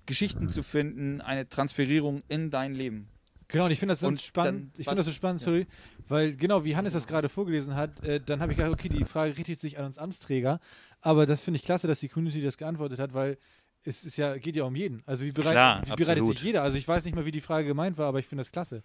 Geschichten 0.06 0.48
zu 0.48 0.62
finden, 0.62 1.20
eine 1.20 1.46
Transferierung 1.48 2.22
in 2.28 2.50
dein 2.50 2.74
Leben. 2.74 3.08
Genau, 3.48 3.66
und 3.66 3.70
ich 3.70 3.78
finde 3.78 3.92
das 3.92 4.00
so 4.00 4.08
Und 4.08 4.18
spannend. 4.22 4.72
dann 4.74 4.80
Ich 4.80 4.86
finde 4.86 4.96
das 5.00 5.06
so 5.06 5.12
spannend, 5.12 5.42
ja. 5.42 5.44
sorry, 5.44 5.66
weil 6.08 6.34
genau 6.34 6.64
wie 6.64 6.74
Hannes 6.74 6.94
das 6.94 7.06
gerade 7.06 7.28
vorgelesen 7.28 7.74
hat, 7.76 8.02
äh, 8.02 8.18
dann 8.18 8.40
habe 8.40 8.52
ich 8.52 8.56
gedacht, 8.58 8.72
okay, 8.72 8.88
die 8.88 9.04
Frage 9.04 9.36
richtet 9.36 9.60
sich 9.60 9.78
an 9.78 9.84
uns 9.84 9.98
Amtsträger, 9.98 10.58
aber 11.02 11.26
das 11.26 11.42
finde 11.42 11.58
ich 11.58 11.62
klasse, 11.62 11.86
dass 11.86 12.00
die 12.00 12.08
Community 12.08 12.40
das 12.42 12.56
geantwortet 12.56 12.98
hat, 12.98 13.12
weil 13.12 13.36
es 13.84 14.04
ist 14.04 14.16
ja, 14.16 14.36
geht 14.36 14.56
ja 14.56 14.64
um 14.64 14.74
jeden. 14.76 15.02
Also 15.06 15.24
wie, 15.24 15.32
bereit, 15.32 15.52
Klar, 15.52 15.82
wie 15.86 15.96
bereitet 15.96 16.26
sich 16.26 16.42
jeder? 16.42 16.62
Also 16.62 16.78
ich 16.78 16.86
weiß 16.86 17.04
nicht 17.04 17.14
mal, 17.14 17.24
wie 17.24 17.32
die 17.32 17.40
Frage 17.40 17.66
gemeint 17.66 17.98
war, 17.98 18.06
aber 18.06 18.18
ich 18.18 18.26
finde 18.26 18.42
das 18.42 18.52
klasse. 18.52 18.82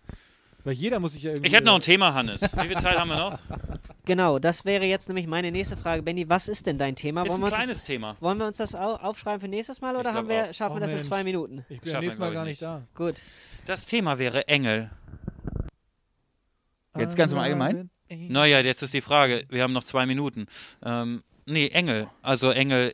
Weil 0.64 0.74
jeder 0.74 1.00
muss 1.00 1.14
sich 1.14 1.24
ja 1.24 1.32
irgendwie. 1.32 1.48
Ich 1.48 1.54
hätte 1.54 1.66
noch 1.66 1.76
ein 1.76 1.82
Thema, 1.82 2.14
Hannes. 2.14 2.42
Wie 2.42 2.68
viel 2.68 2.78
Zeit 2.78 2.98
haben 2.98 3.10
wir 3.10 3.16
noch? 3.16 3.40
Genau, 4.06 4.40
das 4.40 4.66
wäre 4.66 4.86
jetzt 4.86 5.08
nämlich 5.08 5.28
meine 5.28 5.52
nächste 5.52 5.78
Frage. 5.78 6.02
Benny, 6.02 6.28
was 6.28 6.48
ist 6.48 6.66
denn 6.68 6.78
dein 6.78 6.96
Thema? 6.96 7.24
Ist 7.24 7.30
Wollen 7.30 7.40
ein 7.40 7.44
wir, 7.44 7.48
uns 7.48 7.56
kleines 7.56 7.78
das, 7.80 7.88
Thema. 7.88 8.18
wollen 8.20 8.38
wir 8.38 8.48
uns 8.48 8.58
das 8.58 8.76
au 8.76 8.96
aufschreiben 8.96 9.40
für 9.40 9.48
nächstes 9.48 9.82
Mal 9.82 9.96
oder 9.96 10.14
haben 10.14 10.28
wir, 10.28 10.52
schaffen 10.54 10.76
wir 10.76 10.78
Oh, 10.78 10.86
das 10.86 10.94
in 10.94 11.04
zwei 11.04 11.24
Minuten? 11.24 11.64
ich 11.70 11.80
bin 11.82 11.92
Schaffen 11.92 12.00
nächstes 12.06 12.20
wir, 12.20 12.26
Mal 12.26 12.34
gar 12.34 12.44
ich 12.46 12.50
nicht 12.52 12.62
da. 12.62 12.82
Gut. 12.96 13.22
Das 13.66 13.86
Thema 13.86 14.18
wäre 14.20 14.48
Engel. 14.48 14.90
Jetzt 16.98 17.16
ganz 17.16 17.32
im 17.34 17.40
Allgemeinen? 17.40 17.90
Naja, 18.10 18.60
jetzt 18.62 18.82
ist 18.82 18.94
die 18.94 19.02
Frage, 19.02 19.46
wir 19.50 19.64
haben 19.64 19.74
noch 19.74 19.84
zwei 19.84 20.06
Minuten. 20.06 20.48
Ähm, 20.84 21.24
nee, 21.46 21.68
Engel. 21.68 22.08
Also 22.22 22.50
Engel, 22.52 22.94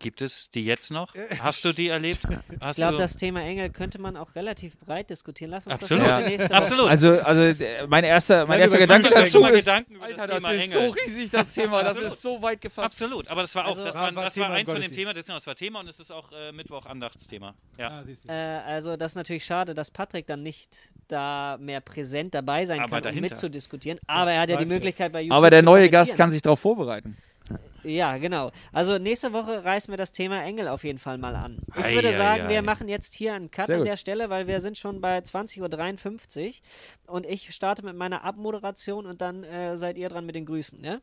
gibt 0.00 0.20
es 0.22 0.50
die 0.50 0.64
jetzt 0.64 0.90
noch? 0.90 1.14
Hast 1.38 1.64
du 1.64 1.72
die 1.72 1.88
erlebt? 1.88 2.20
Hast 2.60 2.78
Ich 2.78 2.82
glaube, 2.82 2.96
du? 2.96 2.98
das 2.98 3.16
Thema 3.16 3.42
Engel 3.42 3.70
könnte 3.70 4.00
man 4.00 4.16
auch 4.16 4.34
relativ 4.34 4.76
breit 4.78 5.10
diskutieren. 5.10 5.52
Lass 5.52 5.66
uns 5.68 5.80
Absolut. 5.82 6.06
das 6.08 6.20
Woche- 6.24 6.54
Absolut. 6.54 6.88
Also, 6.88 7.20
also 7.20 7.42
äh, 7.42 7.86
mein 7.88 8.02
erster, 8.04 8.46
mein 8.46 8.58
erster 8.60 8.78
Gedanke 8.78 9.08
dazu 9.08 9.44
ist, 9.44 9.52
Gedanken 9.60 9.94
über 9.94 10.06
Alter, 10.06 10.26
das 10.26 10.28
das 10.28 10.36
Thema 10.42 10.50
ist 10.52 10.62
Engel. 10.74 10.88
so 10.88 10.94
riesig, 10.94 11.30
das 11.30 11.52
Thema. 11.54 11.80
Das 11.82 11.90
Absolut. 11.92 12.12
ist 12.14 12.22
so 12.22 12.42
weit 12.42 12.60
gefasst. 12.60 12.86
Absolut, 12.94 13.28
aber 13.28 13.42
das 13.42 13.54
war 13.54 13.64
auch, 13.66 13.68
Also- 13.68 13.84
das 13.84 13.94
war, 13.96 14.14
war 14.14 14.24
das 14.24 14.36
war 14.38 14.50
eins 14.50 14.70
von 14.70 14.80
dem. 14.80 14.90
Thema, 14.90 15.14
das, 15.14 15.26
das 15.26 15.46
war 15.46 15.54
Thema 15.54 15.80
und 15.80 15.88
es 15.88 16.00
ist 16.00 16.10
auch 16.10 16.32
äh, 16.32 16.50
Mittwoch 16.50 16.86
Andachtsthema. 16.86 17.54
Ja. 17.78 17.88
Ah, 17.88 18.02
siehst 18.04 18.24
du. 18.28 18.32
Äh, 18.32 18.34
also 18.66 18.96
das 18.96 19.12
ist 19.12 19.16
natürlich 19.16 19.44
schade, 19.44 19.74
dass 19.74 19.90
Patrick 19.90 20.26
dann 20.26 20.42
nicht 20.42 20.70
da 21.08 21.56
mehr 21.60 21.80
präsent 21.80 22.34
dabei 22.34 22.64
sein 22.64 22.80
Aber 22.80 23.00
kann, 23.00 23.14
um 23.14 23.20
mitzudiskutieren. 23.20 23.98
Aber 24.06 24.32
er 24.32 24.40
hat 24.42 24.48
ja 24.50 24.56
die 24.56 24.64
ja. 24.64 24.68
Möglichkeit 24.68 25.12
bei 25.12 25.20
YouTube 25.22 25.36
Aber 25.36 25.50
der 25.50 25.62
neue 25.62 25.90
Gast 25.90 26.16
kann 26.16 26.30
sich 26.30 26.40
darauf 26.42 26.60
vorbereiten. 26.60 27.16
Ja, 27.82 28.18
genau. 28.18 28.52
Also 28.72 28.98
nächste 28.98 29.32
Woche 29.32 29.64
reißen 29.64 29.90
wir 29.90 29.96
das 29.96 30.12
Thema 30.12 30.42
Engel 30.42 30.68
auf 30.68 30.84
jeden 30.84 30.98
Fall 30.98 31.18
mal 31.18 31.34
an. 31.34 31.58
Ich 31.76 31.84
Ei, 31.84 31.94
würde 31.94 32.08
ei, 32.08 32.16
sagen, 32.16 32.42
ei. 32.44 32.48
wir 32.48 32.62
machen 32.62 32.88
jetzt 32.88 33.14
hier 33.14 33.34
einen 33.34 33.50
Cut 33.50 33.66
Sehr 33.66 33.76
an 33.76 33.80
gut. 33.80 33.88
der 33.88 33.96
Stelle, 33.96 34.28
weil 34.30 34.46
wir 34.46 34.60
sind 34.60 34.76
schon 34.76 35.00
bei 35.00 35.18
20.53 35.18 36.46
Uhr 37.08 37.14
und 37.14 37.26
ich 37.26 37.54
starte 37.54 37.84
mit 37.84 37.96
meiner 37.96 38.24
Abmoderation 38.24 39.06
und 39.06 39.20
dann 39.20 39.44
äh, 39.44 39.76
seid 39.76 39.96
ihr 39.96 40.08
dran 40.08 40.26
mit 40.26 40.34
den 40.34 40.44
Grüßen, 40.46 40.84
ja? 40.84 41.00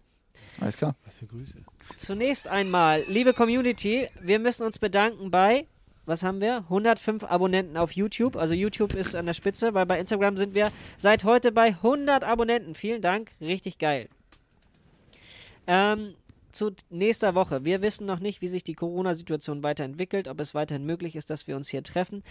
Alles 0.62 0.78
klar. 0.78 0.96
Was 1.06 1.16
für 1.16 1.26
Grüße. 1.26 1.58
Zunächst 1.96 2.48
einmal, 2.48 3.04
liebe 3.08 3.34
Community, 3.34 4.08
wir 4.22 4.38
müssen 4.38 4.66
uns 4.66 4.78
bedanken 4.78 5.32
bei, 5.32 5.66
was 6.06 6.24
haben 6.24 6.42
wir? 6.42 6.58
105 6.70 7.24
Abonnenten 7.24 7.76
auf 7.76 7.92
YouTube. 7.92 8.38
Also 8.38 8.54
YouTube 8.54 8.94
ist 8.94 9.16
an 9.16 9.26
der 9.26 9.34
Spitze, 9.34 9.74
weil 9.74 9.86
bei 9.86 10.00
Instagram 10.00 10.38
sind 10.38 10.54
wir 10.54 10.72
seit 10.98 11.24
heute 11.24 11.52
bei 11.52 11.68
100 11.68 12.24
Abonnenten. 12.24 12.76
Vielen 12.76 13.02
Dank, 13.02 13.32
richtig 13.42 13.78
geil. 13.78 14.08
Ähm, 15.66 16.14
zu 16.52 16.72
nächster 16.90 17.36
Woche. 17.36 17.66
Wir 17.66 17.82
wissen 17.82 18.06
noch 18.06 18.20
nicht, 18.20 18.42
wie 18.42 18.48
sich 18.48 18.64
die 18.64 18.74
Corona-Situation 18.74 19.64
weiterentwickelt, 19.64 20.28
ob 20.28 20.40
es 20.40 20.56
weiterhin 20.56 20.86
möglich 20.86 21.16
ist, 21.16 21.30
dass 21.30 21.48
wir 21.48 21.56
uns 21.56 21.70
hier 21.70 21.84
treffen. 21.84 22.24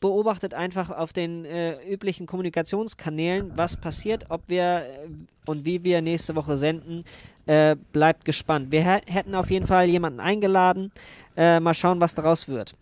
Beobachtet 0.00 0.52
einfach 0.52 0.90
auf 0.90 1.12
den 1.12 1.44
äh, 1.44 1.80
üblichen 1.88 2.26
Kommunikationskanälen, 2.26 3.52
was 3.56 3.76
passiert, 3.76 4.26
ob 4.30 4.42
wir 4.48 4.62
äh, 4.64 5.08
und 5.46 5.64
wie 5.64 5.84
wir 5.84 6.02
nächste 6.02 6.34
Woche 6.34 6.56
senden. 6.56 7.00
Äh, 7.46 7.76
bleibt 7.92 8.24
gespannt. 8.24 8.72
Wir 8.72 8.82
hä- 8.82 9.02
hätten 9.06 9.34
auf 9.34 9.50
jeden 9.50 9.66
Fall 9.66 9.88
jemanden 9.88 10.18
eingeladen. 10.20 10.90
Äh, 11.36 11.60
mal 11.60 11.74
schauen, 11.74 12.00
was 12.00 12.14
daraus 12.14 12.48
wird. 12.48 12.74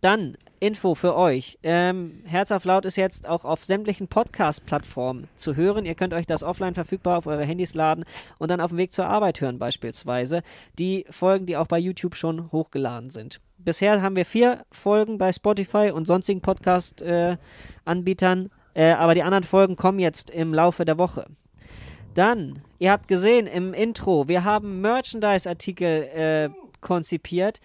Dann 0.00 0.36
Info 0.60 0.94
für 0.94 1.16
euch. 1.16 1.58
Ähm, 1.62 2.22
Herz 2.24 2.52
auf 2.52 2.64
Laut 2.64 2.84
ist 2.84 2.96
jetzt 2.96 3.28
auch 3.28 3.44
auf 3.44 3.64
sämtlichen 3.64 4.08
Podcast-Plattformen 4.08 5.28
zu 5.36 5.56
hören. 5.56 5.84
Ihr 5.84 5.94
könnt 5.94 6.14
euch 6.14 6.26
das 6.26 6.42
offline 6.42 6.74
verfügbar 6.74 7.18
auf 7.18 7.26
eure 7.26 7.44
Handys 7.44 7.74
laden 7.74 8.04
und 8.38 8.50
dann 8.50 8.60
auf 8.60 8.70
dem 8.70 8.78
Weg 8.78 8.92
zur 8.92 9.06
Arbeit 9.06 9.40
hören 9.40 9.58
beispielsweise. 9.58 10.42
Die 10.78 11.04
Folgen, 11.10 11.46
die 11.46 11.56
auch 11.56 11.66
bei 11.66 11.78
YouTube 11.78 12.16
schon 12.16 12.52
hochgeladen 12.52 13.10
sind. 13.10 13.40
Bisher 13.58 14.02
haben 14.02 14.16
wir 14.16 14.24
vier 14.24 14.64
Folgen 14.70 15.18
bei 15.18 15.32
Spotify 15.32 15.90
und 15.92 16.06
sonstigen 16.06 16.40
Podcast-Anbietern, 16.40 18.50
äh, 18.74 18.92
aber 18.92 19.14
die 19.14 19.22
anderen 19.22 19.44
Folgen 19.44 19.76
kommen 19.76 19.98
jetzt 19.98 20.30
im 20.30 20.52
Laufe 20.52 20.84
der 20.84 20.98
Woche. 20.98 21.26
Dann, 22.14 22.60
ihr 22.78 22.92
habt 22.92 23.08
gesehen 23.08 23.46
im 23.46 23.74
Intro, 23.74 24.28
wir 24.28 24.44
haben 24.44 24.80
Merchandise-Artikel 24.80 26.02
äh, 26.02 26.48
konzipiert. 26.80 27.60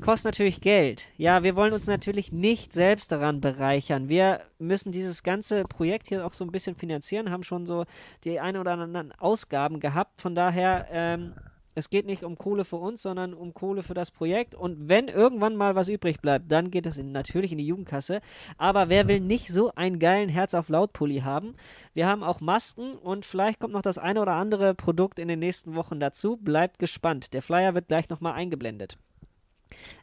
Kostet 0.00 0.26
natürlich 0.26 0.60
Geld. 0.60 1.06
Ja, 1.16 1.42
wir 1.42 1.56
wollen 1.56 1.72
uns 1.72 1.88
natürlich 1.88 2.30
nicht 2.30 2.72
selbst 2.72 3.10
daran 3.10 3.40
bereichern. 3.40 4.08
Wir 4.08 4.42
müssen 4.58 4.92
dieses 4.92 5.24
ganze 5.24 5.64
Projekt 5.64 6.06
hier 6.06 6.24
auch 6.24 6.32
so 6.32 6.44
ein 6.44 6.52
bisschen 6.52 6.76
finanzieren, 6.76 7.30
haben 7.30 7.42
schon 7.42 7.66
so 7.66 7.84
die 8.22 8.38
ein 8.38 8.56
oder 8.56 8.72
anderen 8.72 9.10
Ausgaben 9.12 9.80
gehabt. 9.80 10.20
Von 10.20 10.36
daher, 10.36 10.86
ähm, 10.92 11.32
es 11.74 11.90
geht 11.90 12.06
nicht 12.06 12.22
um 12.22 12.38
Kohle 12.38 12.64
für 12.64 12.76
uns, 12.76 13.02
sondern 13.02 13.34
um 13.34 13.54
Kohle 13.54 13.82
für 13.82 13.94
das 13.94 14.12
Projekt. 14.12 14.54
Und 14.54 14.88
wenn 14.88 15.08
irgendwann 15.08 15.56
mal 15.56 15.74
was 15.74 15.88
übrig 15.88 16.20
bleibt, 16.20 16.50
dann 16.52 16.70
geht 16.70 16.86
es 16.86 16.96
in, 16.96 17.10
natürlich 17.10 17.50
in 17.50 17.58
die 17.58 17.66
Jugendkasse. 17.66 18.20
Aber 18.58 18.88
wer 18.88 19.08
will 19.08 19.20
nicht 19.20 19.48
so 19.48 19.74
einen 19.74 19.98
geilen 19.98 20.28
Herz 20.28 20.54
auf 20.54 20.68
Laut-Pulli 20.68 21.20
haben? 21.20 21.56
Wir 21.92 22.06
haben 22.06 22.22
auch 22.22 22.40
Masken 22.40 22.92
und 22.92 23.26
vielleicht 23.26 23.58
kommt 23.58 23.72
noch 23.72 23.82
das 23.82 23.98
eine 23.98 24.22
oder 24.22 24.34
andere 24.34 24.74
Produkt 24.74 25.18
in 25.18 25.26
den 25.26 25.40
nächsten 25.40 25.74
Wochen 25.74 25.98
dazu. 25.98 26.36
Bleibt 26.36 26.78
gespannt. 26.78 27.34
Der 27.34 27.42
Flyer 27.42 27.74
wird 27.74 27.88
gleich 27.88 28.08
nochmal 28.08 28.34
eingeblendet. 28.34 28.96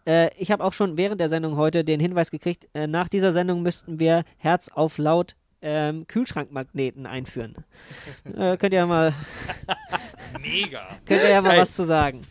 Äh, 0.05 0.29
ich 0.37 0.51
habe 0.51 0.63
auch 0.63 0.73
schon 0.73 0.97
während 0.97 1.19
der 1.19 1.29
Sendung 1.29 1.57
heute 1.57 1.83
den 1.83 1.99
Hinweis 1.99 2.31
gekriegt, 2.31 2.67
äh, 2.73 2.87
nach 2.87 3.07
dieser 3.07 3.31
Sendung 3.31 3.61
müssten 3.61 3.99
wir 3.99 4.23
Herz 4.37 4.69
auf 4.69 4.97
laut 4.97 5.35
ähm, 5.61 6.05
Kühlschrankmagneten 6.07 7.05
einführen. 7.05 7.55
äh, 8.25 8.57
könnt 8.57 8.73
ihr 8.73 8.79
ja 8.79 8.85
mal, 8.85 9.13
Mega. 10.41 10.81
könnt 11.05 11.23
ihr 11.23 11.29
ja 11.29 11.41
mal 11.41 11.49
Geil. 11.49 11.61
was 11.61 11.73
zu 11.73 11.83
sagen. 11.83 12.21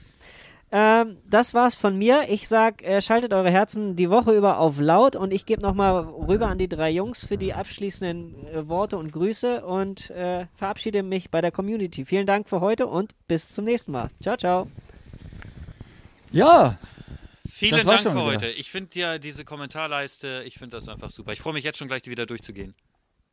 Ähm, 0.75 1.19
das 1.29 1.53
war's 1.53 1.75
von 1.75 1.99
mir. 1.99 2.25
Ich 2.31 2.49
sag, 2.49 2.83
äh, 2.83 3.03
schaltet 3.03 3.35
eure 3.35 3.51
Herzen 3.51 3.95
die 3.95 4.09
Woche 4.09 4.35
über 4.35 4.59
auf 4.59 4.81
laut 4.81 5.17
und 5.17 5.31
ich 5.31 5.45
gebe 5.45 5.61
nochmal 5.61 6.03
rüber 6.03 6.47
an 6.47 6.57
die 6.57 6.69
drei 6.69 6.91
Jungs 6.91 7.27
für 7.27 7.37
die 7.37 7.53
abschließenden 7.53 8.47
äh, 8.47 8.69
Worte 8.69 8.97
und 8.97 9.13
Grüße 9.13 9.67
und 9.67 10.09
äh, 10.11 10.47
verabschiede 10.55 11.03
mich 11.03 11.31
bei 11.31 11.43
der 11.43 11.53
Community. 11.53 12.07
Vielen 12.07 12.27
Dank 12.27 12.49
für 12.49 12.63
heute 12.63 12.87
und 12.87 13.13
bis 13.29 13.53
zum 13.53 13.67
nächsten 13.67 13.93
Mal. 13.93 14.09
Ciao, 14.23 14.39
ciao. 14.39 14.67
Ja, 16.31 16.79
Vielen 17.69 17.87
Dank 17.87 18.01
schon 18.01 18.13
für 18.13 18.23
heute. 18.25 18.49
Ich 18.49 18.71
finde 18.71 18.99
ja 18.99 19.19
diese 19.19 19.45
Kommentarleiste, 19.45 20.43
ich 20.47 20.59
finde 20.59 20.77
das 20.77 20.89
einfach 20.89 21.11
super. 21.11 21.33
Ich 21.33 21.41
freue 21.41 21.53
mich 21.55 21.65
jetzt 21.65 21.79
schon 21.79 21.89
gleich, 21.89 22.03
die 22.03 22.11
wieder 22.11 22.27
durchzugehen. 22.27 22.75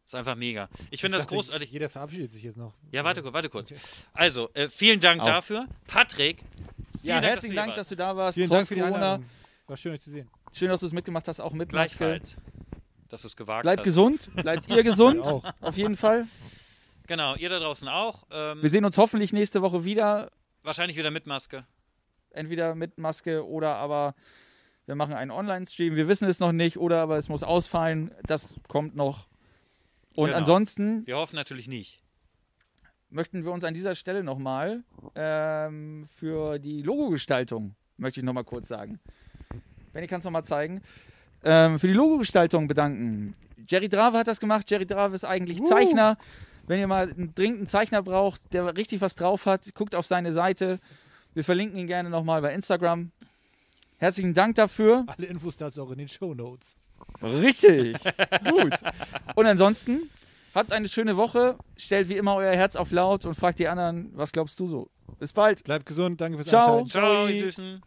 Ist 0.06 0.16
einfach 0.16 0.36
mega. 0.36 0.70
Ich 0.90 1.02
finde 1.02 1.18
das 1.18 1.26
dachte, 1.26 1.36
großartig. 1.36 1.72
Jeder 1.72 1.88
verabschiedet 1.90 2.32
sich 2.32 2.42
jetzt 2.44 2.58
noch. 2.58 2.74
Ja, 2.92 3.04
warte, 3.04 3.22
kurz, 3.22 3.34
warte 3.34 3.50
kurz. 3.50 3.74
Also, 4.14 4.50
äh, 4.56 4.68
vielen 4.68 5.00
Dank 5.00 5.22
Auf. 5.22 5.28
dafür. 5.28 5.68
Patrick, 5.86 6.38
ja 7.04 7.16
Dank, 7.16 7.26
herzlichen 7.28 7.56
dass 7.56 7.66
Dank, 7.66 7.76
dass 7.76 7.88
du 7.90 7.96
da 7.96 8.16
warst. 8.18 8.36
Vielen 8.36 8.48
trotz 8.48 8.58
Dank 8.58 8.68
für 8.70 8.76
die 8.76 8.82
Corona. 8.82 8.96
Einladung. 8.96 9.26
War 9.68 9.78
schön, 9.78 9.94
euch 9.94 10.02
zu 10.02 10.10
sehen. 10.10 10.28
Schön, 10.52 10.70
dass 10.70 10.80
du 10.80 10.88
es 10.88 10.94
mitgemacht 10.94 11.28
hast, 11.28 11.40
auch 11.40 11.54
mit 11.54 11.72
Maske. 11.72 11.98
gleichfalls. 11.98 12.38
Dass 13.10 13.22
du 13.22 13.28
es 13.28 13.36
gewagt 13.36 13.64
Bleibt 13.64 13.82
hast. 13.82 13.86
gesund, 13.86 14.30
bleibt 14.36 14.68
ihr 14.70 14.82
gesund, 14.84 15.22
auch. 15.26 15.44
auf 15.62 15.78
jeden 15.78 15.96
Fall. 15.96 16.28
Genau, 17.08 17.36
ihr 17.36 17.50
da 17.50 17.60
draußen 17.60 17.88
auch. 17.88 18.24
Ähm, 18.32 18.62
Wir 18.62 18.70
sehen 18.72 18.86
uns 18.86 18.98
hoffentlich 18.98 19.32
nächste 19.34 19.62
Woche 19.62 19.84
wieder, 19.84 20.32
wahrscheinlich 20.64 20.98
wieder 20.98 21.12
mit 21.12 21.26
Maske. 21.28 21.66
Entweder 22.32 22.76
mit 22.76 22.98
Maske 22.98 23.46
oder 23.48 23.76
aber 23.76 24.16
wir 24.86 24.96
machen 24.96 25.14
einen 25.14 25.32
Online-Stream. 25.32 25.96
Wir 25.96 26.08
wissen 26.08 26.28
es 26.28 26.40
noch 26.40 26.52
nicht 26.52 26.78
oder 26.78 27.02
aber 27.02 27.18
es 27.18 27.30
muss 27.30 27.44
ausfallen. 27.44 28.12
Das 28.26 28.56
kommt 28.68 28.96
noch. 28.96 29.28
Und 30.16 30.28
Genau. 30.28 30.38
ansonsten 30.40 31.06
Wir 31.06 31.18
hoffen 31.18 31.36
natürlich 31.36 31.68
nicht. 31.68 32.00
möchten 33.10 33.44
wir 33.44 33.52
uns 33.52 33.64
an 33.64 33.74
dieser 33.74 33.96
Stelle 33.96 34.24
nochmal 34.24 34.84
ähm, 35.16 36.06
für 36.08 36.60
die 36.60 36.82
Logogestaltung, 36.82 37.76
möchte 37.98 38.20
ich 38.20 38.26
nochmal 38.26 38.44
kurz 38.44 38.68
sagen. 38.68 39.00
Benny, 39.94 40.08
kannst 40.08 40.26
du 40.26 40.30
nochmal 40.30 40.46
zeigen? 40.46 40.82
Ähm, 41.44 41.80
für 41.80 41.88
die 41.88 41.94
Logogestaltung 41.94 42.68
bedanken. 42.68 43.34
Jerry 43.68 43.90
Drave 43.90 44.18
hat 44.18 44.28
das 44.28 44.40
gemacht. 44.40 44.70
Jerry 44.70 44.86
Drave 44.86 45.16
ist 45.16 45.24
eigentlich 45.26 45.64
Zeichner. 45.64 46.18
Wenn 46.68 46.80
ihr 46.80 46.88
mal 46.88 47.10
einen 47.10 47.34
dringenden 47.34 47.66
Zeichner 47.68 48.04
braucht, 48.04 48.42
der 48.54 48.76
richtig 48.78 49.02
was 49.02 49.16
drauf 49.16 49.46
hat, 49.46 49.74
guckt 49.74 49.96
auf 49.96 50.06
seine 50.06 50.34
Seite. 50.34 50.80
Wir 51.34 51.44
verlinken 51.44 51.78
ihn 51.78 51.88
gerne 51.88 52.10
nochmal 52.10 52.42
bei 52.42 52.54
Instagram. 52.54 53.12
Herzlichen 53.98 54.34
Dank 54.34 54.56
dafür. 54.56 55.06
Alle 55.08 55.28
Infos 55.28 55.58
dazu 55.58 55.84
auch 55.84 55.92
in 55.92 55.98
den 55.98 56.08
Show 56.08 56.34
Notes. 56.34 56.78
Richtig. 57.22 57.98
Gut. 58.50 58.74
Und 59.36 59.46
ansonsten, 59.46 60.10
habt 60.56 60.72
eine 60.72 60.88
schöne 60.88 61.18
Woche. 61.18 61.58
Stellt 61.78 62.10
wie 62.10 62.18
immer 62.18 62.36
euer 62.36 62.56
Herz 62.56 62.76
auf 62.76 62.92
laut 62.92 63.26
und 63.26 63.36
fragt 63.36 63.60
die 63.60 63.68
anderen, 63.68 64.12
was 64.16 64.32
glaubst 64.32 64.60
du 64.60 64.68
so? 64.68 64.90
Bis 65.20 65.34
bald. 65.34 65.64
Bleibt 65.64 65.86
gesund, 65.86 66.22
danke 66.22 66.38
fürs 66.38 66.50
Ciao. 66.50 66.80
Einschalten. 66.80 66.90
Ciao, 66.90 67.12
Ciao. 67.14 67.28
ihr 67.28 67.44
Süßen. 67.44 67.82